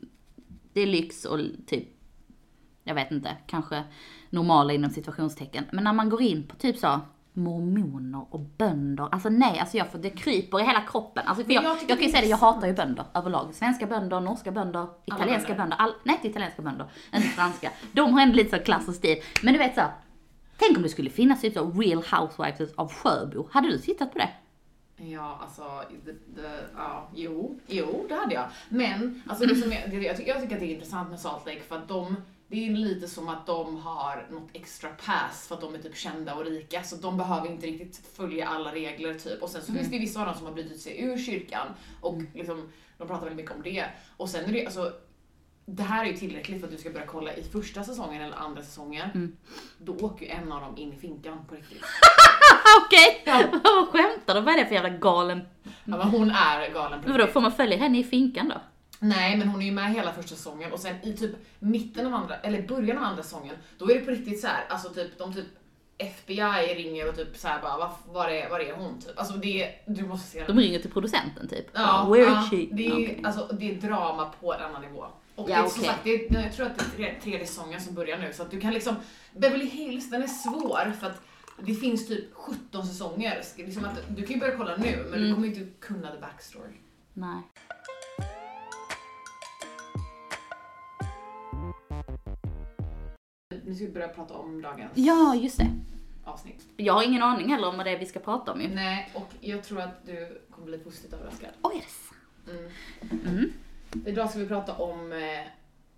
det 0.73 0.81
är 0.81 0.87
lyx 0.87 1.25
och 1.25 1.39
typ, 1.67 1.87
jag 2.83 2.95
vet 2.95 3.11
inte, 3.11 3.37
kanske 3.47 3.83
normala 4.29 4.73
inom 4.73 4.89
situationstecken. 4.89 5.65
Men 5.71 5.83
när 5.83 5.93
man 5.93 6.09
går 6.09 6.21
in 6.21 6.47
på 6.47 6.55
typ 6.55 6.77
så 6.77 7.01
mormoner 7.33 8.25
och 8.29 8.39
bönder, 8.39 9.09
alltså 9.11 9.29
nej, 9.29 9.59
alltså 9.59 9.77
jag 9.77 9.91
får, 9.91 9.99
det 9.99 10.09
kryper 10.09 10.59
i 10.59 10.63
hela 10.63 10.81
kroppen. 10.81 11.27
Alltså 11.27 11.45
för 11.45 11.53
jag, 11.53 11.63
jag 11.63 11.77
jag, 11.87 11.97
kan 11.97 12.07
ju 12.07 12.11
säga 12.11 12.21
det, 12.21 12.27
jag 12.27 12.37
hatar 12.37 12.67
ju 12.67 12.73
bönder 12.73 13.05
överlag. 13.13 13.53
Svenska 13.53 13.85
bönder, 13.87 14.19
norska 14.19 14.51
bönder, 14.51 14.87
italienska 15.05 15.47
bönder. 15.47 15.57
bönder, 15.63 15.77
all, 15.77 15.93
nej 16.03 16.15
inte 16.15 16.27
italienska 16.27 16.61
bönder, 16.61 16.87
inte 17.13 17.27
franska. 17.27 17.71
De 17.91 18.13
har 18.13 18.21
ändå 18.21 18.35
lite 18.35 18.57
så 18.57 18.63
klass 18.63 18.87
och 18.87 18.93
stil. 18.93 19.17
Men 19.43 19.53
du 19.53 19.59
vet 19.59 19.75
så, 19.75 19.81
tänk 20.57 20.77
om 20.77 20.83
det 20.83 20.89
skulle 20.89 21.09
finnas 21.09 21.41
typ 21.41 21.53
så 21.53 21.71
Real 21.71 22.03
Housewives 22.11 22.73
av 22.75 22.91
Sjöbo. 22.91 23.47
Hade 23.51 23.67
du 23.67 23.77
tittat 23.77 24.11
på 24.11 24.17
det? 24.17 24.29
Ja, 24.97 25.39
alltså, 25.41 25.63
det, 26.05 26.41
det, 26.41 26.65
ja, 26.75 27.09
jo, 27.15 27.59
jo, 27.67 28.05
det 28.09 28.15
hade 28.15 28.33
jag. 28.33 28.45
Men, 28.69 29.23
alltså 29.27 29.45
det 29.45 29.55
som 29.55 29.71
jag, 29.71 29.91
det, 29.91 29.97
jag, 29.97 30.17
tycker, 30.17 30.31
jag 30.31 30.41
tycker 30.41 30.55
att 30.55 30.61
det 30.61 30.65
är 30.65 30.73
intressant 30.73 31.09
med 31.09 31.19
Salt 31.19 31.45
Lake 31.45 31.61
för 31.61 31.75
att 31.75 31.87
de, 31.87 32.15
det 32.47 32.67
är 32.67 32.71
lite 32.71 33.07
som 33.07 33.29
att 33.29 33.47
de 33.47 33.77
har 33.77 34.27
något 34.31 34.49
extra 34.53 34.89
pass 34.89 35.47
för 35.47 35.55
att 35.55 35.61
de 35.61 35.75
är 35.75 35.79
typ 35.79 35.97
kända 35.97 36.35
och 36.35 36.45
rika, 36.45 36.83
så 36.83 36.95
de 36.95 37.17
behöver 37.17 37.51
inte 37.51 37.67
riktigt 37.67 38.07
följa 38.07 38.47
alla 38.47 38.73
regler 38.73 39.13
typ. 39.13 39.41
Och 39.41 39.49
sen 39.49 39.61
så 39.61 39.73
finns 39.73 39.91
det 39.91 39.99
vissa 39.99 40.19
av 40.19 40.25
dem 40.25 40.35
som 40.35 40.45
har 40.45 40.53
brutit 40.53 40.81
sig 40.81 41.01
ur 41.01 41.17
kyrkan 41.17 41.67
och 42.01 42.21
liksom, 42.33 42.71
de 42.97 43.07
pratar 43.07 43.25
väldigt 43.25 43.45
mycket 43.45 43.55
om 43.55 43.61
det. 43.61 43.85
Och 44.17 44.29
sen 44.29 44.45
är 44.45 44.53
det 44.53 44.65
alltså, 44.65 44.91
det 45.65 45.83
här 45.83 46.05
är 46.05 46.09
ju 46.09 46.17
tillräckligt 46.17 46.59
för 46.59 46.67
att 46.67 46.73
du 46.73 46.77
ska 46.79 46.89
börja 46.89 47.05
kolla 47.05 47.33
i 47.33 47.43
första 47.43 47.83
säsongen 47.83 48.21
eller 48.21 48.37
andra 48.37 48.61
säsongen. 48.61 49.37
Då 49.77 49.95
åker 49.95 50.25
ju 50.25 50.31
en 50.31 50.51
av 50.51 50.61
dem 50.61 50.77
in 50.77 50.93
i 50.93 50.97
finkan 50.97 51.45
på 51.49 51.55
riktigt. 51.55 51.83
Okej! 52.85 53.21
Ja. 53.25 53.43
Vad 53.63 53.87
skämtar 53.87 54.35
du? 54.35 54.41
Vad 54.41 54.53
är 54.53 54.57
det 54.57 54.65
för 54.65 54.75
jävla 54.75 54.89
galen... 54.89 55.41
Ja, 55.63 55.97
men 55.97 56.01
hon 56.01 56.31
är 56.31 56.73
galen 56.73 57.01
på 57.01 57.11
Vadå, 57.11 57.27
får 57.27 57.41
man 57.41 57.51
följa 57.51 57.77
henne 57.77 57.99
i 57.99 58.03
finkan 58.03 58.49
då? 58.49 58.61
Nej, 58.99 59.37
men 59.37 59.47
hon 59.47 59.61
är 59.61 59.65
ju 59.65 59.71
med 59.71 59.93
hela 59.93 60.13
första 60.13 60.35
säsongen 60.35 60.71
och 60.71 60.79
sen 60.79 60.95
i 61.03 61.13
typ 61.17 61.31
mitten 61.59 62.07
av 62.07 62.13
andra, 62.13 62.35
eller 62.35 62.67
början 62.67 62.97
av 62.97 63.03
andra 63.03 63.23
säsongen, 63.23 63.55
då 63.77 63.91
är 63.91 63.95
det 63.95 64.05
på 64.05 64.11
riktigt 64.11 64.41
så 64.41 64.47
här, 64.47 64.65
alltså 64.69 64.89
typ 64.89 65.17
de 65.17 65.33
typ 65.33 65.45
FBI 65.97 66.75
ringer 66.75 67.09
och 67.09 67.15
typ 67.15 67.37
så 67.37 67.47
här 67.47 67.61
bara, 67.61 67.91
var, 68.13 68.29
är, 68.29 68.49
var 68.49 68.59
är 68.59 68.73
hon 68.73 68.99
typ? 68.99 69.19
Alltså 69.19 69.33
det, 69.33 69.69
du 69.87 70.05
måste 70.07 70.27
se 70.27 70.43
De 70.47 70.59
ringer 70.59 70.79
till 70.79 70.91
producenten 70.91 71.47
typ. 71.47 71.65
Ja, 71.73 72.07
Where 72.11 72.23
ja, 72.23 72.43
is 72.43 72.49
she? 72.49 72.75
Det 72.75 72.87
är, 72.87 72.93
Okej. 72.93 73.21
alltså, 73.23 73.55
det 73.59 73.71
är 73.71 73.75
drama 73.81 74.31
på 74.41 74.53
en 74.53 74.61
annan 74.61 74.81
nivå. 74.81 75.05
Och 75.35 75.49
Ja, 75.49 75.55
det 75.61 75.65
är, 75.65 75.69
som 75.69 75.81
okej. 75.81 75.85
sagt, 75.85 76.03
det 76.03 76.09
är, 76.37 76.43
jag 76.43 76.53
tror 76.53 76.65
att 76.65 76.77
det 76.77 76.83
är 76.83 76.89
tre- 76.97 77.15
tredje 77.21 77.47
säsongen 77.47 77.81
som 77.81 77.93
börjar 77.95 78.17
nu, 78.17 78.33
så 78.33 78.43
att 78.43 78.51
du 78.51 78.59
kan 78.59 78.73
liksom, 78.73 78.95
Beverly 79.37 79.65
Hills, 79.65 80.09
den 80.09 80.23
är 80.23 80.27
svår 80.27 80.91
för 80.99 81.07
att 81.07 81.21
det 81.61 81.73
finns 81.73 82.07
typ 82.07 82.33
17 82.33 82.85
säsonger. 82.87 83.41
Liksom 83.57 83.85
att, 83.85 83.99
du 84.15 84.21
kan 84.25 84.33
ju 84.33 84.39
börja 84.39 84.57
kolla 84.57 84.77
nu, 84.77 84.97
men 85.11 85.13
Mm. 85.13 85.21
du 85.29 85.33
kommer 85.35 85.47
inte 85.47 85.65
kunna 85.79 86.11
the 86.11 86.19
backstory. 86.21 86.73
Nej. 87.13 87.41
Nu 93.65 93.75
ska 93.75 93.85
vi 93.85 93.91
börja 93.91 94.07
prata 94.07 94.33
om 94.33 94.61
dagens 94.61 94.91
Ja, 94.95 95.35
just 95.35 95.57
det. 95.57 95.67
avsnitt. 96.23 96.65
Jag 96.77 96.93
har 96.93 97.03
ingen 97.03 97.23
aning 97.23 97.49
heller 97.49 97.67
om 97.67 97.77
vad 97.77 97.85
det 97.85 97.91
är 97.91 97.99
vi 97.99 98.05
ska 98.05 98.19
prata 98.19 98.51
om 98.51 98.61
ju. 98.61 98.67
Nej, 98.67 99.11
och 99.13 99.29
jag 99.39 99.63
tror 99.63 99.81
att 99.81 100.05
du 100.05 100.41
kommer 100.51 100.67
bli 100.67 100.77
positivt 100.77 101.13
överraskad. 101.13 101.49
Oj, 101.61 101.75
är 101.75 101.79
det 101.79 101.85
sant? 101.87 102.71
Mm. 103.11 103.37
Mm. 103.37 103.51
Idag 104.05 104.29
ska 104.29 104.39
vi 104.39 104.47
prata 104.47 104.73
om, 104.77 105.11
eh, 105.13 105.47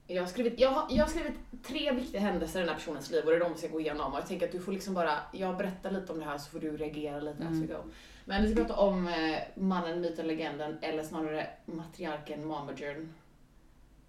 jag 0.08 0.22
har, 0.22 0.28
skrivit, 0.30 0.60
jag, 0.60 0.70
har, 0.72 0.88
jag 0.90 1.04
har 1.04 1.10
skrivit 1.10 1.34
tre 1.64 1.92
viktiga 1.92 2.22
händelser 2.22 2.60
i 2.60 2.62
den 2.62 2.70
här 2.70 2.76
personens 2.76 3.12
liv 3.12 3.24
och 3.26 3.32
det 3.32 3.36
är 3.38 3.40
de 3.40 3.52
vi 3.54 3.58
ska 3.60 3.68
gå 3.68 3.80
igenom. 3.80 4.12
Och 4.14 4.20
jag 4.20 4.28
tänker 4.28 4.46
att 4.46 4.52
du 4.52 4.60
får 4.62 4.72
liksom 4.72 4.94
bara, 4.94 5.18
jag 5.32 5.58
berättar 5.58 5.92
lite 5.92 6.12
om 6.14 6.20
det 6.20 6.26
här 6.26 6.38
så 6.38 6.50
får 6.52 6.60
du 6.60 6.78
reagera 6.78 7.20
lite 7.20 7.44
as 7.48 7.54
we 7.62 7.68
go. 7.68 7.80
Men 8.26 8.42
vi 8.44 8.52
ska 8.54 8.64
prata 8.66 8.76
om 8.82 9.08
eh, 9.08 9.38
mannen, 9.56 10.02
myten, 10.02 10.28
legenden 10.28 10.78
eller 10.82 11.04
snarare 11.04 11.48
matriarken 11.66 12.48
Momagern. 12.48 13.14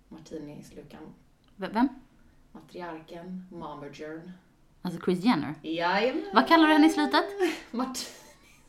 Martini-slukan. 0.09 1.01
V- 1.57 1.69
Vem? 1.73 1.89
Matriarken 2.53 3.47
Momagern. 3.51 4.33
Alltså 4.83 5.01
Chris 5.05 5.25
Jenner. 5.25 5.55
Jajamän. 5.63 6.25
Vad 6.35 6.49
kallar 6.49 6.67
du 6.67 6.73
henne 6.73 6.87
i 6.87 6.91
slutet? 6.91 7.25
Martini. 7.71 8.07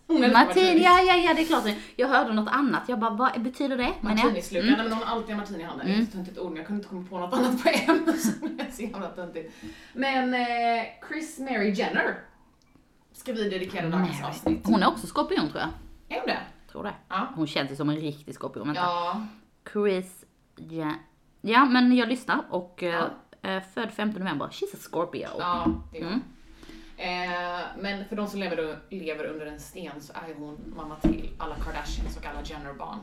Hon 0.08 0.32
Martini, 0.32 0.84
ja, 0.84 1.02
ja, 1.02 1.16
ja, 1.16 1.34
det 1.34 1.42
är 1.42 1.46
klart. 1.46 1.64
Jag 1.96 2.08
hörde 2.08 2.34
något 2.34 2.50
annat. 2.54 2.82
Jag 2.88 3.00
bara, 3.00 3.10
vad 3.10 3.42
betyder 3.42 3.78
det? 3.78 3.94
Martinislukan, 4.02 4.68
Mm. 4.68 4.78
nej, 4.80 4.90
men 4.90 4.98
hon 4.98 5.08
har 5.08 5.16
alltid 5.16 5.32
en 5.32 5.38
martini 5.38 5.60
i 5.60 5.64
handen. 5.64 5.88
Mm. 5.88 6.08
Det 6.14 6.18
är 6.18 6.32
ett 6.32 6.40
ord 6.40 6.48
men 6.50 6.58
jag 6.58 6.68
kunde 6.68 6.80
inte 6.84 6.90
komma 6.90 7.06
på 7.10 7.18
något 7.20 7.34
annat 7.34 7.64
på 7.64 7.70
en. 7.70 8.14
Så 8.72 8.82
jävla 8.82 9.08
töntigt. 9.10 9.54
Men 9.94 10.34
eh, 10.34 10.40
Chris 11.10 11.40
Mary 11.40 11.72
Jenner 11.72 12.16
ska 13.14 13.34
vi 13.34 13.50
dedikera 13.50 13.90
dagens 13.90 14.24
avsnitt. 14.24 14.62
Hon 14.64 14.84
är 14.84 14.88
också 14.88 15.08
skorpion 15.08 15.50
tror 15.50 15.60
jag. 15.62 15.70
Är 16.18 16.20
hon 16.22 16.28
det? 16.28 16.40
Tror 16.72 16.84
det. 16.84 16.94
Ja. 17.10 17.28
Hon 17.36 17.48
känns 17.48 17.72
ju 17.72 17.76
som 17.76 17.90
en 17.90 17.96
riktig 17.96 18.36
skorpion. 18.36 18.68
Vänta. 18.68 18.82
Ja. 18.82 19.26
Chris 19.74 20.26
Jenner. 20.58 20.96
Ja, 21.42 21.66
men 21.66 21.96
jag 21.96 22.10
lyssnar 22.10 22.40
och 22.50 22.84
eh, 22.84 23.04
Ja. 23.42 23.50
eh, 23.50 23.64
född 23.74 23.92
5 23.92 24.10
november. 24.10 24.46
She's 24.46 24.74
a 24.74 24.78
Scorpio. 24.92 25.28
Ja, 25.40 25.68
det 25.92 25.98
är 26.00 26.04
hon. 26.04 26.14
Mm. 26.14 26.24
Eh, 26.98 27.62
men 27.77 28.06
för 28.06 28.16
de 28.16 28.27
som 28.27 28.39
lever, 28.39 28.80
lever 28.89 29.25
under 29.25 29.46
en 29.46 29.60
sten 29.60 30.01
så 30.01 30.13
är 30.13 30.34
hon 30.38 30.74
mamma 30.77 30.96
till 30.96 31.30
alla 31.38 31.56
Kardashians 31.56 32.18
och 32.18 32.25
alla 32.25 32.42
Jenner-barn. 32.44 33.00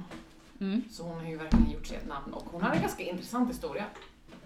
Mm. 0.61 0.83
Så 0.91 1.03
hon 1.03 1.19
har 1.21 1.27
ju 1.31 1.37
verkligen 1.37 1.71
gjort 1.71 1.87
sig 1.87 1.97
ett 1.97 2.07
namn 2.09 2.35
och 2.35 2.43
hon 2.53 2.63
har 2.63 2.75
en 2.75 2.81
ganska 2.81 3.03
intressant 3.03 3.51
historia. 3.51 3.85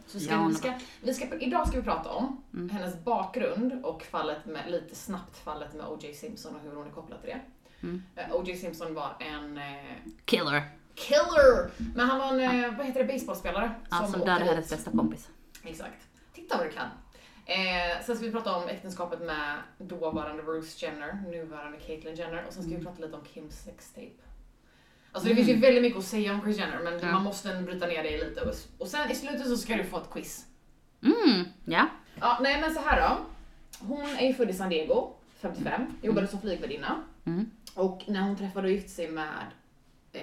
Så 0.07 0.21
ska, 0.21 0.33
Ja, 0.35 0.47
vi 0.47 0.55
ska, 0.55 0.73
vi 1.01 1.15
ska, 1.15 1.39
idag 1.39 1.69
ska 1.69 1.77
vi 1.77 1.83
prata 1.83 2.11
om 2.11 2.43
Mm. 2.55 2.71
hennes 2.71 3.05
bakgrund 3.05 3.85
och 3.85 4.03
fallet 4.03 4.47
med, 4.47 4.71
lite 4.71 4.95
snabbt 4.95 5.39
fallet 5.39 5.75
med 5.75 5.87
O.J. 5.87 6.15
Simpson 6.15 6.55
och 6.57 6.61
hur 6.63 6.77
hon 6.77 6.87
är 6.87 6.91
kopplad 6.91 7.21
till 7.23 7.31
det. 7.31 7.41
Mm. 7.87 8.03
Eh, 8.17 8.33
O.J. 8.35 8.57
Simpson 8.57 8.95
var 8.95 9.17
en 9.21 9.59
eh, 9.59 9.65
Killer. 10.25 10.63
killer! 10.95 11.71
Men 11.95 12.07
han 12.11 12.19
var 12.19 12.27
en, 12.41 12.65
eh, 12.65 12.77
vad 12.77 12.87
heter 12.87 13.05
det, 13.05 13.13
baseballspelare. 13.13 13.71
Ja, 13.91 13.97
som 13.97 14.07
åkte 14.07 14.19
dödade 14.19 14.45
hennes 14.45 14.71
bästa 14.71 14.91
kompis. 14.91 15.29
Exakt. 15.65 16.07
Titta 16.35 16.57
vad 16.57 16.67
du 16.67 16.71
kan. 16.71 16.89
Eh, 17.49 18.05
sen 18.05 18.17
ska 18.17 18.27
vi 18.27 18.33
prata 18.33 18.57
om 18.57 18.69
äktenskapet 18.69 19.21
med 19.21 19.59
dåvarande 19.79 20.43
Bruce 20.43 20.87
Jenner, 20.87 21.23
nuvarande 21.31 21.79
Caitlyn 21.79 22.15
Jenner 22.15 22.45
och 22.47 22.53
sen 22.53 22.63
ska 22.63 22.77
vi 22.77 22.85
prata 22.85 23.03
lite 23.03 23.17
om 23.17 23.25
Kims 23.35 23.63
sextape. 23.65 24.11
Alltså 25.13 25.29
det 25.29 25.37
finns 25.37 25.49
ju 25.49 25.57
väldigt 25.57 25.83
mycket 25.83 25.99
att 25.99 26.05
säga 26.05 26.33
om 26.35 26.41
Kris 26.43 26.59
Jenner 26.59 26.81
men 26.85 26.99
Ja. 27.01 27.13
man 27.13 27.25
måste 27.25 27.55
bryta 27.55 27.87
ner 27.87 28.03
det 28.03 28.25
lite. 28.25 28.41
Och, 28.41 28.55
och 28.79 28.89
sen 28.89 29.11
i 29.11 29.15
slutet 29.15 29.47
så 29.47 29.57
ska 29.57 29.77
du 29.77 29.85
få 29.85 29.99
ett 29.99 30.11
quiz. 30.11 30.47
Mm, 31.03 31.45
ja. 31.65 31.89
Ja, 32.21 32.39
nej 32.43 32.61
men 32.61 32.75
så 32.75 32.81
här 32.81 33.09
då. 33.09 33.17
Hon 33.87 34.01
är 34.07 34.27
ju 34.27 34.35
född 34.35 34.51
i 34.51 34.53
San 34.53 34.69
Diego, 34.69 35.13
55, 35.41 35.87
jobbade 36.03 36.29
som 36.29 36.41
flygvärdinna. 36.41 37.03
Mm. 37.25 37.51
Och 37.75 38.05
när 38.07 38.21
hon 38.21 38.37
träffade 38.37 38.67
och 38.69 38.73
gifte 38.73 38.91
sig 38.91 39.09
med 39.11 39.47
eh, 40.13 40.23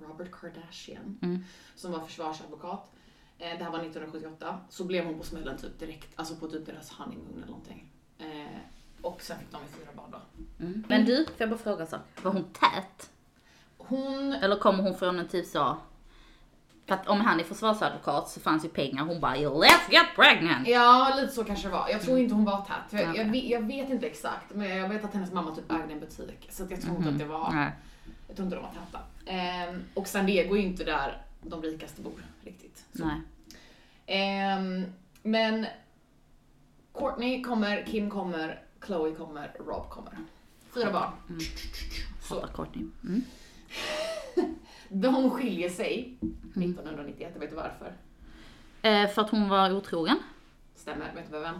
Robert 0.00 0.30
Kardashian, 0.32 1.18
Mm. 1.22 1.44
som 1.76 1.92
var 1.92 2.00
försvarsadvokat, 2.00 2.90
det 3.58 3.64
här 3.64 3.70
var 3.70 3.78
1978, 3.78 4.58
så 4.68 4.84
blev 4.84 5.04
hon 5.04 5.18
på 5.18 5.24
smällen 5.24 5.58
typ 5.58 5.78
direkt, 5.78 6.08
alltså 6.16 6.36
på 6.36 6.48
typ 6.48 6.66
deras 6.66 6.90
honeymoon 6.90 7.32
eller 7.36 7.46
någonting. 7.46 7.88
Eh, 8.18 8.58
och 9.02 9.22
sen 9.22 9.38
fick 9.38 9.50
de 9.52 9.60
ju 9.62 9.68
fyra 9.68 9.90
barn 9.96 10.10
då. 10.10 10.18
Mm. 10.64 10.84
Men 10.88 11.04
du, 11.04 11.24
får 11.24 11.34
jag 11.38 11.50
bara 11.50 11.58
fråga 11.58 11.80
en 11.84 11.90
sak? 11.90 12.00
Var 12.22 12.32
hon 12.32 12.44
tät? 12.44 13.10
Hon, 13.78 14.32
Eller 14.32 14.56
kommer 14.56 14.82
hon 14.82 14.94
från 14.94 15.18
en 15.18 15.28
typ 15.28 15.46
så... 15.46 15.76
För 16.86 16.94
att 16.94 17.08
om 17.08 17.20
han 17.20 17.40
är 17.40 17.44
försvarsadvokat 17.44 18.28
så 18.28 18.40
fanns 18.40 18.64
ju 18.64 18.68
pengar. 18.68 19.04
Hon 19.04 19.20
bara 19.20 19.34
let's 19.36 19.90
get 19.90 20.06
pregnant. 20.16 20.68
ja 20.68 21.14
lite 21.20 21.32
så 21.32 21.44
kanske 21.44 21.68
det 21.68 21.72
var. 21.72 21.88
Jag 21.88 22.02
tror 22.02 22.18
inte 22.18 22.34
hon 22.34 22.44
var 22.44 22.60
tät. 22.64 23.00
Jag, 23.02 23.16
jag, 23.16 23.24
vet, 23.24 23.44
jag 23.44 23.60
vet 23.66 23.90
inte 23.90 24.06
exakt, 24.06 24.54
men 24.54 24.68
jag 24.76 24.88
vet 24.88 25.04
att 25.04 25.14
hennes 25.14 25.32
mamma 25.32 25.54
typ 25.54 25.72
ägde 25.72 25.92
en 25.92 26.00
butik. 26.00 26.48
Så 26.50 26.62
att 26.64 26.70
jag 26.70 26.80
tror 26.82 26.96
inte 26.96 27.02
Mhm. 27.08 27.14
att 27.14 27.18
det 27.18 27.24
var, 27.24 27.52
Nej. 27.52 27.72
jag 28.28 28.36
tror 28.36 28.46
inte 28.46 28.56
de 28.56 28.62
var 28.62 28.70
täta. 28.70 29.00
Eh, 29.70 29.76
och 29.94 30.06
San 30.08 30.26
Diego 30.26 30.54
är 30.56 30.60
ju 30.60 30.66
inte 30.66 30.84
där 30.84 31.22
de 31.42 31.62
rikaste 31.62 32.02
bor 32.02 32.12
riktigt. 32.44 32.84
Så. 32.96 33.04
Nej. 33.04 33.20
Ehm, 34.06 34.84
men 35.22 35.66
Courtney 36.94 37.42
kommer, 37.42 37.86
Kim 37.86 38.10
kommer, 38.10 38.62
Chloe 38.86 39.14
kommer, 39.14 39.56
Rob 39.58 39.90
kommer. 39.90 40.18
Fyra 40.74 40.92
barn. 40.92 41.12
Mm. 41.28 41.40
Så, 42.22 42.34
Hatar 42.34 42.48
Courtney. 42.54 42.86
Mm. 43.04 43.22
de 44.88 45.30
skiljer 45.30 45.68
sig 45.70 46.16
1991, 46.20 47.30
jag 47.32 47.40
vet 47.40 47.50
du 47.50 47.56
varför? 47.56 47.92
Eh, 48.82 49.08
för 49.08 49.22
att 49.22 49.30
hon 49.30 49.48
var 49.48 49.72
otrogen. 49.72 50.18
Stämmer, 50.74 51.14
vet 51.14 51.32
du 51.32 51.38
vem? 51.38 51.56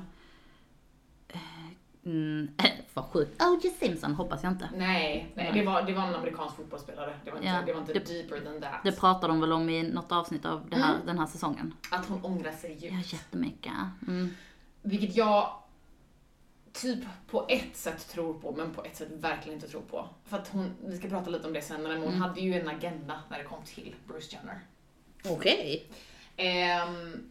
Mm, 2.04 2.48
vad 2.94 3.04
sjukt. 3.04 3.42
O.J. 3.42 3.70
Simpson 3.80 4.14
hoppas 4.14 4.42
jag 4.42 4.52
inte. 4.52 4.68
Nej, 4.76 5.32
nej 5.34 5.50
det, 5.54 5.62
var, 5.62 5.82
det 5.82 5.92
var 5.92 6.02
en 6.06 6.14
amerikansk 6.14 6.56
fotbollsspelare. 6.56 7.14
Det 7.24 7.30
var 7.30 7.38
inte, 7.38 7.48
Ja, 7.48 7.62
det 7.66 7.72
var 7.72 7.80
inte 7.80 7.92
det- 7.92 8.04
deeper 8.08 8.40
than 8.40 8.60
that. 8.60 8.80
Det 8.84 8.92
pratade 8.92 9.26
de 9.32 9.40
väl 9.40 9.52
om 9.52 9.68
i 9.70 9.82
något 9.82 10.12
avsnitt 10.12 10.44
av 10.44 10.68
det 10.70 10.76
här, 10.76 10.94
Mm. 10.94 11.06
den 11.06 11.18
här 11.18 11.26
säsongen. 11.26 11.74
Att 11.90 12.06
hon 12.06 12.24
ångrar 12.24 12.52
sig 12.52 12.78
Ja, 12.80 12.96
djupt. 12.96 13.12
jättemycket. 13.12 13.72
Mm. 14.08 14.30
Vilket 14.82 15.16
jag 15.16 15.50
typ 16.72 16.98
på 17.30 17.46
ett 17.48 17.76
sätt 17.76 18.08
tror 18.08 18.34
på, 18.34 18.52
men 18.56 18.74
på 18.74 18.84
ett 18.84 18.96
sätt 18.96 19.08
verkligen 19.10 19.54
inte 19.58 19.68
tror 19.68 19.80
på. 19.80 20.08
För 20.24 20.36
att 20.36 20.48
hon, 20.48 20.70
vi 20.86 20.96
ska 20.96 21.08
prata 21.08 21.30
lite 21.30 21.46
om 21.46 21.52
det 21.52 21.62
sen, 21.62 21.82
men 21.82 21.92
hon 21.98 22.08
Mm. 22.08 22.20
hade 22.20 22.40
ju 22.40 22.60
en 22.60 22.68
agenda 22.68 23.20
när 23.30 23.38
det 23.38 23.44
kom 23.44 23.62
till 23.64 23.94
Bruce 24.08 24.36
Jenner. 24.36 24.60
Okej. 25.28 25.86
Ehm, 26.36 27.30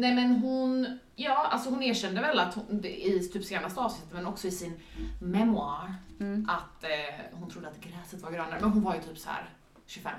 nej 0.00 0.14
men 0.14 0.36
hon, 0.36 0.98
ja 1.16 1.46
alltså 1.46 1.70
hon 1.70 1.82
erkände 1.82 2.20
väl 2.20 2.38
att 2.38 2.54
hon, 2.54 2.80
det- 2.80 3.06
i 3.06 3.28
typ 3.28 3.44
senaste 3.44 3.80
avsnittet 3.80 4.12
men 4.12 4.26
också 4.26 4.48
i 4.48 4.50
sin 4.50 4.80
memoir 5.20 5.94
Mm. 6.20 6.48
att 6.48 6.84
eh, 6.84 6.90
hon 7.32 7.50
trodde 7.50 7.68
att 7.68 7.80
gräset 7.80 8.22
var 8.22 8.30
grönare. 8.30 8.58
Men 8.60 8.70
hon 8.70 8.82
var 8.82 8.94
ju 8.94 9.00
typ 9.00 9.18
så 9.18 9.28
här 9.30 9.48
25. 9.86 10.12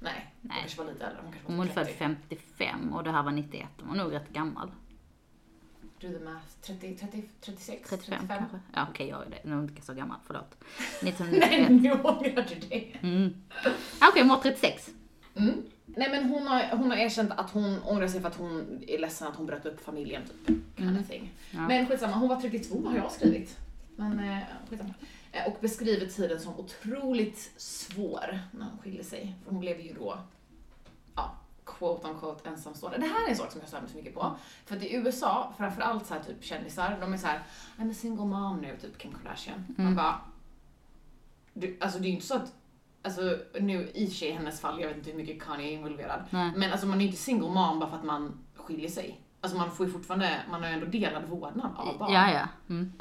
Nej, 0.00 0.34
hon 0.42 0.48
Nej. 0.48 0.58
kanske 0.60 0.82
var 0.82 0.92
lite 0.92 1.04
äldre. 1.06 1.20
Hon 1.22 1.32
kanske 1.32 1.48
Hon 1.52 1.58
var 1.58 1.64
typ 1.64 1.74
född 1.74 1.84
30. 1.84 1.98
55 1.98 2.92
och 2.94 3.04
det 3.04 3.10
här 3.10 3.22
var 3.22 3.30
91. 3.32 3.66
Hon 3.80 3.88
var 3.88 4.04
nog 4.04 4.12
rätt 4.12 4.28
gammal. 4.32 4.70
Do 6.00 6.08
the 6.18 6.24
math. 6.24 6.46
30, 6.62 6.96
30, 6.96 7.22
36, 7.40 7.90
35 7.90 8.28
kanske? 8.28 8.58
Ja 8.74 8.86
okej, 8.90 9.08
jag 9.08 9.26
är 9.26 9.30
det. 9.30 9.38
Nu 9.44 9.50
är 9.52 9.56
hon 9.56 9.68
inte 9.68 9.82
så 9.82 9.94
gammal, 9.94 10.18
förlåt. 10.26 10.54
Nej, 11.02 11.12
1991. 11.12 11.82
nu 11.82 11.92
ångrar 11.92 12.46
du 12.48 12.68
dig. 12.68 12.96
Mm. 13.02 13.34
Okej, 14.10 14.22
hon 14.22 14.28
var 14.28 14.36
36. 14.38 14.90
Mm. 15.36 15.62
Nej 15.86 16.10
men 16.10 16.24
hon 16.28 16.46
har, 16.46 16.76
hon 16.76 16.90
har 16.90 16.96
erkänt 16.98 17.30
att 17.36 17.50
hon 17.50 17.82
ångrar 17.82 18.08
sig 18.08 18.20
för 18.20 18.28
att 18.28 18.36
hon 18.36 18.84
är 18.88 18.98
ledsen 18.98 19.28
att 19.28 19.36
hon 19.36 19.46
bröt 19.46 19.66
upp 19.66 19.84
familjen 19.84 20.22
typ. 20.46 20.58
Mm. 20.78 21.02
Ja. 21.50 21.60
Men 21.68 21.86
skitsamma, 21.86 22.16
hon 22.16 22.28
var 22.28 22.40
32 22.40 22.86
har 22.88 22.96
jag 22.96 23.12
skrivit. 23.12 23.56
Men 23.96 24.18
eh, 24.20 24.38
skitsamma. 24.70 24.94
Eh, 25.32 25.46
Och 25.46 25.56
beskriver 25.60 26.06
tiden 26.06 26.40
som 26.40 26.58
otroligt 26.60 27.52
svår 27.56 28.38
när 28.52 28.64
hon 28.70 28.78
skilde 28.78 29.04
sig. 29.04 29.34
För 29.44 29.50
hon 29.50 29.60
blev 29.60 29.80
ju 29.80 29.92
då, 29.94 30.18
ja, 31.14 31.34
quote 31.64 32.08
unquote 32.08 32.48
ensamstående. 32.48 32.98
Det 32.98 33.06
här 33.06 33.26
är 33.26 33.30
en 33.30 33.36
sak 33.36 33.52
som 33.52 33.60
jag 33.60 33.68
stör 33.68 33.80
mig 33.80 33.90
så 33.90 33.96
mycket 33.96 34.14
på. 34.14 34.36
För 34.66 34.76
att 34.76 34.82
i 34.82 34.94
USA, 34.94 35.52
framförallt 35.58 36.06
så 36.06 36.14
här 36.14 36.22
typ 36.22 36.44
kändisar, 36.44 36.98
de 37.00 37.12
är 37.12 37.16
så 37.18 37.26
här, 37.26 37.42
I'm 37.78 37.90
a 37.90 37.94
single 37.94 38.24
mom 38.24 38.60
nu, 38.60 38.76
typ 38.82 38.98
Kim 38.98 39.12
Kardashian. 39.12 39.64
Man 39.76 39.86
Mm. 39.86 39.96
bara, 39.96 40.20
du, 41.52 41.76
alltså 41.80 41.98
det 41.98 42.04
är 42.04 42.08
ju 42.08 42.14
inte 42.14 42.26
så 42.26 42.34
att 42.34 42.52
Alltså 43.04 43.38
nu 43.60 43.90
i 43.94 44.06
och 44.06 44.08
för 44.08 44.16
sig 44.16 44.30
hennes 44.30 44.60
fall, 44.60 44.80
jag 44.80 44.88
vet 44.88 44.96
inte 44.96 45.10
hur 45.10 45.16
mycket 45.16 45.42
Kanye 45.42 45.68
är 45.68 45.72
involverad. 45.72 46.24
Nej. 46.30 46.52
Men 46.56 46.72
alltså 46.72 46.86
man 46.86 46.98
är 46.98 47.02
ju 47.02 47.06
inte 47.06 47.22
single 47.22 47.48
mom 47.48 47.78
bara 47.78 47.90
för 47.90 47.96
att 47.96 48.04
man 48.04 48.38
skiljer 48.54 48.88
sig. 48.88 49.20
Alltså 49.40 49.58
man 49.58 49.70
får 49.70 49.86
ju 49.86 49.92
fortfarande, 49.92 50.40
man 50.50 50.62
har 50.62 50.68
ju 50.68 50.74
ändå 50.74 50.86
delad 50.86 51.24
vårdnad 51.24 51.70
av 51.76 51.98
barn. 51.98 52.12
Ja, 52.12 52.32
ja. 52.32 52.48
Mm. 52.68 52.92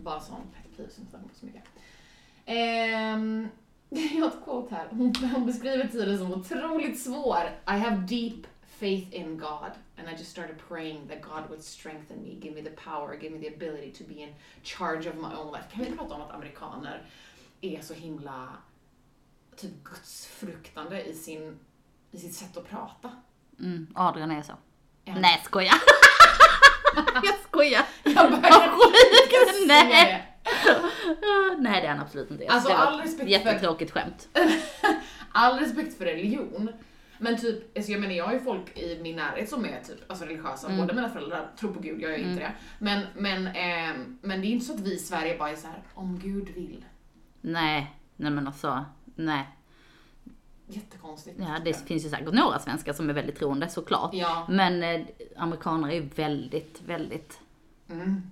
Bara 0.00 0.20
sån 0.20 0.40
pet 0.54 0.76
trivs 0.76 0.98
inte 0.98 1.18
så 1.40 1.46
mycket. 1.46 1.62
Ehm, 2.46 3.48
jag 3.88 4.20
har 4.20 4.28
ett 4.28 4.44
quote 4.44 4.74
här. 4.74 4.86
Hon, 4.90 5.14
hon 5.34 5.46
beskriver 5.46 5.88
tiden 5.88 6.18
som 6.18 6.32
otroligt 6.32 7.00
svår. 7.00 7.42
I 7.66 7.70
have 7.70 7.96
deep 7.96 8.46
faith 8.80 9.14
in 9.14 9.38
God 9.38 9.72
and 9.98 10.08
I 10.08 10.12
just 10.12 10.30
started 10.30 10.56
praying 10.68 11.08
that 11.08 11.22
God 11.22 11.48
would 11.48 11.64
strengthen 11.64 12.22
me, 12.22 12.34
give 12.40 12.54
me 12.54 12.62
the 12.62 12.76
power, 12.84 13.16
give 13.20 13.32
me 13.32 13.38
the 13.38 13.54
ability 13.54 13.90
to 13.92 14.04
be 14.04 14.14
in 14.14 14.34
charge 14.62 15.06
of 15.06 15.16
my 15.16 15.34
own 15.38 15.52
life. 15.52 15.64
Kan 15.72 15.84
vi 15.84 15.92
prata 15.96 16.14
om 16.14 16.22
att 16.22 16.30
amerikaner 16.30 17.02
är 17.60 17.80
så 17.80 17.94
himla 17.94 18.48
typ 19.60 19.84
gudsfruktande 19.84 21.02
i, 21.04 21.14
sin, 21.14 21.58
i 22.10 22.18
sitt 22.18 22.34
sätt 22.34 22.56
att 22.56 22.68
prata? 22.70 23.10
Mm, 23.60 23.86
Adrian 23.94 24.30
är 24.30 24.42
så. 24.42 24.52
Ja. 25.04 25.14
Nej, 25.18 25.42
skoja. 25.44 25.72
jag 27.14 27.34
skojar. 27.48 27.82
Jag 28.02 28.30
börjar. 28.30 28.70
Nej. 29.66 30.26
Nej. 31.58 31.80
Det 31.80 31.86
är 31.86 31.88
han 31.88 32.00
absolut 32.00 32.30
inte. 32.30 32.46
Alltså, 32.48 32.68
det 32.68 32.74
var 32.74 32.80
all 32.84 32.98
ett 33.00 33.06
respekt 33.06 33.22
för- 33.22 33.28
jättetråkigt 33.30 33.90
skämt. 33.92 34.28
All 35.32 35.58
respekt 35.58 35.98
för 35.98 36.04
religion. 36.04 36.72
Men 37.18 37.36
typ, 37.40 37.76
alltså 37.76 37.92
jag 37.92 38.00
menar 38.00 38.14
jag 38.14 38.24
har 38.26 38.32
ju 38.32 38.40
folk 38.40 38.78
i 38.78 38.98
min 39.02 39.16
närhet 39.16 39.48
som 39.48 39.64
är 39.64 39.82
typ 39.82 40.10
alltså 40.10 40.24
religiösa, 40.24 40.66
Mm. 40.66 40.80
båda 40.80 40.94
mina 40.94 41.08
föräldrar 41.08 41.50
tror 41.58 41.72
på 41.74 41.80
Gud, 41.80 42.00
jag 42.02 42.10
gör 42.10 42.18
inte 42.18 42.40
det. 42.42 42.52
Men, 42.78 43.06
men, 43.16 43.46
ehm, 43.46 44.18
men 44.22 44.40
det 44.40 44.46
är 44.46 44.50
inte 44.50 44.64
så 44.66 44.74
att 44.74 44.80
vi 44.80 44.94
i 44.94 44.98
Sverige 44.98 45.38
bara 45.38 45.50
är 45.50 45.56
så 45.56 45.66
här: 45.66 45.82
om 45.94 46.18
Gud 46.18 46.48
vill. 46.48 46.84
Nej, 47.40 47.96
nej 48.16 48.30
men 48.30 48.46
alltså, 48.46 48.84
nej. 49.24 49.48
Jättekonstigt. 50.66 51.36
Ja, 51.40 51.58
det 51.64 51.86
finns 51.86 52.04
ju 52.04 52.08
säkert 52.08 52.32
några 52.34 52.58
svenskar 52.58 52.92
som 52.92 53.10
är 53.10 53.14
väldigt 53.14 53.38
troende 53.38 53.68
såklart. 53.68 54.14
Ja. 54.14 54.46
Men 54.48 54.82
eh, 54.82 55.00
amerikaner 55.36 55.88
är 55.88 55.92
ju 55.94 56.08
väldigt, 56.08 56.82
väldigt 56.86 57.40
Mm. 57.90 58.22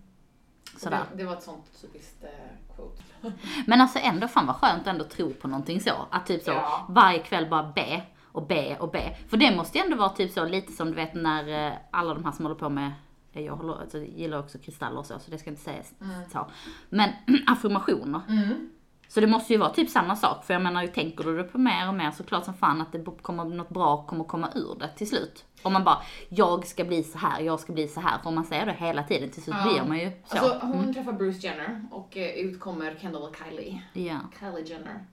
sådär. 0.76 1.02
Det, 1.12 1.16
det 1.18 1.24
var 1.24 1.32
ett 1.32 1.42
sånt 1.42 1.80
typiskt 1.82 2.24
eh, 2.24 2.74
quote. 2.76 3.02
Men 3.66 3.80
alltså 3.80 3.98
ändå, 3.98 4.28
fan 4.28 4.46
vad 4.46 4.56
skönt 4.56 4.86
ändå 4.86 5.04
tro 5.04 5.32
på 5.34 5.48
någonting 5.48 5.80
så. 5.80 5.90
Att 6.10 6.26
typ 6.26 6.42
så, 6.42 6.50
Ja. 6.50 6.86
varje 6.88 7.18
kväll 7.18 7.48
bara 7.50 7.72
be 7.74 8.02
och 8.32 8.46
be 8.46 8.76
och 8.80 8.90
be. 8.90 9.16
För 9.28 9.36
det 9.36 9.56
måste 9.56 9.78
ju 9.78 9.84
ändå 9.84 9.96
vara 9.96 10.08
typ 10.08 10.32
så 10.32 10.44
lite 10.44 10.72
som 10.72 10.88
du 10.88 10.94
vet 10.94 11.14
när 11.14 11.66
eh, 11.68 11.72
alla 11.90 12.14
de 12.14 12.24
här 12.24 12.32
som 12.32 12.44
håller 12.44 12.58
på 12.58 12.68
med 12.68 12.92
eh, 13.32 13.42
jag 13.42 13.56
håller, 13.56 13.80
alltså, 13.80 13.98
gillar 13.98 14.38
också 14.38 14.58
kristaller 14.58 14.98
och 14.98 15.06
så, 15.06 15.18
så 15.18 15.30
det 15.30 15.38
ska 15.38 15.50
inte 15.50 15.62
sägas 15.62 15.94
så. 16.32 16.46
Men 16.88 17.10
affirmationer. 17.46 18.20
Mm. 18.28 18.70
Så 19.08 19.20
det 19.20 19.26
måste 19.26 19.52
ju 19.52 19.58
vara 19.58 19.70
typ 19.70 19.90
samma 19.90 20.16
sak, 20.16 20.44
för 20.44 20.54
jag 20.54 20.62
menar, 20.62 20.82
ju 20.82 20.88
tänker 20.88 21.24
du 21.24 21.44
på 21.44 21.58
mer 21.58 21.88
och 21.88 21.94
mer 21.94 22.10
så 22.10 22.24
klart 22.24 22.44
som 22.44 22.54
fan 22.54 22.80
att 22.80 22.92
det 22.92 23.04
kommer, 23.22 23.44
något 23.44 23.68
bra 23.68 24.02
kommer 24.06 24.24
komma 24.24 24.50
ur 24.54 24.74
det 24.78 24.88
till 24.96 25.08
slut. 25.08 25.44
Om 25.62 25.72
man 25.72 25.84
bara, 25.84 26.02
jag 26.28 26.66
ska 26.66 26.84
bli 26.84 27.02
så 27.02 27.18
här, 27.18 27.40
jag 27.40 27.60
ska 27.60 27.72
bli 27.72 27.88
så 27.88 28.00
här. 28.00 28.18
För 28.18 28.28
om 28.28 28.34
man 28.34 28.44
säger 28.44 28.66
det 28.66 28.72
hela 28.72 29.02
tiden, 29.02 29.30
till 29.30 29.42
slut 29.42 29.56
Ja. 29.58 29.70
blir 29.72 29.84
man 29.88 29.98
ju 29.98 30.10
så. 30.26 30.38
Alltså 30.38 30.66
hon 30.66 30.94
träffar 30.94 31.12
Bruce 31.12 31.46
Jenner 31.46 31.84
och 31.90 32.16
eh, 32.16 32.30
ut 32.34 32.60
kommer 32.60 32.94
Kendall 33.00 33.22
och 33.22 33.36
Kylie. 33.36 33.82
Ja. 33.92 34.18
Kylie 34.40 34.64
Jenner. 34.66 35.04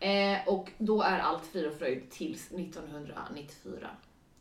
Eh, 0.00 0.48
och 0.48 0.70
då 0.78 1.02
är 1.02 1.18
allt 1.18 1.46
frid 1.46 1.66
och 1.66 1.78
fröjd 1.78 2.10
tills 2.10 2.52
1994. 2.52 3.88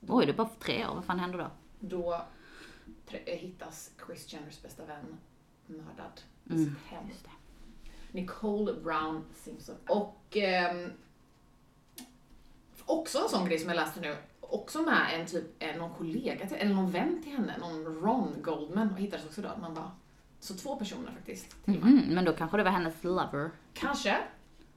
Oj, 0.08 0.26
det 0.26 0.32
är 0.32 0.36
bara 0.38 0.50
tre 0.60 0.86
år, 0.88 0.96
vad 0.96 1.06
fan 1.06 1.20
händer 1.20 1.38
då? 1.40 1.48
Då 1.80 2.22
hittas 3.26 3.92
Chris 4.06 4.34
Jenners 4.34 4.62
bästa 4.62 4.86
vän 4.86 5.18
mördad 5.66 6.22
i 6.44 6.54
Mm. 6.54 6.66
sitt 6.66 6.86
hem. 6.88 7.04
Nicole 8.12 8.74
Brown 8.74 9.24
Simpson. 9.34 9.76
Och 9.88 10.18
ehm, 10.32 10.92
också 12.86 13.18
en 13.18 13.30
sån 13.30 13.46
grej 13.46 13.60
som 13.60 13.70
jag 13.70 13.76
läste 13.76 14.00
nu, 14.02 14.16
också 14.42 14.82
med 14.82 15.20
en 15.20 15.26
typ, 15.26 15.64
eh, 15.64 15.76
någon 15.76 15.94
kollega 15.94 16.48
till, 16.48 16.58
eller 16.58 16.76
någon 16.76 16.92
vän 16.92 17.24
till 17.24 17.32
henne, 17.32 17.58
någon 17.60 17.86
Ron 17.86 18.36
Goldman, 18.42 18.92
och 18.94 19.00
hittades 19.00 19.26
också 19.26 19.42
då. 19.42 19.50
Man 19.62 19.74
bara, 19.74 19.92
så 20.40 20.54
två 20.54 20.76
personer 20.76 21.12
faktiskt. 21.12 21.66
till. 21.66 21.80
Mhm, 21.80 22.04
men 22.10 22.26
då 22.26 22.34
kanske 22.34 22.58
det 22.58 22.64
var 22.64 22.72
hennes 22.72 23.04
lover. 23.04 23.52
Kanske. 23.74 24.18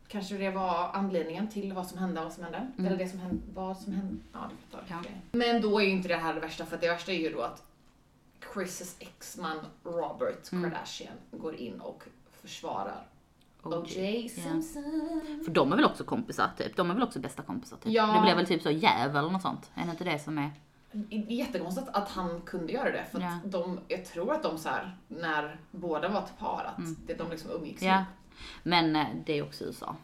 Kanske 0.08 0.34
det 0.36 0.50
var 0.50 0.90
anledningen 0.92 1.48
till 1.48 1.72
vad 1.72 1.86
som 1.86 1.98
hände 1.98 2.20
och 2.20 2.24
vad 2.24 2.32
som 2.32 2.44
hände. 2.44 2.72
Eller 2.78 2.96
det 2.96 3.08
som 3.08 3.18
hände, 3.18 3.42
vad 3.54 3.76
som 3.76 3.92
hände. 3.92 4.16
Ja, 4.32 4.50
du 4.50 4.76
fattar. 4.76 4.84
Ja. 5.04 5.10
Men 5.32 5.62
då 5.62 5.80
är 5.80 5.84
ju 5.84 5.90
inte 5.90 6.08
det 6.08 6.16
här 6.16 6.34
det 6.34 6.40
värsta, 6.40 6.66
för 6.66 6.76
det 6.76 6.88
värsta 6.88 7.12
är 7.12 7.16
ju 7.16 7.32
då 7.32 7.40
att 7.40 7.62
Chris 8.54 8.96
exman 8.98 9.58
Robert 9.84 10.50
Kardashian 10.50 11.14
går 11.30 11.54
in 11.54 11.80
och 11.80 12.04
försvarar 12.40 13.06
O.J. 13.62 14.28
Simpson. 14.28 15.20
För 15.44 15.52
de 15.52 15.72
är 15.72 15.76
väl 15.76 15.84
också 15.84 16.04
kompisar 16.04 16.50
typ? 16.58 16.76
De 16.76 16.90
är 16.90 16.94
väl 16.94 17.02
också 17.02 17.18
bästa 17.20 17.42
kompisar 17.42 17.76
typ? 17.76 17.92
Ja. 17.92 18.06
Det 18.06 18.20
blev 18.22 18.36
väl 18.36 18.46
typ 18.46 18.62
så 18.62 18.70
jäv 18.70 19.16
eller 19.16 19.30
något 19.30 19.42
sånt? 19.42 19.70
Är 19.74 19.84
det 19.84 19.90
inte 19.90 20.04
det 20.04 20.18
som 20.18 20.38
är? 20.38 20.50
Jättekonstigt 21.28 21.88
att 21.92 22.08
han 22.10 22.40
kunde 22.40 22.72
göra 22.72 22.90
det, 22.90 23.04
för 23.10 23.20
att 23.20 23.52
de, 23.52 23.80
jag 23.88 24.04
tror 24.04 24.32
att 24.32 24.42
de 24.42 24.58
så 24.58 24.68
här, 24.68 24.96
när 25.08 25.56
båda 25.70 26.08
var 26.08 26.18
ett 26.20 26.38
par, 26.38 26.64
att 26.76 27.06
det, 27.06 27.14
de 27.14 27.30
liksom 27.30 27.50
umgicks 27.50 27.82
Mm. 27.82 27.94
Ja. 27.94 28.04
Men 28.62 28.96
eh, 28.96 29.06
det 29.26 29.38
är 29.38 29.42
också 29.42 29.64
USA. 29.64 29.96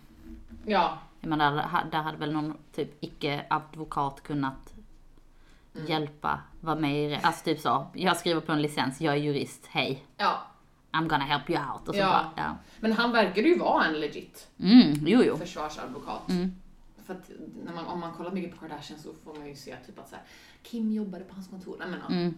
Ja. 0.66 0.98
Jag 1.20 1.28
menar, 1.28 1.52
där, 1.52 1.84
där 1.90 1.98
hade 2.02 2.18
väl 2.18 2.32
någon 2.32 2.56
typ 2.74 3.04
icke-advokat 3.04 4.22
kunnat 4.22 4.74
Mm. 5.74 5.90
hjälpa, 5.90 6.40
vara 6.60 6.76
med 6.76 7.04
i 7.04 7.08
det. 7.08 7.20
Alltså 7.22 7.44
typ 7.44 7.60
så, 7.60 7.86
jag 7.94 8.16
skriver 8.16 8.40
på 8.40 8.52
en 8.52 8.62
licens, 8.62 9.00
jag 9.00 9.14
är 9.14 9.18
jurist, 9.18 9.66
hej. 9.66 10.04
ja. 10.16 10.42
I'm 10.92 11.08
gonna 11.08 11.24
help 11.24 11.50
you 11.50 11.58
out. 11.72 11.88
Och 11.88 11.94
så 11.94 12.00
Ja. 12.00 12.06
bara, 12.36 12.44
ja. 12.44 12.56
Men 12.80 12.92
han 12.92 13.12
verkade 13.12 13.48
ju 13.48 13.58
vara 13.58 13.84
en 13.84 14.00
legit 14.00 14.48
Mm, 14.60 15.06
jo 15.06 15.22
jo. 15.22 15.36
försvarsadvokat. 15.36 16.28
Mm. 16.28 16.52
För 17.06 17.14
att 17.14 17.30
när 17.64 17.74
man, 17.74 17.86
om 17.86 18.00
man 18.00 18.12
kollar 18.12 18.30
mycket 18.30 18.50
på 18.54 18.58
Kardashian 18.68 19.00
så 19.00 19.12
får 19.24 19.34
man 19.34 19.48
ju 19.48 19.56
se 19.56 19.76
typ 19.86 19.98
att 19.98 20.08
så 20.08 20.14
här, 20.16 20.24
Kim 20.62 20.92
jobbade 20.92 21.24
på 21.24 21.34
hans 21.34 21.48
kontor. 21.48 21.76
Nej 21.78 21.88
men 21.88 22.00
ja, 22.08 22.14
Mm. 22.14 22.34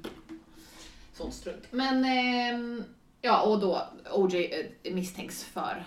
sånt 1.15 1.35
strunt. 1.35 1.73
Men 1.73 2.05
ehm, 2.05 2.85
ja, 3.21 3.43
och 3.43 3.61
då 3.61 3.83
OJ 4.15 4.71
eh, 4.83 4.95
misstänks 4.95 5.45
för 5.45 5.85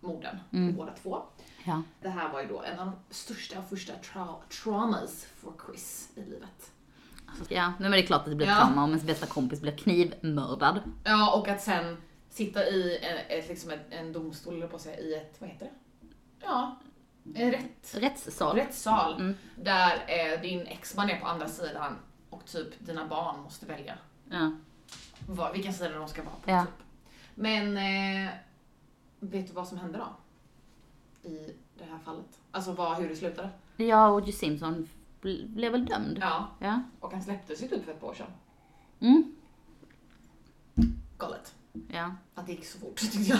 morden 0.00 0.36
Mm. 0.52 0.72
på 0.74 0.78
båda 0.78 0.92
två. 1.02 1.22
Ja. 1.64 1.82
Det 2.02 2.08
här 2.08 2.32
var 2.32 2.40
ju 2.42 2.48
då 2.48 2.62
en 2.62 2.78
av 2.78 2.86
de 2.86 3.14
största 3.14 3.58
och 3.58 3.68
första 3.68 3.92
tra- 3.92 4.42
traumas 4.62 5.24
för 5.36 5.52
Chris 5.66 6.08
i 6.14 6.20
livet. 6.20 6.70
Ja, 7.48 7.66
nej, 7.68 7.74
men 7.78 7.90
det 7.90 7.98
är 7.98 8.06
klart 8.06 8.20
att 8.20 8.30
det 8.30 8.34
blir 8.36 8.46
Ja. 8.46 8.56
trauma 8.56 8.84
om 8.84 8.90
ens 8.90 9.04
bästa 9.04 9.26
kompis 9.26 9.60
blir 9.60 9.76
knivmördad. 9.76 10.80
Ja, 11.04 11.34
och 11.38 11.48
att 11.48 11.60
sen 11.62 11.96
sitta 12.30 12.66
i 12.68 12.98
en, 13.02 13.38
ett, 13.38 13.48
liksom 13.48 13.72
en, 13.90 14.12
domstol, 14.12 14.54
eller 14.56 14.66
på 14.66 14.76
att 14.76 14.82
säga, 14.82 14.98
i 14.98 15.14
ett, 15.14 15.36
vad 15.38 15.50
heter 15.50 15.66
det? 15.66 15.72
Ja, 16.40 16.76
en 17.34 17.50
rätt, 17.50 17.94
Rättssal. 17.94 18.56
rättssal. 18.56 19.14
Mm. 19.20 19.34
Där 19.56 19.92
eh, 20.06 20.40
din 20.40 20.66
exman 20.66 21.10
är 21.10 21.20
på 21.20 21.26
andra 21.26 21.48
sidan 21.48 21.96
och 22.30 22.44
typ 22.44 22.68
dina 22.86 23.06
barn 23.06 23.40
måste 23.40 23.66
välja 23.66 23.94
Ja. 24.30 24.52
vad, 25.28 25.52
vilken 25.52 25.72
sida 25.74 25.98
de 25.98 26.08
ska 26.08 26.22
vara 26.22 26.34
på. 26.44 26.50
Ja. 26.50 26.62
Typ. 26.64 26.86
Men 27.34 27.76
eh, 27.76 28.30
vet 29.20 29.46
du 29.46 29.52
vad 29.52 29.68
som 29.68 29.78
hände 29.78 29.98
då? 29.98 30.08
I 31.28 31.54
det 31.78 31.84
här 31.84 31.98
fallet? 32.04 32.40
Alltså 32.50 32.72
vad, 32.72 32.96
hur 32.96 33.08
det 33.08 33.16
slutade? 33.16 33.48
Ja, 33.76 34.08
och 34.08 34.16
O.J. 34.16 34.32
Simpson 34.32 34.88
blev 35.48 35.72
väl 35.72 35.84
dömd. 35.86 36.18
Ja, 36.20 36.48
Ja. 36.58 36.82
och 37.00 37.12
han 37.12 37.22
släpptes 37.22 37.62
ju 37.62 37.68
typ 37.68 37.84
för 37.84 37.92
ett 37.92 38.00
par 38.00 38.08
år 38.08 38.14
sedan. 38.14 38.26
Mm. 39.00 39.34
Galet. 41.18 41.54
Ja. 41.88 42.14
Att 42.34 42.46
det 42.46 42.52
gick 42.52 42.64
så 42.66 42.78
fort 42.78 42.96
tyckte 43.00 43.18
jag. 43.18 43.38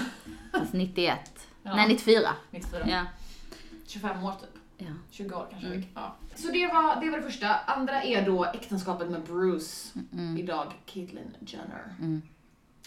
Fast 0.53 0.73
91. 0.73 1.19
Ja. 1.63 1.75
Nej, 1.77 1.89
94. 1.89 2.29
94. 2.51 2.89
Ja. 2.89 3.05
25 3.87 4.25
år 4.25 4.33
typ. 4.33 4.51
Ja. 4.79 4.87
20 5.11 5.35
år 5.35 5.47
kanske. 5.51 5.69
Mm. 5.69 5.83
Ja. 5.95 6.15
Så 6.35 6.53
det 6.53 6.67
var, 6.67 7.01
det 7.01 7.11
var 7.11 7.17
det 7.19 7.23
första. 7.23 7.55
Andra 7.55 8.03
är 8.03 8.27
då 8.27 8.45
äktenskapet 8.45 9.11
med 9.11 9.23
Bruce, 9.23 9.99
Mm. 10.13 10.37
idag 10.39 10.73
Caitlyn 10.87 11.37
Jenner. 11.41 11.95
Mm. 11.99 12.23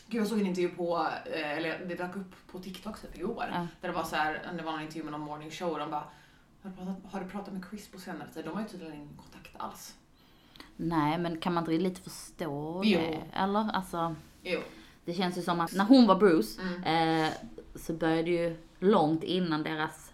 Gud, 0.07 0.21
jag 0.21 0.27
såg 0.27 0.39
en 0.39 0.45
intervju 0.47 0.69
på, 0.69 1.07
eh, 1.33 1.51
eller 1.57 1.85
det 1.85 1.95
dök 1.95 2.15
upp 2.15 2.47
på 2.51 2.59
TikTok 2.59 3.01
typ 3.01 3.17
igår. 3.17 3.45
Ja. 3.53 3.67
Där 3.81 3.89
det 3.89 3.95
var 3.95 4.03
så 4.03 4.15
här, 4.15 4.51
det 4.57 4.63
var 4.63 4.73
en 4.73 4.81
intervju 4.81 5.03
med 5.03 5.11
någon 5.11 5.21
morning 5.21 5.51
show 5.51 5.71
och 5.71 5.79
de 5.79 5.91
bara 5.91 6.03
har 6.65 6.71
du, 6.71 6.77
pratat, 6.77 7.11
har 7.13 7.19
du 7.19 7.25
pratat 7.29 7.53
med 7.53 7.63
Chris 7.69 7.87
på 7.91 7.99
senare 7.99 8.27
tid? 8.33 8.45
De 8.45 8.53
har 8.53 8.61
ju 8.61 8.67
tydligen 8.67 8.93
ingen 8.93 9.17
kontakt 9.17 9.55
alls. 9.57 9.95
Nej, 10.75 11.17
men 11.17 11.37
kan 11.39 11.53
man 11.53 11.61
inte 11.63 11.83
lite 11.83 12.01
förstå 12.01 12.81
Jo. 12.85 12.99
det? 12.99 13.21
Eller? 13.33 13.71
Alltså, 13.73 14.15
Jo. 14.43 14.59
det 15.05 15.13
känns 15.13 15.37
ju 15.37 15.41
som 15.41 15.59
att 15.61 15.73
när 15.73 15.85
hon 15.85 16.07
var 16.07 16.15
Bruce 16.15 16.61
Mm. 16.61 16.83
eh, 17.25 17.31
så 17.75 17.93
började 17.93 18.29
ju 18.29 18.57
långt 18.79 19.23
innan 19.23 19.63
deras 19.63 20.11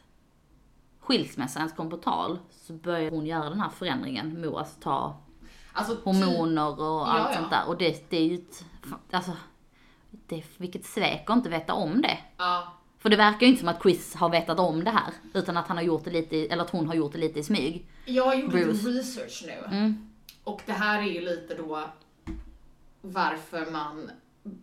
skilsmässa 1.00 1.60
ens 1.60 1.74
kom 1.74 1.90
på 1.90 1.98
tal 1.98 2.40
så 2.52 2.74
började 2.74 3.16
hon 3.16 3.26
göra 3.26 3.50
den 3.50 3.60
här 3.62 3.70
förändringen 3.70 4.42
med 4.42 4.50
att 4.50 4.82
ta 4.82 5.18
Alltså, 5.74 5.96
typ- 5.96 6.06
hormoner 6.06 6.82
och 6.82 7.14
allt 7.14 7.30
ja. 7.34 7.38
sånt 7.38 7.52
där. 7.52 7.68
Och 7.68 7.78
det, 7.78 8.10
det 8.10 8.18
är 8.18 8.26
ju 8.26 8.36
ett, 8.36 8.66
alltså, 9.12 9.32
det, 10.12 10.44
vilket 10.58 10.86
svek 10.86 11.30
att 11.30 11.36
inte 11.36 11.50
veta 11.50 11.74
om 11.74 12.02
det. 12.02 12.18
Ja. 12.38 12.74
För 13.02 13.10
det 13.10 13.16
verkar 13.18 13.40
ju 13.42 13.48
inte 13.48 13.60
som 13.60 13.70
att 13.70 13.82
Chris 13.82 14.16
har 14.16 14.30
vetat 14.30 14.60
om 14.60 14.84
det 14.84 14.92
här. 14.92 15.14
Utan 15.34 15.58
att 15.58 15.68
han 15.68 15.78
har 15.78 15.84
gjort 15.84 16.04
det 16.04 16.12
lite, 16.12 16.38
eller 16.38 16.64
att 16.64 16.70
hon 16.70 16.88
har 16.88 16.96
gjort 16.96 17.12
det 17.12 17.18
lite 17.18 17.40
i 17.40 17.44
smyg. 17.44 17.86
Jag 18.06 18.26
har 18.26 18.36
gjort 18.36 18.52
Bruce. 18.52 18.72
lite 18.88 19.00
research 19.00 19.44
nu. 19.48 19.76
Mm. 19.78 20.10
Och 20.44 20.62
det 20.66 20.74
här 20.74 21.00
är 21.02 21.06
ju 21.06 21.22
lite 21.22 21.56
då 21.56 21.84
varför 23.02 23.72
man, 23.72 24.12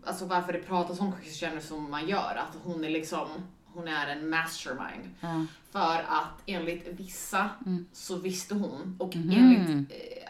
alltså 0.04 0.24
varför 0.24 0.52
det 0.52 0.58
pratas 0.58 1.00
om 1.00 1.12
Chris 1.22 1.42
Jenner 1.42 1.60
som 1.60 1.90
man 1.90 2.08
gör. 2.08 2.34
Att 2.48 2.56
hon 2.64 2.84
är 2.84 2.90
liksom, 2.90 3.28
hon 3.64 3.88
är 3.88 4.06
en 4.06 4.30
mastermind. 4.30 5.10
Ja. 5.20 5.44
För 5.70 6.04
att 6.08 6.42
enligt 6.46 6.86
vissa 6.88 7.50
Mm. 7.66 7.86
så 7.92 8.16
visste 8.16 8.54
hon 8.54 8.96
och 8.98 9.16
Mhm. 9.16 9.30
enligt 9.30 9.90
eh, 9.92 10.28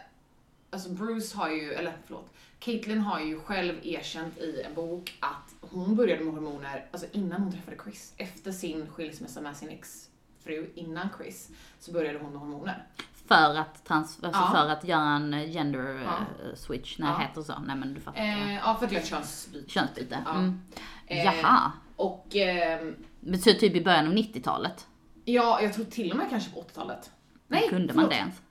alltså 0.69 0.89
Bruce 0.89 1.37
har 1.37 1.49
ju, 1.49 1.73
eller 1.73 1.93
förlåt, 2.05 2.33
Caitlyn 2.59 3.01
har 3.01 3.19
ju 3.19 3.39
själv 3.39 3.73
erkänt 3.83 4.37
i 4.37 4.61
en 4.65 4.73
bok 4.73 5.17
att 5.19 5.55
hon 5.71 5.95
började 5.95 6.23
med 6.23 6.33
hormoner 6.33 6.85
alltså 6.91 7.07
innan 7.11 7.41
hon 7.41 7.51
träffade 7.51 7.77
Chris. 7.83 8.13
Efter 8.17 8.51
sin 8.51 8.87
skilsmässa 8.89 9.41
med 9.41 9.57
sin 9.57 9.69
exfru, 9.69 10.71
innan 10.75 11.07
Chris, 11.17 11.49
så 11.79 11.91
började 11.91 12.19
hon 12.19 12.31
med 12.31 12.39
hormoner. 12.39 12.87
För 13.27 13.55
att, 13.55 13.85
trans, 13.85 14.19
alltså 14.23 14.41
Ja. 14.41 14.51
för 14.51 14.69
att 14.69 14.83
göra 14.83 15.01
en 15.15 15.31
gender 15.51 16.01
Ja. 16.05 16.17
eh, 16.49 16.55
switch, 16.55 16.99
nej 16.99 17.09
Ja. 17.09 17.17
det 17.17 17.23
heter 17.23 17.41
så. 17.41 17.53
Nej 17.67 17.75
men 17.75 17.93
du 17.93 18.01
fattar. 18.01 18.19
Eh, 18.21 18.55
ja, 18.55 18.75
för 18.79 18.85
att 18.85 18.91
göra 18.91 19.03
könsbyte. 19.03 19.69
Könsbyte. 19.71 20.23
Ja. 20.25 20.31
Mm. 20.35 20.61
Eh, 21.07 21.25
Jaha. 21.25 21.71
Och 21.95 22.35
ehm, 22.35 22.95
Men 23.19 23.39
så 23.39 23.53
typ 23.53 23.75
i 23.75 23.83
början 23.83 24.07
av 24.07 24.13
90-talet? 24.13 24.87
ja, 25.25 25.61
jag 25.61 25.73
tror 25.73 25.85
till 25.85 26.11
och 26.11 26.17
med 26.17 26.29
kanske 26.29 26.51
på 26.51 26.59
80-talet. 26.61 27.11
Nej, 27.47 27.69
Kunde 27.69 27.85
man 27.87 27.95
förlåt. 27.95 28.09
det 28.09 28.15
ens? 28.15 28.41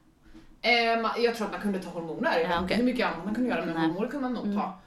Eh, 0.63 1.23
jag 1.25 1.35
tror 1.37 1.47
att 1.47 1.53
man 1.53 1.61
kunde 1.61 1.79
ta 1.79 1.91
hormoner. 1.91 2.39
Ja, 2.41 2.61
okej. 2.65 2.77
hur 2.77 2.85
mycket 2.85 3.07
annat 3.07 3.25
man 3.25 3.35
kunde 3.35 3.51
göra, 3.51 3.65
men 3.67 3.75
Nej. 3.75 3.87
Hormoner 3.87 4.09
kunde 4.09 4.29
man 4.29 4.45
nog 4.45 4.55
ta. 4.55 4.79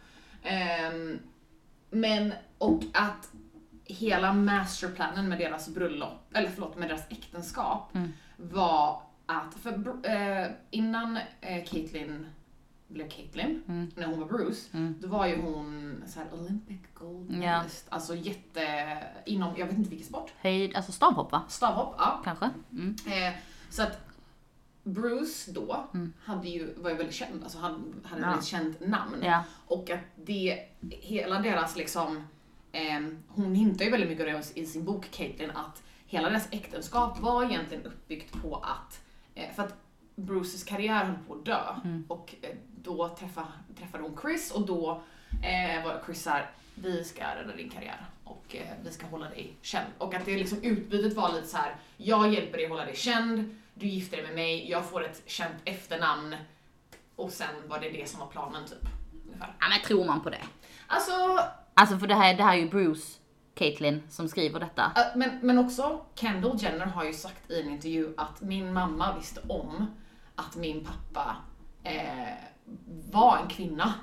Ehm, 0.44 1.20
men, 1.90 2.34
och 2.58 2.82
att 2.94 3.30
hela 3.86 4.34
masterplanen 4.34 5.30
med 5.30 5.38
deras 5.40 5.70
bröllop, 5.70 6.20
eller 6.34 6.50
förlåt, 6.50 6.78
med 6.78 6.90
deras 6.90 7.12
äktenskap 7.12 7.96
Mm. 7.96 8.14
var 8.38 9.02
att, 9.26 9.54
för 9.54 9.72
eh, 10.10 10.48
innan 10.70 11.18
eh, 11.42 11.66
Caitlyn 11.66 12.28
blev 12.88 13.10
Caitlyn, 13.10 13.64
Mm. 13.68 13.92
när 13.96 14.06
hon 14.08 14.20
var 14.20 14.28
Bruce, 14.28 14.70
Mm. 14.78 14.96
då 15.02 15.08
var 15.08 15.26
ju 15.28 15.42
hon 15.42 16.04
så 16.08 16.20
här 16.20 16.28
Olympic 16.34 16.80
gold 16.94 17.30
medalist. 17.30 17.86
Alltså 17.90 18.16
jätte, 18.16 18.98
inom, 19.26 19.54
jag 19.58 19.66
vet 19.66 19.78
inte 19.78 19.90
vilken 19.90 20.08
sport. 20.08 20.32
Höjd, 20.42 20.76
alltså 20.76 20.92
stavhopp 20.92 21.32
va? 21.32 21.42
Stavhopp, 21.48 21.96
ja. 21.98 22.22
Kanske? 22.24 22.50
Mm. 22.72 22.96
Eh, 23.08 23.34
så 23.70 23.84
att 23.84 24.00
Bruce 24.84 25.52
då 25.52 25.86
Mm. 25.94 26.14
hade 26.24 26.48
ju, 26.50 26.74
var 26.78 26.90
ju 26.90 26.96
väldigt 26.96 27.16
känd, 27.16 27.44
alltså 27.44 27.58
han 27.58 27.72
hade 28.04 28.20
ett 28.22 28.26
Ja. 28.26 28.30
väldigt 28.30 28.46
känt 28.48 28.88
namn. 28.88 29.18
Ja. 29.24 29.44
Och 29.68 29.90
att 29.90 30.00
det, 30.16 30.60
hela 30.90 31.40
deras 31.42 31.76
liksom, 31.76 32.28
eh, 32.72 33.00
hon 33.28 33.56
hintar 33.56 33.86
ju 33.86 33.92
väldigt 33.92 34.10
mycket 34.10 34.36
om 34.36 34.42
det 34.56 34.62
i 34.62 34.66
sin 34.66 34.86
bok 34.86 35.12
Caitlyn 35.12 35.52
att 35.52 35.84
hela 36.06 36.30
deras 36.30 36.48
äktenskap 36.52 37.20
var 37.20 37.44
egentligen 37.44 37.84
uppbyggt 37.86 38.42
på 38.42 38.56
att, 38.56 39.02
eh, 39.36 39.56
för 39.56 39.64
att 39.64 39.76
Bruces 40.16 40.64
karriär 40.64 41.06
höll 41.06 41.18
på 41.28 41.34
att 41.34 41.46
dö 41.46 41.62
Mm. 41.84 42.06
och 42.08 42.36
eh, 42.42 42.50
då 42.84 43.10
träffa, 43.10 43.48
träffade 43.80 44.04
hon 44.04 44.18
Chris 44.22 44.52
och 44.52 44.66
då 44.66 45.02
eh, 45.44 45.84
var 45.86 46.02
Chris 46.06 46.24
såhär, 46.24 46.50
vi 46.76 47.04
ska 47.04 47.24
rädda 47.36 47.56
din 47.56 47.70
karriär 47.70 48.06
och 48.24 48.56
eh, 48.56 48.62
vi 48.84 48.92
ska 48.92 49.06
hålla 49.08 49.30
dig 49.30 49.54
känd. 49.62 49.86
Och 49.98 50.14
att 50.14 50.26
det 50.26 50.38
liksom 50.38 50.64
utbytet 50.64 51.14
var 51.14 51.34
lite 51.34 51.48
så 51.48 51.58
här: 51.58 51.76
jag 51.98 52.34
hjälper 52.34 52.58
dig 52.58 52.68
hålla 52.68 52.86
dig 52.86 52.96
känd, 52.96 53.56
du 53.82 53.88
gifter 53.88 54.18
dig 54.18 54.26
med 54.26 54.36
mig, 54.36 54.70
jag 54.72 54.86
får 54.86 55.06
ett 55.06 55.22
känt 55.26 55.56
efternamn 55.66 56.36
och 57.16 57.32
sen 57.32 57.48
var 57.68 57.80
det 57.80 57.90
det 57.90 58.10
som 58.10 58.20
var 58.20 58.28
planen 58.28 58.66
typ. 58.66 58.90
Ungefär. 59.26 59.54
ja 59.60 59.70
men 59.70 59.80
tror 59.82 60.06
man 60.06 60.22
på 60.22 60.30
det? 60.30 60.44
Alltså, 60.88 61.40
Alltså 61.74 61.98
för 61.98 62.08
det 62.08 62.16
här, 62.16 62.34
det 62.34 62.44
här 62.44 62.54
är 62.54 62.58
ju 62.58 62.70
Bruce 62.70 63.20
Caitlyn 63.56 64.04
som 64.10 64.30
skriver 64.30 64.60
detta. 64.60 64.92
men, 65.16 65.40
men 65.42 65.58
också 65.58 66.02
Kendall 66.16 66.58
Jenner 66.62 66.86
har 66.86 67.04
ju 67.04 67.14
sagt 67.14 67.52
i 67.52 67.62
en 67.62 67.70
intervju 67.70 68.14
att 68.18 68.42
min 68.42 68.74
mamma 68.74 69.18
visste 69.18 69.42
om 69.48 69.86
att 70.36 70.56
min 70.56 70.86
pappa 70.86 71.36
eh, 71.84 72.34
var 73.12 73.38
en 73.38 73.48
kvinna. 73.48 73.94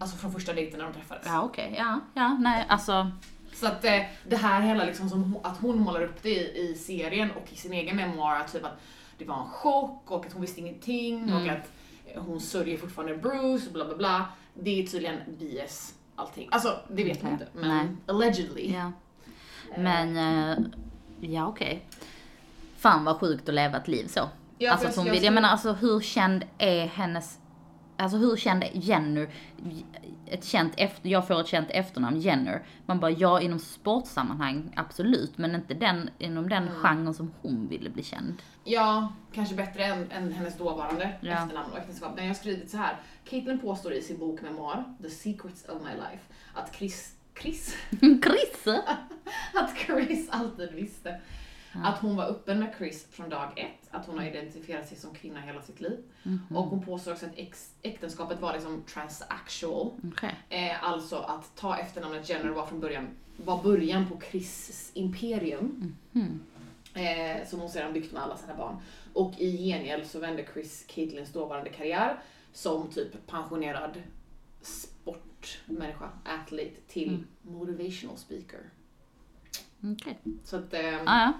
Alltså 0.00 0.16
från 0.16 0.32
första 0.32 0.52
dejten 0.52 0.78
när 0.78 0.86
de 0.86 0.92
träffades. 0.94 1.26
Ja 1.26 1.42
okej, 1.42 1.74
ja, 1.78 2.00
ja, 2.14 2.28
nej 2.40 2.66
alltså. 2.68 3.10
Så 3.52 3.66
att 3.66 3.84
eh, 3.84 4.02
det 4.28 4.36
här 4.36 4.60
hela 4.60 4.84
liksom 4.84 5.08
som 5.10 5.38
att 5.42 5.58
hon 5.58 5.78
målar 5.78 6.02
upp 6.02 6.22
det 6.22 6.30
i, 6.30 6.70
i 6.70 6.74
serien 6.74 7.30
och 7.30 7.52
i 7.52 7.56
sin 7.56 7.72
egen 7.72 7.96
memoar, 7.96 8.44
typ 8.52 8.64
att 8.64 8.80
det 9.18 9.24
var 9.24 9.36
en 9.42 9.48
chock 9.50 10.10
och 10.10 10.26
att 10.26 10.32
hon 10.32 10.42
visste 10.42 10.60
ingenting 10.60 11.22
och 11.34 11.40
Mm. 11.40 11.54
att 11.56 11.70
eh, 12.06 12.22
hon 12.22 12.40
sörjer 12.40 12.76
fortfarande 12.78 13.16
Bruce 13.16 13.66
och 13.66 13.72
bla 13.72 13.84
bla 13.84 13.96
bla. 13.96 14.26
Det 14.54 14.82
är 14.82 14.86
tydligen 14.86 15.18
BS 15.38 15.94
allting. 16.16 16.48
Alltså 16.52 16.80
det 16.88 17.04
vet 17.04 17.22
man 17.22 17.32
inte 17.32 17.46
men 17.52 17.68
Nej. 17.68 17.86
allegedly. 18.06 18.72
Ja. 18.74 18.92
Men, 19.78 20.16
eh, 20.16 20.58
ja 21.20 21.46
okej. 21.46 21.86
Fan 22.76 23.04
vad 23.04 23.20
sjukt 23.20 23.48
att 23.48 23.54
leva 23.54 23.76
ett 23.76 23.88
liv 23.88 24.06
så. 24.06 24.28
Ja, 24.58 24.72
alltså 24.72 24.88
att 24.88 24.96
hon 24.96 25.06
jag 25.06 25.12
vill, 25.12 25.24
jag 25.24 25.34
menar 25.34 25.48
alltså 25.48 25.72
hur 25.72 26.00
känd 26.00 26.44
är 26.58 26.86
hennes, 26.86 27.38
alltså 27.96 28.16
hur 28.18 28.36
känd 28.36 28.62
är 28.64 28.70
Jenner? 28.72 29.28
Ett 30.26 30.44
känt 30.44 30.72
efter, 30.76 31.08
jag 31.08 31.26
får 31.28 31.40
ett 31.40 31.46
känt 31.46 31.68
efternamn, 31.70 32.20
Jenner. 32.20 32.62
Man 32.86 33.00
bara, 33.00 33.10
ja 33.10 33.40
inom 33.40 33.58
sportsammanhang, 33.58 34.72
absolut, 34.76 35.38
men 35.38 35.54
inte 35.54 35.74
den, 35.74 36.10
inom 36.18 36.48
den 36.48 36.62
Mm. 36.62 36.74
genren 36.74 37.14
som 37.14 37.32
hon 37.42 37.68
ville 37.68 37.90
bli 37.90 38.02
känd. 38.02 38.42
Ja, 38.64 39.12
kanske 39.32 39.54
bättre 39.54 39.84
än, 39.84 40.10
än 40.10 40.32
hennes 40.32 40.58
dåvarande 40.58 41.12
Ja. 41.20 41.32
efternamn 41.32 41.72
och 41.72 41.78
äktenskap. 41.78 42.12
Men 42.16 42.24
jag 42.24 42.30
har 42.30 42.38
skrivit 42.38 42.70
så 42.70 42.76
här. 42.76 42.96
Caitlyn 43.24 43.58
påstår 43.58 43.92
i 43.92 44.02
sin 44.02 44.18
bok 44.18 44.42
memoar, 44.42 44.84
The 45.02 45.10
Secrets 45.10 45.68
of 45.68 45.82
My 45.82 45.90
Life, 45.94 46.22
att 46.54 46.74
Chris, 46.76 47.12
Chris, 47.40 47.76
Chris! 48.00 48.66
att 49.54 49.76
Chris 49.86 50.28
alltid 50.30 50.72
visste 50.72 51.20
att 51.84 51.98
hon 51.98 52.16
var 52.16 52.24
öppen 52.24 52.58
med 52.60 52.74
Chris 52.78 53.06
från 53.10 53.28
dag 53.28 53.52
ett, 53.56 53.88
att 53.90 54.06
hon 54.06 54.18
har 54.18 54.24
Mm. 54.26 54.36
identifierat 54.36 54.88
sig 54.88 54.96
som 54.98 55.14
kvinna 55.14 55.40
hela 55.40 55.62
sitt 55.62 55.80
liv. 55.80 55.98
Mhm. 56.22 56.56
Och 56.56 56.64
hon 56.64 56.82
påstår 56.84 57.12
också 57.12 57.26
att 57.26 57.38
äktenskapet 57.82 58.40
var 58.40 58.52
liksom 58.52 58.82
transactual, 58.82 59.90
Okej. 60.12 60.34
eh, 60.48 60.84
alltså 60.84 61.16
att 61.16 61.56
ta 61.56 61.76
efternamnet 61.76 62.28
Jenner 62.28 62.48
var 62.50 62.66
från 62.66 62.80
början, 62.80 63.06
var 63.36 63.62
början 63.62 64.08
på 64.08 64.20
Chris 64.30 64.90
imperium. 64.94 65.96
Mhm. 66.12 66.40
Eh, 66.94 67.46
som 67.46 67.60
hon 67.60 67.68
sedan 67.70 67.92
byggt 67.92 68.12
med 68.12 68.22
alla 68.22 68.36
sina 68.36 68.54
barn. 68.56 68.76
Och 69.12 69.34
i 69.38 69.56
gengäld 69.68 70.06
så 70.06 70.18
vände 70.20 70.46
Chris 70.54 70.84
Caitlyns 70.88 71.32
dåvarande 71.32 71.70
karriär 71.70 72.18
som 72.52 72.88
typ 72.90 73.26
pensionerad 73.26 74.02
sportmänniska, 74.62 76.10
athlete, 76.24 76.80
till 76.88 77.08
Mm. 77.08 77.26
motivational 77.42 78.16
speaker. 78.16 78.60
Okej. 79.82 80.18
Så 80.44 80.56
att 80.56 80.74
eh, 80.74 81.02
Ah, 81.06 81.20
ja. 81.22 81.32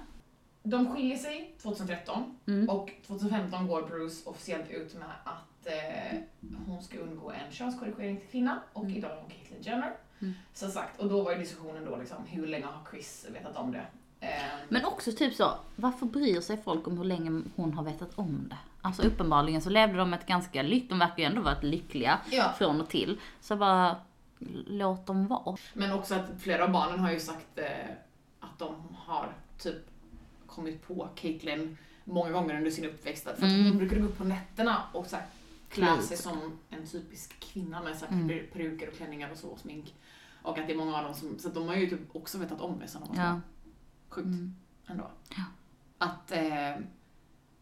De 0.71 0.95
skiljer 0.97 1.17
sig 1.17 1.55
2013 1.63 2.37
Mm. 2.47 2.69
och 2.69 2.91
2015 3.07 3.67
går 3.69 3.83
Bruce 3.83 4.31
officiellt 4.31 4.71
ut 4.71 4.95
med 4.95 5.09
att 5.25 5.67
eh, 5.67 6.19
hon 6.67 6.83
ska 6.83 6.99
undgå 6.99 7.31
en 7.31 7.53
könskorrigering 7.53 8.17
till 8.17 8.29
kvinna 8.29 8.61
och 8.73 8.85
Mm. 8.85 8.97
idag 8.97 9.11
är 9.11 9.17
hon 9.17 9.31
Caitlyn 9.31 9.63
Jenner. 9.63 9.97
Mm. 10.21 10.35
Som 10.55 10.71
sagt, 10.71 11.01
och 11.01 11.09
då 11.09 11.23
var 11.23 11.33
ju 11.33 11.39
diskussionen 11.39 11.85
då 11.85 11.97
liksom, 11.97 12.17
hur 12.27 12.47
länge 12.47 12.67
har 12.67 12.91
Chris 12.91 13.27
vetat 13.33 13.57
om 13.57 13.73
det? 13.73 13.87
Eh, 14.21 14.29
Men 14.69 14.85
också 14.85 15.13
typ 15.13 15.35
så, 15.35 15.51
varför 15.77 16.07
bryr 16.07 16.41
sig 16.41 16.57
folk 16.63 16.87
om 16.87 16.99
hur 16.99 17.05
länge 17.05 17.43
hon 17.57 17.73
har 17.73 17.85
vetat 17.85 18.19
om 18.19 18.47
det? 18.51 18.57
Alltså 18.83 19.03
uppenbarligen 19.03 19.61
så 19.63 19.71
levde 19.71 19.97
de 19.99 20.15
ett 20.15 20.27
ganska 20.27 20.63
lyckligt, 20.63 20.89
de 20.91 20.99
verkar 20.99 21.19
ju 21.19 21.25
ändå 21.25 21.41
varit 21.43 21.63
lyckliga 21.63 22.19
ja, 22.31 22.53
från 22.59 22.81
och 22.81 22.89
till. 22.89 23.21
Så 23.41 23.57
bara, 23.57 23.97
låt 24.67 25.07
dem 25.07 25.27
vara. 25.27 25.57
men 25.75 25.93
också 25.93 26.15
att 26.15 26.27
flera 26.39 26.65
av 26.65 26.71
barnen 26.71 26.99
har 27.01 27.13
ju 27.13 27.21
sagt 27.21 27.59
eh, 27.59 27.65
att 28.41 28.59
de 28.59 28.75
har 28.97 29.29
typ 29.59 29.77
kommit 30.57 30.87
på 30.89 31.09
Caitlyn 31.15 31.77
många 32.05 32.31
gånger 32.31 32.57
under 32.59 32.71
sin 32.71 32.85
uppväxt. 32.85 33.25
För 33.25 33.31
att 33.33 33.39
Mm. 33.39 33.65
hon 33.65 33.79
brukade 33.79 34.01
gå 34.01 34.07
upp 34.07 34.19
på 34.19 34.25
nätterna 34.25 34.83
och 34.93 35.07
så 35.07 35.17
här, 35.17 35.27
klä 35.71 36.03
sig 36.03 36.17
som 36.17 36.59
en 36.71 36.87
typisk 36.87 37.41
kvinna 37.41 37.83
med 37.83 37.97
så 37.97 38.07
här, 38.07 38.13
Mm. 38.13 38.29
per- 38.29 38.47
peruker 38.53 38.89
och 38.89 38.95
klänningar 38.95 39.31
och 39.33 39.39
så 39.39 39.49
och 39.49 39.59
smink. 39.59 39.95
Och 40.43 40.59
att 40.59 40.67
det 40.67 40.73
är 40.73 40.77
många 40.77 40.97
av 40.99 41.05
dem 41.05 41.15
som, 41.15 41.39
så 41.39 41.49
de 41.49 41.69
har 41.69 41.75
ju 41.77 41.87
typ 41.91 42.01
också 42.17 42.39
vetat 42.39 42.61
om 42.61 42.79
det 42.79 42.89
sen 42.89 43.01
de 43.07 43.17
var. 43.17 43.25
Ja. 43.25 43.41
Sjukt 44.09 44.27
Mm. 44.27 44.55
ändå. 44.87 45.11
Ja. 45.37 45.43
Att, 45.99 46.33
eh, 46.33 46.85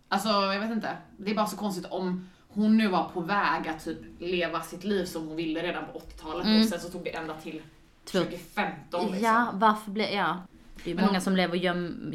alltså 0.08 0.28
jag 0.28 0.60
vet 0.60 0.70
inte. 0.70 0.96
Det 1.18 1.30
är 1.30 1.34
bara 1.34 1.46
så 1.46 1.56
konstigt 1.56 1.86
om 1.86 2.28
hon 2.48 2.76
nu 2.76 2.88
var 2.88 3.08
på 3.08 3.20
väg 3.20 3.68
att 3.68 3.84
typ 3.84 3.98
leva 4.18 4.62
sitt 4.62 4.84
liv 4.84 5.04
som 5.04 5.26
hon 5.26 5.36
ville 5.36 5.62
redan 5.62 5.84
på 5.92 5.98
80-talet 5.98 6.46
Mm. 6.46 6.60
och 6.60 6.66
sen 6.66 6.80
så 6.80 6.88
tog 6.90 7.04
det 7.04 7.10
ända 7.16 7.34
till 7.34 7.62
Två- 8.04 8.18
2015 8.18 9.00
liksom. 9.06 9.24
Ja, 9.24 9.50
varför 9.54 9.90
blir, 9.90 10.08
ja. 10.14 10.42
Det 10.84 10.90
är 10.90 10.94
Men 10.94 11.04
många 11.06 11.18
om- 11.18 11.22
som 11.24 11.36
lever 11.36 11.56
göm, 11.56 12.10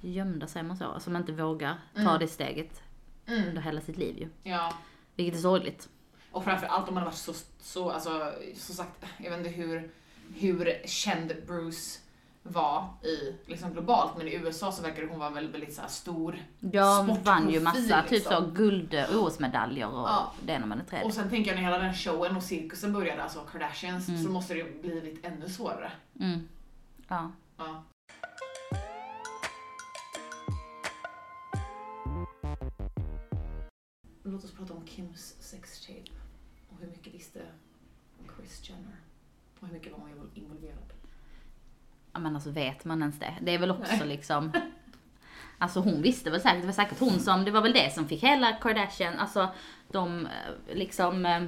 gömda, 0.00 0.46
säger 0.46 0.64
man 0.66 0.76
så, 0.76 1.00
som 1.00 1.16
inte 1.16 1.32
vågar 1.32 1.74
ta 1.94 2.00
Mm. 2.00 2.18
det 2.18 2.28
steget 2.28 2.82
Mm. 3.26 3.48
under 3.48 3.62
hela 3.62 3.80
sitt 3.80 3.96
liv 3.96 4.18
ju. 4.18 4.28
Ja. 4.50 4.72
Vilket 5.16 5.34
är 5.38 5.42
sorgligt. 5.42 5.88
Och 6.32 6.44
framförallt 6.44 6.88
om 6.88 6.94
man 6.94 7.02
har 7.02 7.10
varit 7.10 7.18
så, 7.18 7.32
så, 7.60 7.90
alltså, 7.90 8.32
som 8.56 8.74
sagt, 8.74 9.04
jag 9.18 9.30
vet 9.30 9.38
inte 9.38 9.50
hur, 9.50 9.90
hur 10.34 10.86
känd 10.86 11.32
Bruce 11.46 11.98
var 12.42 12.88
i, 13.04 13.34
liksom 13.50 13.72
globalt, 13.72 14.16
men 14.18 14.28
i 14.28 14.34
USA 14.34 14.72
så 14.72 14.82
verkar 14.82 15.06
hon 15.08 15.18
vara 15.18 15.30
väldigt, 15.30 15.54
väldigt 15.54 15.74
så 15.74 15.80
här 15.80 15.88
stor. 15.88 16.38
Jag 16.60 16.96
Sportprofil, 17.04 17.24
vann 17.24 17.50
ju 17.50 17.60
massa 17.60 18.02
typ 18.02 18.10
liksom. 18.10 18.44
så 18.44 18.50
guld, 18.50 18.94
OS-medaljer 19.14 19.86
och 19.88 20.08
Ja. 20.08 20.32
det 20.46 20.52
ena 20.52 20.66
med 20.66 20.78
det 20.78 20.84
tredje. 20.84 21.06
Och 21.06 21.12
sen 21.14 21.30
tänker 21.30 21.50
jag 21.50 21.56
när 21.56 21.70
hela 21.70 21.78
den 21.78 21.94
showen 21.94 22.36
och 22.36 22.42
cirkusen 22.42 22.92
började, 22.92 23.22
alltså 23.22 23.40
Kardashians, 23.40 24.08
Mm. 24.08 24.24
så 24.24 24.30
måste 24.30 24.54
det 24.54 24.58
ju 24.60 24.80
blivit 24.82 25.24
ännu 25.26 25.48
svårare. 25.48 25.92
Mm. 26.20 26.48
Ja. 27.08 27.30
Ja. 27.56 27.84
Låt 34.32 34.44
oss 34.44 34.52
prata 34.52 34.74
om 34.74 34.86
Kims 34.86 35.34
sextape. 35.40 36.10
Och 36.68 36.76
hur 36.80 36.86
mycket 36.88 37.14
visste 37.14 37.40
Chris 38.36 38.68
Jenner? 38.68 38.96
Och 39.60 39.66
hur 39.66 39.74
mycket 39.74 39.92
var 39.92 39.98
hon 39.98 40.30
involverad? 40.34 40.92
ja 42.12 42.20
men 42.20 42.34
alltså 42.34 42.50
vet 42.50 42.84
man 42.84 43.00
ens 43.02 43.18
det? 43.18 43.34
Det 43.42 43.54
är 43.54 43.58
väl 43.58 43.70
också 43.70 43.96
Nej. 43.98 44.06
liksom, 44.08 44.52
Alltså 45.58 45.80
hon 45.80 46.02
visste 46.02 46.30
väl 46.30 46.40
säkert, 46.40 46.60
det 46.60 46.66
var 46.66 46.72
säkert 46.72 46.98
hon 47.00 47.20
som, 47.20 47.44
det 47.44 47.50
var 47.50 47.62
väl 47.62 47.72
det 47.72 47.94
som 47.94 48.08
fick 48.08 48.22
hela 48.22 48.52
Kardashian, 48.52 49.18
alltså 49.18 49.48
de 49.92 50.26
eh, 50.26 50.32
liksom 50.74 51.26
eh, 51.26 51.42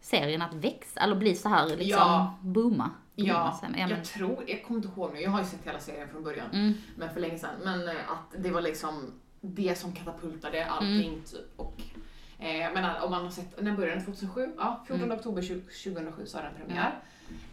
serien 0.00 0.42
att 0.42 0.54
växa, 0.54 1.00
eller 1.00 1.16
bli 1.16 1.34
så 1.34 1.48
här 1.48 1.66
liksom 1.66 1.88
Ja. 1.88 2.38
booma. 2.40 2.90
Ja, 3.14 3.58
ja, 3.62 3.68
men, 3.68 3.90
jag 3.90 4.04
tror, 4.04 4.44
jag 4.46 4.64
kommer 4.64 4.78
inte 4.78 4.88
ihåg 5.00 5.10
nu, 5.14 5.20
jag 5.20 5.30
har 5.30 5.38
ju 5.40 5.46
sett 5.46 5.64
hela 5.66 5.80
serien 5.80 6.08
från 6.08 6.22
början, 6.22 6.50
Mm. 6.52 6.74
men 6.96 7.10
för 7.14 7.20
länge 7.20 7.38
sedan. 7.38 7.54
Men 7.64 7.88
eh, 7.88 8.10
att 8.10 8.42
det 8.42 8.50
var 8.50 8.60
liksom 8.60 9.12
det 9.40 9.78
som 9.78 9.92
katapultade 9.92 10.66
allting 10.66 11.08
Mm. 11.12 11.22
typ. 11.24 11.52
Och, 11.56 11.80
eh, 12.38 12.72
menar 12.72 13.00
om 13.04 13.10
man 13.10 13.24
har 13.24 13.30
sett, 13.30 13.62
när 13.62 13.72
började 13.76 13.94
den? 13.96 14.04
2007? 14.04 14.52
Ja, 14.58 14.84
14 14.86 15.04
Mm. 15.04 15.18
oktober 15.18 15.42
20, 15.42 15.60
2007 15.70 16.26
så 16.26 16.36
har 16.38 16.44
den 16.44 16.54
premiär. 16.54 16.98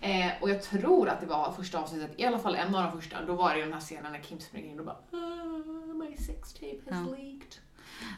Eh, 0.02 0.32
och 0.42 0.50
jag 0.50 0.62
tror 0.64 1.10
att 1.10 1.22
det 1.22 1.26
var 1.28 1.52
första 1.52 1.80
avsnittet, 1.80 2.12
i 2.18 2.26
alla 2.26 2.40
fall 2.40 2.56
en 2.56 2.76
av 2.76 2.84
de 2.84 3.02
första, 3.02 3.26
då 3.26 3.34
var 3.36 3.50
det 3.50 3.58
ju 3.58 3.64
den 3.64 3.74
här 3.74 3.80
scenen 3.80 4.12
när 4.12 4.20
Kim 4.20 4.40
springer 4.40 4.72
in 4.72 4.80
och 4.80 4.86
bara 4.86 4.98
ah, 5.12 5.94
My 5.94 6.18
sex 6.18 6.54
tape 6.54 6.80
has 6.90 7.08
Ja. 7.10 7.16
leaked. 7.16 7.54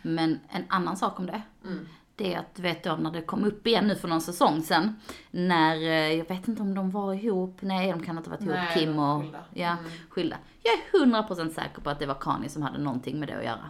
men 0.01 0.39
en 0.49 0.63
annan 0.69 0.97
sak 0.97 1.19
om 1.19 1.25
det, 1.25 1.41
Mm. 1.65 1.87
Det 2.17 2.35
att 2.35 2.59
vet 2.59 2.83
då 2.83 2.95
när 2.95 3.11
det 3.11 3.21
kom 3.21 3.43
upp 3.45 3.67
igen 3.67 3.87
nu 3.87 3.95
för 3.95 4.07
någon 4.07 4.21
säsong 4.21 4.61
sen, 4.63 4.95
när, 5.31 5.75
eh, 5.75 6.13
jag 6.13 6.27
vet 6.27 6.47
inte 6.47 6.61
om 6.61 6.73
de 6.75 6.91
var 6.91 7.13
ihop, 7.13 7.57
nej 7.61 7.91
de 7.91 8.03
kan 8.03 8.17
inte 8.17 8.29
ha 8.29 8.35
varit 8.37 8.45
ihop, 8.45 8.55
Nej, 8.55 8.69
Kim 8.79 8.99
och, 8.99 9.21
skilda. 9.21 9.39
ja, 9.53 9.71
Mm. 9.71 9.91
skilda. 10.09 10.37
Jag 10.63 10.73
är 10.73 11.05
100% 11.05 11.53
säker 11.53 11.81
på 11.81 11.89
att 11.89 11.99
det 11.99 12.05
var 12.05 12.15
Kanye 12.15 12.49
som 12.49 12.61
hade 12.61 12.77
någonting 12.77 13.19
med 13.19 13.27
det 13.27 13.37
att 13.37 13.43
göra. 13.45 13.69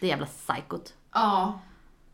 Det 0.00 0.06
jävla 0.06 0.26
psykot. 0.26 0.94
Ja. 1.12 1.60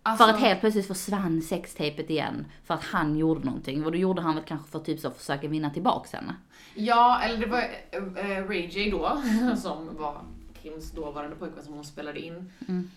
Alltså, 0.02 0.24
För 0.26 0.32
att 0.34 0.40
helt 0.40 0.60
plötsligt 0.60 0.86
försvann 0.86 1.42
sextejpet 1.42 2.10
igen 2.10 2.46
för 2.64 2.74
att 2.74 2.84
han 2.84 3.16
gjorde 3.16 3.44
någonting. 3.44 3.84
Och 3.84 3.92
då 3.92 3.98
gjorde 3.98 4.22
han 4.22 4.34
väl 4.34 4.44
kanske 4.44 4.70
för 4.70 4.78
att 4.78 4.84
typ 4.84 5.00
så 5.00 5.10
försöka 5.10 5.48
vinna 5.48 5.70
tillbaks 5.70 6.12
henne. 6.12 6.34
Ja, 6.74 7.20
eller 7.22 7.38
det 7.38 7.46
var 7.46 7.58
äh, 8.24 8.48
Ray 8.48 8.66
J 8.66 8.90
då, 8.90 9.22
som 9.56 9.96
var 9.98 10.20
Kims 10.62 10.90
dåvarande 10.90 11.36
pojkvän 11.36 11.64
som 11.64 11.74
hon 11.74 11.84
spelade 11.84 12.20
in 12.20 12.52
Mm. 12.68 12.90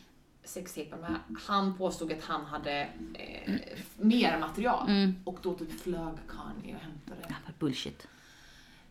Sextapen 0.47 0.99
med. 0.99 1.15
Han 1.47 1.77
påstod 1.77 2.11
att 2.11 2.23
han 2.23 2.45
hade 2.45 2.89
eh, 3.13 3.53
mer 3.97 4.39
material. 4.39 4.89
Mm. 4.89 5.15
Och 5.25 5.39
då 5.41 5.53
typ 5.53 5.81
flög 5.81 6.13
Kanye 6.27 6.75
och 6.75 6.81
hämtade 6.81 7.21
det. 7.21 7.35
Ja, 7.45 7.51
bullshit. 7.59 8.07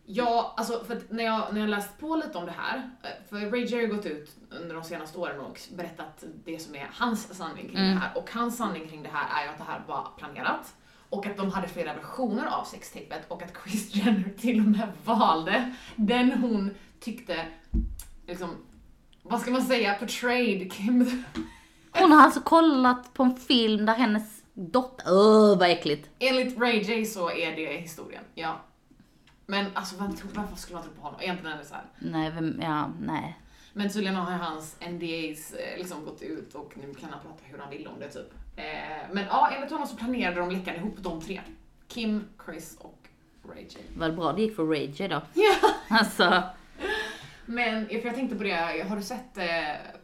Ja, 0.08 0.54
alltså 0.56 0.84
för 0.84 0.96
att 0.96 1.10
när 1.10 1.24
jag, 1.24 1.54
när 1.54 1.60
jag 1.60 1.70
läst 1.70 1.98
på 1.98 2.16
lite 2.16 2.38
om 2.38 2.46
det 2.46 2.54
här, 2.56 2.90
eh, 3.02 3.08
för 3.28 3.36
Ray 3.50 3.64
J 3.64 3.80
har 3.86 3.94
gått 3.94 4.06
ut 4.06 4.36
under 4.50 4.74
de 4.74 4.84
senaste 4.84 5.18
åren 5.18 5.40
och 5.40 5.60
berättat 5.76 6.24
det 6.44 6.58
som 6.58 6.74
är 6.74 6.88
hans 6.92 7.36
sanning 7.36 7.68
kring 7.68 7.78
Mm. 7.78 7.94
det 7.94 8.00
här. 8.00 8.16
Och 8.18 8.30
hans 8.30 8.56
sanning 8.56 8.88
kring 8.88 9.02
det 9.02 9.08
här 9.12 9.40
är 9.42 9.44
ju 9.46 9.50
att 9.52 9.58
det 9.58 9.64
här 9.64 9.82
var 9.86 10.08
planerat. 10.18 10.74
Och 11.08 11.26
att 11.26 11.36
de 11.36 11.50
hade 11.50 11.68
flera 11.68 11.94
versioner 11.94 12.46
av 12.46 12.64
sextapet 12.64 13.24
och 13.28 13.42
att 13.42 13.54
Kris 13.54 13.94
Jenner 13.94 14.30
till 14.38 14.60
och 14.60 14.66
med 14.66 14.88
valde 15.04 15.74
den 15.96 16.32
hon 16.32 16.70
tyckte, 17.00 17.46
liksom, 18.26 18.56
vad 19.28 19.40
ska 19.40 19.50
man 19.50 19.62
säga, 19.62 19.94
portrayed 19.94 20.72
Kim. 20.72 21.24
Hon 21.92 22.12
har 22.12 22.22
alltså 22.22 22.40
kollat 22.40 23.14
på 23.14 23.22
en 23.22 23.36
film 23.36 23.86
där 23.86 23.94
hennes 23.94 24.42
dotter, 24.54 25.06
öh 25.06 25.58
vad 25.58 25.70
äckligt. 25.70 26.10
Enligt 26.18 26.58
Ray 26.58 26.78
J 26.80 27.04
så 27.04 27.30
är 27.30 27.56
det 27.56 27.66
historien, 27.80 28.22
ja. 28.34 28.60
Men 29.46 29.66
alltså 29.74 29.96
vem 29.98 30.16
tror- 30.16 30.30
varför 30.34 30.56
skulle 30.56 30.74
man 30.74 30.84
tro 30.84 30.92
på 30.92 31.02
honom? 31.02 31.20
Egentligen 31.22 31.54
är 31.54 31.58
det 31.58 31.64
så 31.68 31.74
här. 31.74 31.84
Nej, 31.98 32.30
vem, 32.30 32.60
ja, 32.62 32.90
nej. 33.00 33.38
Men 33.72 33.90
tydligen 33.90 34.16
har 34.16 34.32
hans 34.32 34.76
NDAs 34.80 35.52
eh, 35.52 35.78
liksom 35.78 36.04
gått 36.04 36.22
ut 36.22 36.54
och 36.54 36.72
nu 36.76 36.94
kan 36.94 37.10
han 37.10 37.20
prata 37.20 37.42
hur 37.44 37.58
han 37.58 37.70
vill 37.70 37.86
om 37.86 38.00
det 38.00 38.08
typ. 38.08 38.32
Eh, 38.56 38.64
men 39.12 39.24
ja, 39.24 39.50
enligt 39.54 39.70
honom 39.70 39.86
så 39.86 39.96
planerade 39.96 40.40
de 40.40 40.50
läckan 40.50 40.74
ihop 40.74 40.96
de 40.98 41.20
tre. 41.20 41.40
Kim, 41.88 42.24
Chris 42.44 42.76
och 42.80 42.98
Ray 43.54 43.62
J. 43.62 43.78
Vad 43.96 44.16
bra 44.16 44.32
det 44.32 44.42
gick 44.42 44.56
för 44.56 44.64
Ray 44.66 44.86
J 44.86 45.08
då. 45.08 45.22
Ja. 45.34 45.54
Alltså, 45.88 46.42
Men 47.46 47.86
för 47.88 48.04
jag 48.06 48.14
tänkte 48.14 48.36
på 48.36 48.42
det, 48.44 48.84
har 48.88 48.96
du 48.96 49.02
sett 49.02 49.38
eh, 49.38 49.44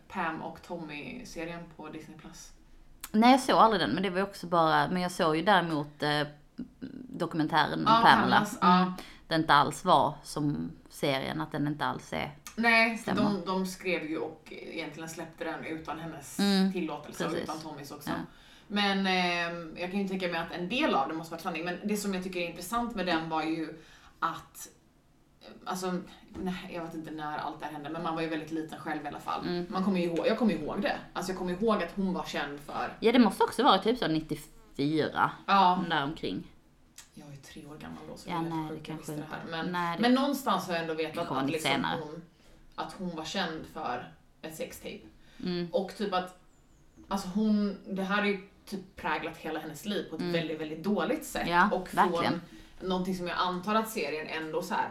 Pam 0.08 0.42
och 0.42 0.62
Tommy-serien 0.62 1.60
på 1.76 1.88
Disney+. 1.88 2.18
Plus? 2.18 2.52
nej 3.14 3.30
jag 3.30 3.40
såg 3.40 3.56
aldrig 3.56 3.80
den 3.82 3.90
men 3.90 4.02
det 4.02 4.10
var 4.10 4.22
också 4.22 4.46
bara, 4.46 4.88
men 4.88 5.02
jag 5.02 5.10
såg 5.12 5.36
ju 5.36 5.42
däremot 5.42 6.02
eh, 6.02 6.22
dokumentären 7.08 7.72
om 7.78 7.84
Ja, 7.86 8.00
Pamela. 8.04 8.20
Pamelas, 8.20 8.58
ja. 8.60 8.78
Mm. 8.82 8.92
Det 9.28 9.34
inte 9.34 9.54
alls 9.54 9.84
var 9.84 10.14
som 10.22 10.70
serien, 10.90 11.40
att 11.40 11.52
den 11.52 11.66
inte 11.66 11.84
alls 11.84 12.12
är. 12.12 12.30
Nej, 12.56 12.98
Stämmer. 12.98 13.22
de, 13.22 13.42
de 13.46 13.66
skrev 13.66 14.04
ju 14.10 14.18
och 14.18 14.42
egentligen 14.52 15.08
släppte 15.08 15.44
den 15.44 15.64
utan 15.64 16.00
hennes 16.00 16.38
Mm, 16.38 16.72
tillåtelse 16.72 17.24
och 17.24 17.30
precis. 17.30 17.48
utan 17.48 17.60
Tommys 17.60 17.90
också. 17.90 18.10
Ja. 18.10 18.16
Men 18.68 19.06
eh, 19.06 19.80
jag 19.82 19.90
kan 19.90 20.00
ju 20.00 20.08
tänka 20.08 20.28
mig 20.28 20.36
att 20.40 20.52
en 20.52 20.68
del 20.68 20.94
av 20.94 21.08
det 21.08 21.14
måste 21.14 21.30
vara 21.32 21.42
sanning. 21.42 21.64
Men 21.64 21.78
det 21.84 21.96
som 21.96 22.14
jag 22.14 22.24
tycker 22.24 22.40
är 22.40 22.48
intressant 22.48 22.94
med 22.94 23.06
den 23.06 23.28
var 23.28 23.42
ju 23.42 23.68
att 24.20 24.68
eh, 24.68 24.81
Alltså, 25.64 25.94
nej, 26.42 26.70
jag 26.74 26.84
vet 26.84 26.94
inte 26.94 27.10
när 27.10 27.38
allt 27.38 27.60
det 27.60 27.66
här 27.66 27.72
hände, 27.72 27.88
men 27.90 28.02
man 28.02 28.14
var 28.14 28.22
ju 28.22 28.28
väldigt 28.28 28.50
liten 28.50 28.78
själv 28.78 29.04
i 29.04 29.08
alla 29.08 29.20
fall. 29.20 29.46
Mm. 29.46 29.66
Man 29.70 29.84
kommer 29.84 30.00
ihåg, 30.00 30.26
jag 30.26 30.38
kommer 30.38 30.52
ihåg 30.54 30.82
det. 30.82 30.96
Alltså 31.12 31.32
jag 31.32 31.38
kommer 31.38 31.52
ihåg 31.52 31.82
att 31.82 31.92
hon 31.96 32.12
var 32.14 32.24
känd 32.24 32.60
för, 32.60 32.96
Ja 33.00 33.12
det 33.12 33.18
måste 33.18 33.44
också 33.44 33.62
vara 33.62 33.78
typ 33.78 33.98
så 33.98 34.08
94, 34.08 35.30
ja, 35.46 35.84
där 35.90 36.04
omkring. 36.04 36.44
jag 37.14 37.28
är 37.28 37.32
ju 37.32 37.36
tre 37.38 37.66
år 37.66 37.76
gammal 37.78 37.98
då 38.10 38.16
så 38.16 38.30
Ja, 38.30 38.40
nej, 38.42 38.68
det 38.70 38.84
kanske 38.84 38.92
visste 39.12 39.12
det 39.12 39.22
här. 39.34 39.40
inte. 39.40 39.50
Men, 39.50 39.72
Nej, 39.72 39.96
det- 39.96 40.02
men 40.02 40.14
någonstans 40.14 40.66
har 40.66 40.72
jag 40.74 40.82
ändå 40.82 40.94
vetat 40.94 41.30
att, 41.30 41.50
liksom 41.50 41.84
hon, 42.02 42.22
att 42.74 42.92
hon 42.92 43.16
var 43.16 43.24
känd 43.24 43.66
för 43.72 44.12
ett 44.42 44.56
sextape. 44.56 45.00
Mm. 45.42 45.68
Och 45.72 45.94
typ 45.96 46.12
att, 46.14 46.40
alltså 47.08 47.28
hon, 47.28 47.76
det 47.88 48.02
här 48.02 48.22
är 48.22 48.26
ju 48.26 48.40
typ 48.66 48.96
präglat 48.96 49.36
hela 49.36 49.60
hennes 49.60 49.84
liv 49.84 50.06
på 50.10 50.16
ett 50.16 50.22
väldigt, 50.22 50.60
väldigt 50.60 50.82
dåligt 50.84 51.24
sätt. 51.24 51.42
Mm. 51.46 51.54
Ja, 51.54 51.70
och 51.76 51.94
verkligen. 51.94 52.40
från 52.78 52.88
någonting 52.88 53.14
som 53.16 53.28
jag 53.28 53.38
antar 53.38 53.74
att 53.74 53.90
serien 53.90 54.26
ändå 54.26 54.62
så 54.62 54.74
här, 54.74 54.88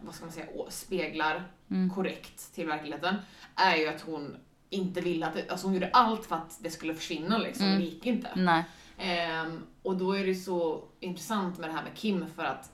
vad 0.00 0.14
ska 0.14 0.24
man 0.24 0.32
säga, 0.34 0.46
speglar 0.68 1.48
Mm. 1.70 1.90
korrekt 1.90 2.54
till 2.54 2.66
verkligheten, 2.66 3.14
är 3.54 3.76
ju 3.76 3.86
att 3.88 4.00
hon 4.00 4.36
inte 4.70 5.00
ville 5.00 5.26
att 5.26 5.34
det, 5.34 5.50
alltså 5.50 5.66
hon 5.66 5.74
gjorde 5.74 5.90
allt 5.92 6.26
för 6.26 6.36
att 6.36 6.58
det 6.60 6.70
skulle 6.70 6.94
försvinna 6.94 7.38
liksom, 7.38 7.66
Mm. 7.66 7.78
det 7.78 7.84
gick 7.84 8.06
inte. 8.06 8.28
Nej. 8.36 8.64
Ehm, 8.98 9.66
och 9.82 9.96
då 9.96 10.12
är 10.12 10.26
det 10.26 10.34
så 10.34 10.84
intressant 11.00 11.58
med 11.58 11.68
det 11.68 11.72
här 11.72 11.82
med 11.82 11.94
Kim 11.94 12.26
för 12.36 12.44
att 12.44 12.72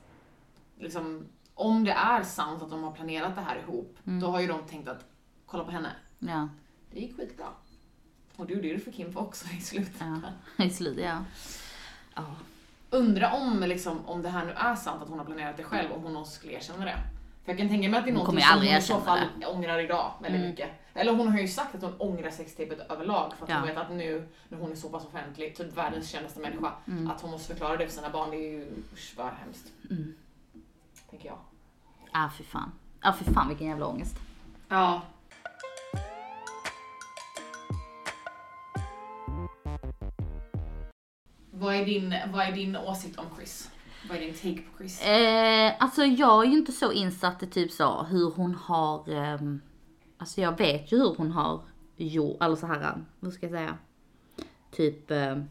liksom, 0.79 1.27
om 1.55 1.85
det 1.85 1.93
är 1.93 2.23
sant 2.23 2.63
att 2.63 2.71
de 2.71 2.83
har 2.83 2.93
planerat 2.93 3.35
det 3.35 3.41
här 3.41 3.59
ihop, 3.59 3.99
Mm. 4.07 4.21
då 4.21 4.27
har 4.27 4.41
ju 4.41 4.47
de 4.47 4.63
tänkt 4.67 4.89
att 4.89 5.05
kolla 5.47 5.65
på 5.65 5.71
henne, 5.71 5.91
Ja, 6.19 6.49
det 6.93 7.01
gick 7.01 7.17
skitbra. 7.17 7.47
Och 8.37 8.47
det 8.47 8.53
gjorde 8.55 8.69
ju 8.69 8.75
det 8.75 8.81
för 8.81 8.91
Kim 8.93 9.17
också 9.17 9.47
i 9.49 9.61
slutändan. 9.61 10.33
i 10.59 10.71
slutet 10.71 11.05
ja. 11.05 11.25
Ja. 12.15 12.35
Undra 12.93 13.33
om, 13.33 13.61
liksom, 13.61 14.07
om 14.07 14.23
det 14.23 14.29
här 14.29 14.45
nu 14.45 14.53
är 14.53 14.75
sant 14.75 15.03
att 15.03 15.09
hon 15.09 15.19
har 15.19 15.27
planerat 15.27 15.57
det 15.57 15.63
själv, 15.65 15.93
om 15.93 16.03
hon 16.03 16.13
någonsin 16.13 16.35
skulle 16.35 16.53
erkänna 16.53 16.85
det. 16.85 16.97
För 17.45 17.53
jag 17.53 17.59
kan 17.59 17.69
tänka 17.69 17.89
mig 17.89 17.99
att 17.99 18.05
det 18.05 18.11
är 18.11 18.17
Hon 18.17 18.27
kommer 18.27 18.41
som 18.41 18.59
hon 18.59 18.67
i 18.67 18.83
så 18.83 19.01
fall 19.01 19.19
ångrar 19.47 19.79
idag 19.79 20.13
väldigt 20.23 20.39
Mm. 20.41 20.51
mycket. 20.51 20.69
Eller 20.95 21.15
hon 21.15 21.29
har 21.29 21.39
ju 21.39 21.49
sagt 21.49 21.75
att 21.75 21.83
hon 21.83 21.95
ångrar 21.99 22.31
sextapet 22.31 22.91
överlag 22.91 23.33
för 23.39 23.45
att 23.45 23.51
Ja. 23.51 23.57
hon 23.59 23.69
vet 23.69 23.77
att 23.77 23.91
nu 23.93 24.29
när 24.49 24.59
hon 24.59 24.73
är 24.73 24.77
så 24.77 24.89
pass 24.89 25.05
offentlig, 25.07 25.57
typ 25.57 25.77
världens 25.77 26.09
kändaste 26.11 26.41
människa, 26.41 26.73
Mm. 26.87 27.11
att 27.11 27.21
hon 27.21 27.31
måste 27.31 27.49
förklara 27.55 27.77
det 27.77 27.87
för 27.87 27.93
sina 27.95 28.11
barn. 28.11 28.31
Det 28.31 28.37
är 28.37 28.51
ju 28.53 28.67
usch 28.93 29.15
vad 29.17 29.27
hemskt. 29.27 29.73
Mm. 29.91 30.15
Tänker 31.11 31.29
jag. 31.29 31.39
Ah 32.13 32.29
fy 32.39 32.45
fan. 32.45 32.73
Ah 33.01 33.13
fy 33.19 33.25
fan 33.33 33.49
vilken 33.49 33.67
jävla 33.67 33.87
ångest. 33.87 34.17
Ja. 34.69 35.03
Vad 41.63 41.75
är, 41.75 41.85
din, 41.85 42.15
vad 42.33 42.47
är 42.49 42.53
din 42.53 42.77
åsikt 42.77 43.19
om 43.19 43.25
Chris? 43.37 43.71
Vad 44.09 44.17
är 44.17 44.21
din 44.21 44.35
take 44.35 44.63
på 44.71 44.79
Chris? 44.79 45.03
Eh, 45.03 45.73
alltså 45.79 46.05
jag 46.05 46.45
är 46.47 46.51
ju 46.51 46.59
inte 46.59 46.73
så 46.73 46.93
insatt 46.93 47.43
i 47.43 47.47
typ 47.47 47.73
så 47.73 48.03
hur 48.03 48.31
hon 48.31 48.55
har, 48.55 49.13
ehm, 49.15 49.61
alltså 50.19 50.41
jag 50.41 50.59
vet 50.59 50.93
ju 50.93 50.99
hur 50.99 51.15
hon 51.17 51.31
har 51.33 51.61
gjort, 51.97 52.43
eller 52.43 52.57
så 52.57 52.67
här, 52.67 52.95
vad 53.21 53.33
ska 53.33 53.47
jag 53.47 53.53
säga? 53.53 53.79
Typ, 54.71 55.11
ehm, 55.11 55.45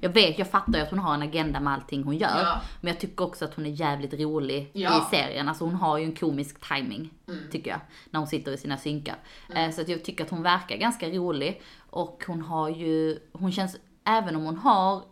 jag 0.00 0.10
vet, 0.10 0.38
jag 0.38 0.50
fattar 0.50 0.72
ju 0.74 0.80
att 0.80 0.90
hon 0.90 0.98
har 0.98 1.14
en 1.14 1.22
agenda 1.22 1.60
med 1.60 1.72
allting 1.72 2.02
hon 2.04 2.16
gör. 2.16 2.40
Ja. 2.42 2.60
Men 2.80 2.88
jag 2.92 3.00
tycker 3.00 3.24
också 3.24 3.44
att 3.44 3.54
hon 3.54 3.66
är 3.66 3.70
jävligt 3.70 4.12
rolig 4.14 4.70
Ja. 4.72 4.98
i 5.12 5.16
serien. 5.16 5.48
Alltså 5.48 5.64
hon 5.64 5.74
har 5.74 5.98
ju 5.98 6.04
en 6.04 6.14
komisk 6.16 6.68
timing 6.68 7.10
Mm. 7.28 7.40
tycker 7.50 7.70
jag. 7.70 7.80
När 8.10 8.20
hon 8.20 8.26
sitter 8.26 8.52
i 8.52 8.56
sina 8.56 8.76
synkar. 8.76 9.16
Eh, 9.54 9.70
så 9.70 9.80
att 9.80 9.88
jag 9.88 10.04
tycker 10.04 10.24
att 10.24 10.30
hon 10.30 10.42
verkar 10.42 10.76
ganska 10.76 11.08
rolig. 11.08 11.62
Och 11.90 12.24
hon 12.26 12.42
har 12.42 12.68
ju, 12.68 13.18
hon 13.32 13.52
känns, 13.52 13.76
även 14.04 14.36
om 14.36 14.44
hon 14.44 14.56
har 14.58 15.02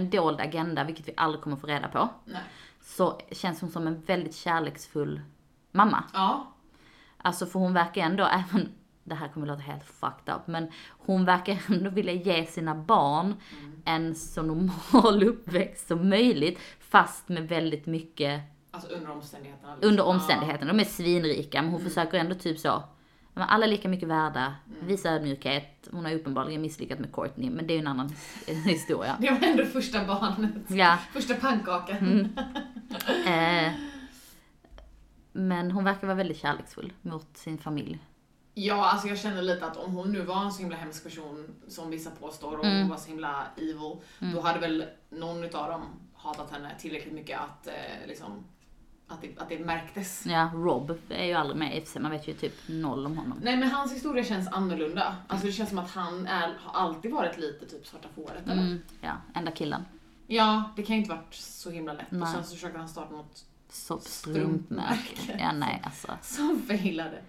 en 0.00 0.10
dold 0.10 0.40
agenda, 0.40 0.84
vilket 0.84 1.08
vi 1.08 1.12
aldrig 1.16 1.42
kommer 1.42 1.56
få 1.56 1.66
reda 1.66 1.88
på. 1.88 2.08
Nej. 2.24 2.42
Så 2.82 3.20
känns 3.32 3.60
hon 3.60 3.70
som 3.70 3.86
en 3.86 4.00
väldigt 4.00 4.34
kärleksfull 4.36 5.20
mamma. 5.72 6.04
Ja. 6.12 6.46
Alltså 7.16 7.46
för 7.46 7.58
hon 7.58 7.74
verkar 7.74 8.02
ändå, 8.02 8.24
även, 8.24 8.68
det 9.04 9.14
här 9.14 9.28
kommer 9.28 9.46
låta 9.46 9.60
helt 9.62 9.84
fucked 9.84 10.34
up, 10.34 10.46
men 10.46 10.70
hon 10.88 11.24
verkar 11.24 11.58
ändå 11.68 11.90
vilja 11.90 12.12
ge 12.12 12.46
sina 12.46 12.74
barn 12.74 13.34
en 13.84 14.14
så 14.14 14.42
normal 14.42 15.22
uppväxt 15.28 15.88
som 15.88 16.08
möjligt, 16.08 16.58
fast 16.80 17.28
med 17.28 17.48
väldigt 17.48 17.86
mycket 17.86 18.40
Alltså 18.70 18.90
under 18.90 19.10
omständigheterna. 19.10 19.74
liksom. 19.74 19.88
under 19.90 20.04
omständigheterna. 20.04 20.72
De 20.72 20.80
är 20.80 20.84
svinrika, 20.84 21.62
men 21.62 21.70
hon 21.70 21.80
försöker 21.80 22.18
ändå 22.18 22.34
typ 22.34 22.58
så, 22.58 22.82
alla 23.34 23.64
är 23.66 23.70
lika 23.70 23.88
mycket 23.88 24.08
värda, 24.08 24.54
visa 24.80 25.10
ödmjukhet. 25.10 25.88
Hon 25.92 26.04
har 26.04 26.12
uppenbarligen 26.12 26.62
misslyckats 26.62 27.00
med 27.00 27.12
Courtney, 27.14 27.50
men 27.50 27.66
det 27.66 27.72
är 27.72 27.74
ju 27.74 27.80
en 27.80 27.86
annan 27.86 28.12
historia. 28.46 29.16
Det 29.20 29.30
var 29.30 29.42
ändå 29.48 29.64
första 29.64 30.04
barnet. 30.04 30.50
Ja, 30.68 30.98
Första 31.12 31.34
pannkakan. 31.34 31.96
Mm. 31.96 32.28
eh, 33.66 33.72
Men 35.32 35.70
hon 35.70 35.84
verkar 35.84 36.06
vara 36.06 36.16
väldigt 36.16 36.38
kärleksfull 36.38 36.92
mot 37.02 37.36
sin 37.36 37.58
familj. 37.58 37.98
Ja, 38.54 38.90
alltså 38.90 39.08
jag 39.08 39.18
känner 39.18 39.42
lite 39.42 39.66
att 39.66 39.76
om 39.76 39.92
hon 39.94 40.12
nu 40.12 40.20
var 40.22 40.44
en 40.44 40.52
så 40.52 40.60
himla 40.62 40.76
hemsk 40.76 41.04
person 41.04 41.54
som 41.68 41.90
vissa 41.90 42.10
påstår 42.10 42.56
och 42.58 42.64
Mm. 42.64 42.80
hon 42.80 42.88
var 42.90 42.96
så 42.96 43.08
himla 43.08 43.46
evil, 43.56 43.96
då 44.34 44.40
hade 44.40 44.58
väl 44.58 44.84
någon 45.10 45.44
utav 45.44 45.70
dem 45.70 45.82
hatat 46.14 46.50
henne 46.50 46.70
tillräckligt 46.78 47.14
mycket 47.14 47.40
att 47.40 47.66
eh, 47.66 48.06
liksom 48.08 48.44
att 49.10 49.20
det, 49.20 49.38
att 49.38 49.48
det 49.48 49.58
märktes. 49.58 50.26
Ja, 50.26 50.50
Rob 50.54 50.98
är 51.08 51.24
ju 51.24 51.32
aldrig 51.32 51.58
med 51.58 51.76
i 51.76 51.82
och 51.82 51.88
sig, 51.88 52.02
man 52.02 52.10
vet 52.10 52.28
ju 52.28 52.32
typ 52.32 52.54
noll 52.66 53.06
om 53.06 53.16
honom. 53.16 53.38
Nej 53.42 53.56
men 53.56 53.70
hans 53.70 53.92
historia 53.94 54.24
känns 54.24 54.48
annorlunda. 54.48 55.16
Alltså 55.26 55.46
det 55.46 55.52
känns 55.52 55.68
som 55.68 55.78
att 55.78 55.90
han 55.90 56.26
är, 56.26 56.54
har 56.60 56.80
alltid 56.80 57.10
varit 57.10 57.38
lite 57.38 57.66
typ 57.66 57.86
svarta 57.86 58.08
fåret 58.14 58.42
eller? 58.44 58.62
Mm, 58.62 58.82
ja, 59.00 59.12
enda 59.34 59.50
killen. 59.50 59.84
Ja, 60.26 60.72
det 60.76 60.82
kan 60.82 60.96
ju 60.96 61.02
inte 61.02 61.14
varit 61.14 61.34
så 61.34 61.70
himla 61.70 61.92
lätt. 61.92 62.06
Och 62.10 62.16
Nej. 62.16 62.32
sen 62.32 62.44
så 62.44 62.54
försöker 62.54 62.78
han 62.78 62.88
starta 62.88 63.12
något 63.12 63.44
Så 63.70 63.98
Strumpmärke. 64.00 65.36
Ja, 65.38 65.52
nej 65.52 65.82
alltså. 65.84 66.18
som 66.22 66.62
failade. 66.68 67.22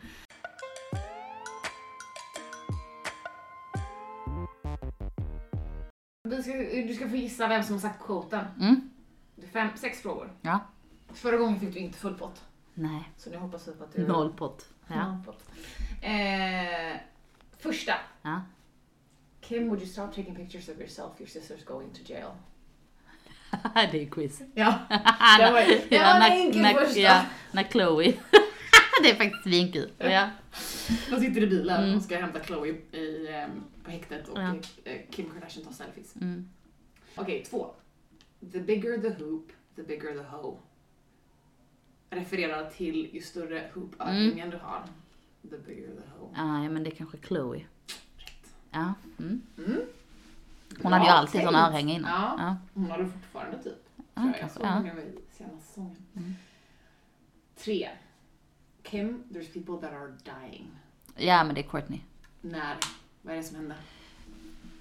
Vi 6.23 6.43
ska, 6.43 6.53
du 6.87 6.93
ska 6.93 7.09
få 7.09 7.15
gissa 7.15 7.47
vem 7.47 7.63
som 7.63 7.73
har 7.75 7.79
sagt 7.79 8.03
quoten. 8.05 8.45
Mm, 8.59 8.89
fem, 9.53 9.69
sex 9.75 10.01
frågor. 10.01 10.31
ja. 10.41 10.59
Förra 11.13 11.37
gången 11.37 11.59
fick 11.59 11.73
du 11.73 11.79
inte 11.79 11.97
full 11.97 12.13
pott. 12.13 12.41
Nej, 12.73 13.11
Så 13.17 13.29
nu 13.29 13.37
hoppas 13.37 13.67
vi 13.67 13.71
på 13.71 13.83
att 13.83 13.93
du... 13.95 14.07
noll 14.07 14.33
pott. 14.33 14.65
Ja. 14.87 15.07
Noll 15.07 15.23
pott. 15.25 15.43
Eh, 16.01 16.97
första. 17.59 17.93
ja. 18.21 18.41
Kim, 19.41 19.67
would 19.67 19.79
you 19.81 19.89
stop 19.91 20.07
taking 20.07 20.35
pictures 20.35 20.69
of 20.69 20.77
yourself? 20.79 21.11
Your 21.19 21.27
sister's 21.29 21.65
going 21.65 21.89
to 21.93 21.99
jail. 22.05 22.27
det 23.91 24.01
är 24.03 24.09
quiz. 24.09 24.41
Ja, 24.53 24.79
det 25.39 25.51
var, 25.51 25.89
det 25.89 25.99
var 25.99 26.15
en 26.15 26.21
enkel 26.31 26.61
när, 26.61 26.73
första. 26.73 26.99
ja, 26.99 27.25
när 27.51 27.63
Chloe. 27.63 28.13
det 29.03 29.09
är 29.11 29.15
faktiskt 29.15 29.43
svinkul. 29.43 29.91
Ja. 29.97 30.29
De 31.09 31.19
sitter 31.19 31.41
i 31.43 31.47
bilen 31.47 31.83
Mm. 31.83 31.97
och 31.97 32.03
ska 32.03 32.17
hämta 32.17 32.43
Chloe 32.43 32.67
i, 32.91 33.27
ehm, 33.29 33.63
på 33.83 33.91
häktet 33.91 34.27
och 34.27 34.41
Ja. 34.41 34.55
eh, 34.83 34.99
Kim 35.11 35.29
Kardashian 35.31 35.65
tar 35.65 35.71
selfies. 35.73 36.15
Mm. 36.15 36.49
Okej, 37.15 37.43
två. 37.49 37.71
The 38.51 38.59
bigger 38.59 38.97
the 38.97 39.23
hoop, 39.23 39.51
the 39.75 39.83
bigger 39.83 40.13
the 40.13 40.23
hoe. 40.37 40.57
Refererar 42.13 42.69
till 42.69 43.09
ju 43.13 43.21
större 43.21 43.69
hoop-övningen 43.73 44.49
du 44.49 44.57
har, 44.57 44.83
the 45.49 45.57
bigger 45.57 45.87
the 45.87 46.01
hoe. 46.19 46.29
Ah, 46.35 46.63
ja, 46.63 46.69
men 46.69 46.83
det 46.83 46.89
är 46.89 46.95
kanske 46.95 47.17
Chloe. 47.17 47.65
Ja. 48.71 48.93
Mm. 49.19 49.41
Mm. 49.57 49.81
Hon 50.81 50.91
hade 50.93 51.05
ju 51.05 51.09
Bra 51.09 51.17
alltid 51.17 51.31
tänkt. 51.31 51.45
såna 51.45 51.67
örhängen 51.67 51.95
innan. 51.95 52.11
Ja. 52.11 52.35
Ja. 52.37 52.55
Hon 52.73 52.91
har 52.91 52.97
det 52.97 53.07
fortfarande 53.07 53.63
typ. 53.63 53.87
Ja, 54.13 54.21
tror 54.21 54.33
jag. 54.33 54.41
Jag 54.41 54.51
såg 54.51 54.63
ja. 54.63 54.67
henne 54.67 55.01
i 55.01 55.19
senaste 55.31 55.67
säsongen. 55.67 55.95
Mm. 56.15 56.35
Tre. 57.57 57.89
Kim, 58.83 59.23
there's 59.29 59.53
people 59.53 59.87
that 59.87 59.95
are 59.97 60.13
dying. 60.23 60.67
ja, 61.17 61.43
men 61.43 61.55
det 61.55 61.61
är 61.61 61.69
Courtney. 61.69 61.99
När? 62.41 62.75
Vad 63.21 63.33
är 63.33 63.37
det 63.37 63.43
som 63.43 63.55
hände? 63.55 63.75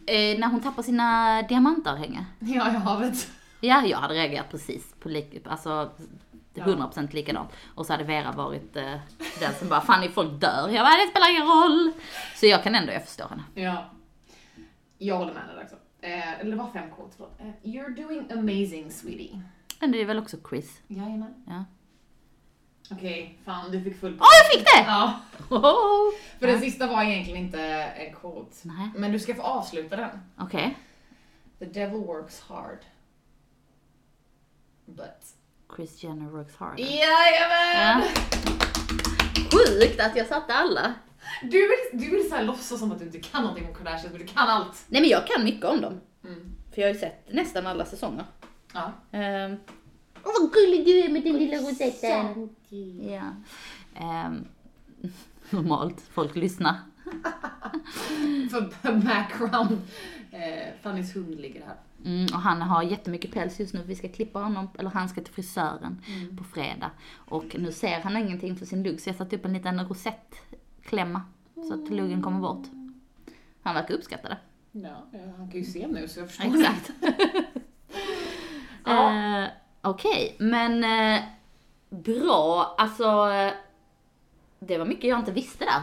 Eh, 0.06 0.38
när 0.38 0.48
hon 0.48 0.60
tappar 0.60 0.82
sina 0.82 1.42
diamantörhängen. 1.42 2.24
Ja, 2.38 2.70
i 2.70 2.74
havet. 2.76 3.30
Ja, 3.60 3.86
jag 3.86 3.98
hade 3.98 4.14
reagerat 4.14 4.50
precis 4.50 4.94
på 5.00 5.08
lik, 5.08 5.46
alltså. 5.46 5.90
100% 6.54 7.14
likadant. 7.14 7.50
Och 7.74 7.86
så 7.86 7.92
hade 7.92 8.04
Vera 8.04 8.32
varit 8.32 8.76
eh, 8.76 8.94
den 9.40 9.54
som 9.54 9.68
bara, 9.68 9.80
fan 9.80 10.08
folk 10.12 10.40
dör. 10.40 10.68
Jag 10.68 10.84
bara, 10.86 10.96
det 11.04 11.10
spelar 11.10 11.30
ingen 11.30 11.46
roll. 11.46 11.92
Så 12.36 12.46
jag 12.46 12.62
kan 12.62 12.74
ändå, 12.74 12.92
jag 12.92 13.04
förstår 13.04 13.28
henne. 13.28 13.42
Ja. 13.54 13.90
Jag 14.98 15.16
håller 15.16 15.34
med 15.34 15.42
dig 15.48 15.64
också. 15.64 15.76
Eh, 16.00 16.40
eller 16.40 16.50
det 16.50 16.56
var 16.56 16.70
fem 16.72 16.90
quotes, 16.96 17.16
förlåt. 17.16 17.40
Eh, 17.40 17.46
You're 17.70 18.02
doing 18.02 18.32
amazing 18.32 18.90
sweetie. 18.90 19.40
Men 19.80 19.92
det 19.92 20.00
är 20.00 20.04
väl 20.04 20.18
också 20.18 20.36
Chris. 20.48 20.80
Jajamän. 20.88 21.34
Ja. 21.46 21.64
Okej, 22.92 23.38
fan 23.44 23.70
du 23.70 23.82
fick 23.84 24.00
full 24.00 24.18
Åh, 24.20 24.26
jag 24.42 24.52
fick 24.58 24.66
det! 24.74 24.84
Ja, 24.86 25.20
Oho. 25.50 26.12
för 26.38 26.46
den 26.46 26.60
sista 26.60 26.86
var 26.86 27.02
egentligen 27.02 27.44
inte 27.44 27.62
en 27.72 28.14
quote. 28.14 28.56
Nej, 28.62 28.90
Men 28.96 29.12
du 29.12 29.18
ska 29.18 29.34
få 29.34 29.42
avsluta 29.42 29.96
den. 29.96 30.10
okej. 30.38 30.78
The 31.58 31.64
devil 31.64 32.00
works 32.00 32.40
hard. 32.40 32.78
But... 34.86 35.34
Chris 35.76 36.02
Jenner 36.04 36.30
works 36.30 36.56
hard. 36.56 36.78
Jajamän! 36.80 38.02
Ja. 38.02 38.02
Sjukt 39.52 40.00
att 40.00 40.16
jag 40.16 40.26
satte 40.26 40.54
alla. 40.54 40.94
Du 41.42 41.58
vill, 41.58 42.00
du 42.04 42.10
vill 42.16 42.28
så 42.28 42.34
här 42.34 42.44
låtsas 42.44 42.78
som 42.78 42.92
att 42.92 42.98
du 42.98 43.04
inte 43.04 43.20
kan 43.20 43.42
någonting 43.42 43.68
om 43.68 43.74
Kardashians, 43.74 44.12
men 44.12 44.20
du 44.20 44.26
kan 44.26 44.48
allt. 44.48 44.84
Nej 44.88 45.00
men 45.00 45.10
jag 45.10 45.26
kan 45.26 45.44
mycket 45.44 45.64
om 45.64 45.80
dem. 45.80 46.00
Mm. 46.24 46.56
För 46.74 46.80
jag 46.80 46.88
har 46.88 46.94
ju 46.94 47.00
sett 47.00 47.32
nästan 47.32 47.66
alla 47.66 47.84
säsonger. 47.84 48.24
Ja. 48.74 48.92
Ehm, 49.12 49.56
Åh 50.24 50.32
vad 50.40 50.52
gullig 50.52 50.84
du 50.86 50.98
är 50.98 51.08
med 51.08 51.22
din 51.22 51.36
lilla 51.38 51.56
rosetten. 51.56 52.48
Ja. 53.00 53.22
Ehm, 54.00 54.44
normalt, 55.50 56.02
folk 56.12 56.36
lyssnar. 56.36 56.74
För 58.50 58.92
background. 58.92 59.78
Eh, 60.32 60.68
Fannys 60.82 61.16
hund 61.16 61.40
ligger 61.40 61.66
här. 61.66 61.76
Mm, 62.04 62.26
och 62.34 62.40
han 62.40 62.62
har 62.62 62.82
jättemycket 62.82 63.32
päls 63.32 63.60
just 63.60 63.74
nu. 63.74 63.82
Vi 63.86 63.94
ska 63.96 64.08
klippa 64.08 64.38
honom, 64.38 64.68
eller 64.78 64.90
han 64.90 65.08
ska 65.08 65.20
till 65.20 65.34
frisören 65.34 66.02
på 66.38 66.44
fredag. 66.44 66.90
Och 67.14 67.56
nu 67.58 67.72
ser 67.72 68.00
han 68.00 68.16
ingenting 68.16 68.56
för 68.56 68.66
sin 68.66 68.82
lugg 68.82 69.00
så 69.00 69.08
jag 69.08 69.16
satte 69.16 69.36
upp 69.36 69.44
en 69.44 69.52
liten 69.52 69.88
rosettklämma. 69.88 71.22
Så 71.68 71.74
att 71.74 71.90
luggen 71.90 72.22
kommer 72.22 72.40
bort. 72.40 72.66
Han 73.62 73.74
verkar 73.74 73.94
uppskatta 73.94 74.28
det. 74.28 74.38
Ja, 74.72 75.06
ja, 75.12 75.18
han 75.36 75.50
kan 75.50 75.60
ju 75.60 75.64
se 75.64 75.86
nu 75.86 76.08
så 76.08 76.20
jag 76.20 76.28
förstår. 76.28 76.56
Exakt. 76.60 76.90
Ja. 78.84 79.42
Eh, 79.42 79.48
Okej, 79.82 80.36
men 80.38 80.84
eh, 80.84 81.22
bra. 81.90 82.74
Alltså, 82.78 83.30
eh, 83.32 83.52
det 84.60 84.78
var 84.78 84.86
mycket 84.86 85.10
jag 85.10 85.18
inte 85.18 85.32
visste 85.32 85.64
där. 85.64 85.82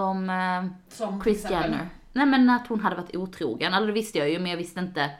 Om 0.00 0.30
eh, 0.30 0.64
Som 0.88 1.22
Chris 1.22 1.50
Jenner. 1.50 1.88
Nej 2.12 2.26
men 2.26 2.50
att 2.50 2.66
hon 2.66 2.80
hade 2.80 2.96
varit 2.96 3.16
otrogen. 3.16 3.74
Eller 3.74 3.86
det 3.86 3.92
visste 3.92 4.18
jag 4.18 4.30
ju, 4.30 4.38
men 4.38 4.50
jag 4.50 4.58
visste 4.58 4.80
inte 4.80 5.10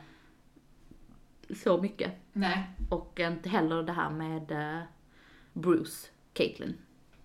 så 1.50 1.82
mycket. 1.82 2.12
Nej. 2.32 2.64
Och 2.90 3.20
inte 3.20 3.48
heller 3.48 3.82
det 3.82 3.92
här 3.92 4.10
med 4.10 4.50
eh, 4.50 4.82
Bruce, 5.52 6.08
Caitlyn. 6.32 6.78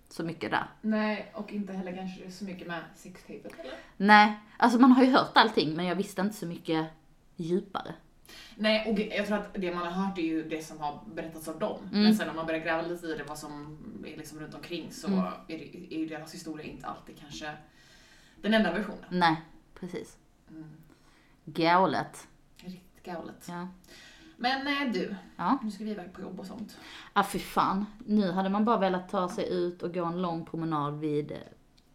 Så 0.08 0.22
mycket 0.24 0.50
där. 0.50 0.66
Nej, 0.80 1.30
och 1.34 1.52
inte 1.52 1.72
heller 1.72 1.96
kanske 1.96 2.30
så 2.30 2.44
mycket 2.44 2.66
med 2.66 2.82
sextapet 2.96 3.52
eller? 3.60 3.72
Nej, 3.96 4.38
alltså 4.56 4.78
man 4.78 4.92
har 4.92 5.04
ju 5.04 5.10
hört 5.10 5.30
allting 5.34 5.76
men 5.76 5.84
jag 5.86 5.96
visste 5.96 6.20
inte 6.20 6.36
så 6.36 6.46
mycket 6.46 6.86
djupare. 7.36 7.94
Nej, 8.56 8.92
och 8.92 8.98
jag 9.00 9.26
tror 9.26 9.36
att 9.38 9.54
det 9.54 9.74
man 9.74 9.86
har 9.92 10.06
hört 10.06 10.18
är 10.18 10.22
ju 10.22 10.48
det 10.48 10.62
som 10.62 10.78
har 10.80 11.00
berättats 11.14 11.48
av 11.48 11.58
dem. 11.58 11.80
Mm. 11.92 12.02
Men 12.02 12.14
sen 12.16 12.30
om 12.30 12.36
man 12.36 12.46
börjar 12.46 12.60
gräva 12.60 12.82
lite 12.82 13.06
i 13.06 13.14
det, 13.14 13.24
vad 13.24 13.38
som 13.38 13.78
är 14.06 14.16
liksom 14.16 14.38
runt 14.40 14.54
omkring, 14.54 14.92
så 14.92 15.06
Mm. 15.06 15.18
är, 15.18 15.32
det, 15.48 15.94
är 15.94 15.98
ju 15.98 16.06
deras 16.06 16.34
historia 16.34 16.66
inte 16.66 16.86
alltid 16.86 17.18
kanske 17.20 17.52
den 18.42 18.54
enda 18.54 18.72
versionen. 18.72 19.04
Nej, 19.10 19.36
precis. 19.74 20.16
Mm. 20.50 20.70
Galet. 21.44 22.28
Riktigt 22.56 23.02
galet. 23.02 23.46
Ja. 23.48 23.68
Men 24.42 24.66
eh, 24.66 24.92
du, 24.92 25.14
Ja. 25.36 25.58
nu 25.62 25.70
ska 25.70 25.84
vi 25.84 25.90
iväg 25.90 26.12
på 26.12 26.20
jobb 26.22 26.40
och 26.40 26.46
sånt. 26.46 26.76
Ah, 27.12 27.24
fy 27.24 27.38
fan. 27.38 27.86
Nu 28.06 28.32
hade 28.32 28.48
man 28.48 28.64
bara 28.64 28.76
velat 28.78 29.08
ta 29.08 29.28
sig 29.28 29.52
ut 29.52 29.82
och 29.82 29.94
gå 29.94 30.04
en 30.04 30.22
lång 30.22 30.44
promenad 30.46 31.00
vid 31.00 31.32
eh, 31.32 31.38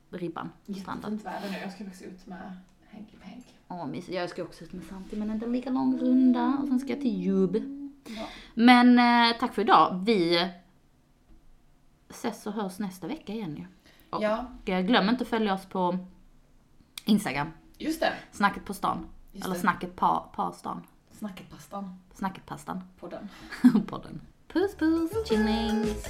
ribban. 0.10 0.50
Jättefint 0.66 1.26
väder 1.26 1.50
nu. 1.52 1.58
Jag 1.58 1.72
ska 1.72 1.84
faktiskt 1.84 2.04
ut 2.04 2.28
med 2.28 2.58
Henke 2.90 3.18
Penk. 3.18 3.46
Åh, 3.68 3.88
mysigt. 3.88 4.14
Jag 4.18 4.30
ska 4.30 4.44
också 4.44 4.64
ut 4.64 4.74
med 4.74 4.84
Santi 4.86 5.16
men 5.16 5.32
inte 5.32 5.48
lika 5.48 5.70
lång 5.70 5.98
runda 6.00 6.58
och 6.62 6.68
sen 6.68 6.80
ska 6.80 6.90
jag 6.90 7.02
till 7.02 7.26
jobb. 7.26 7.56
Ja. 8.08 8.28
Men 8.54 9.00
eh, 9.00 9.38
tack 9.40 9.54
för 9.54 9.62
idag. 9.62 10.04
Vi 10.06 10.50
ses 12.10 12.48
och 12.48 12.54
hörs 12.54 12.80
nästa 12.80 13.08
vecka 13.08 13.34
igen 13.34 13.56
ju. 13.56 13.66
Och 14.10 14.24
ja, 14.24 14.46
glöm 14.66 15.10
inte 15.10 15.22
att 15.24 15.28
följa 15.30 15.54
oss 15.54 15.66
på 15.66 15.98
Instagram. 17.06 17.48
just 17.78 18.00
det. 18.00 18.14
Snacket 18.32 18.66
på 18.66 18.74
stan. 18.74 19.08
Just 19.32 19.46
Eller 19.46 19.56
det. 19.56 19.62
snacket 19.62 19.96
på, 19.96 20.30
på 20.36 20.52
stan. 20.52 20.82
Snacket 21.12 21.50
pastan 21.52 22.00
Snacket 22.16 22.46
pastan. 22.46 22.84
på 23.00 23.08
den. 23.08 23.30
Podden. 23.88 24.22
Puss 24.48 24.76
puss, 24.76 25.12
chillings. 25.30 26.06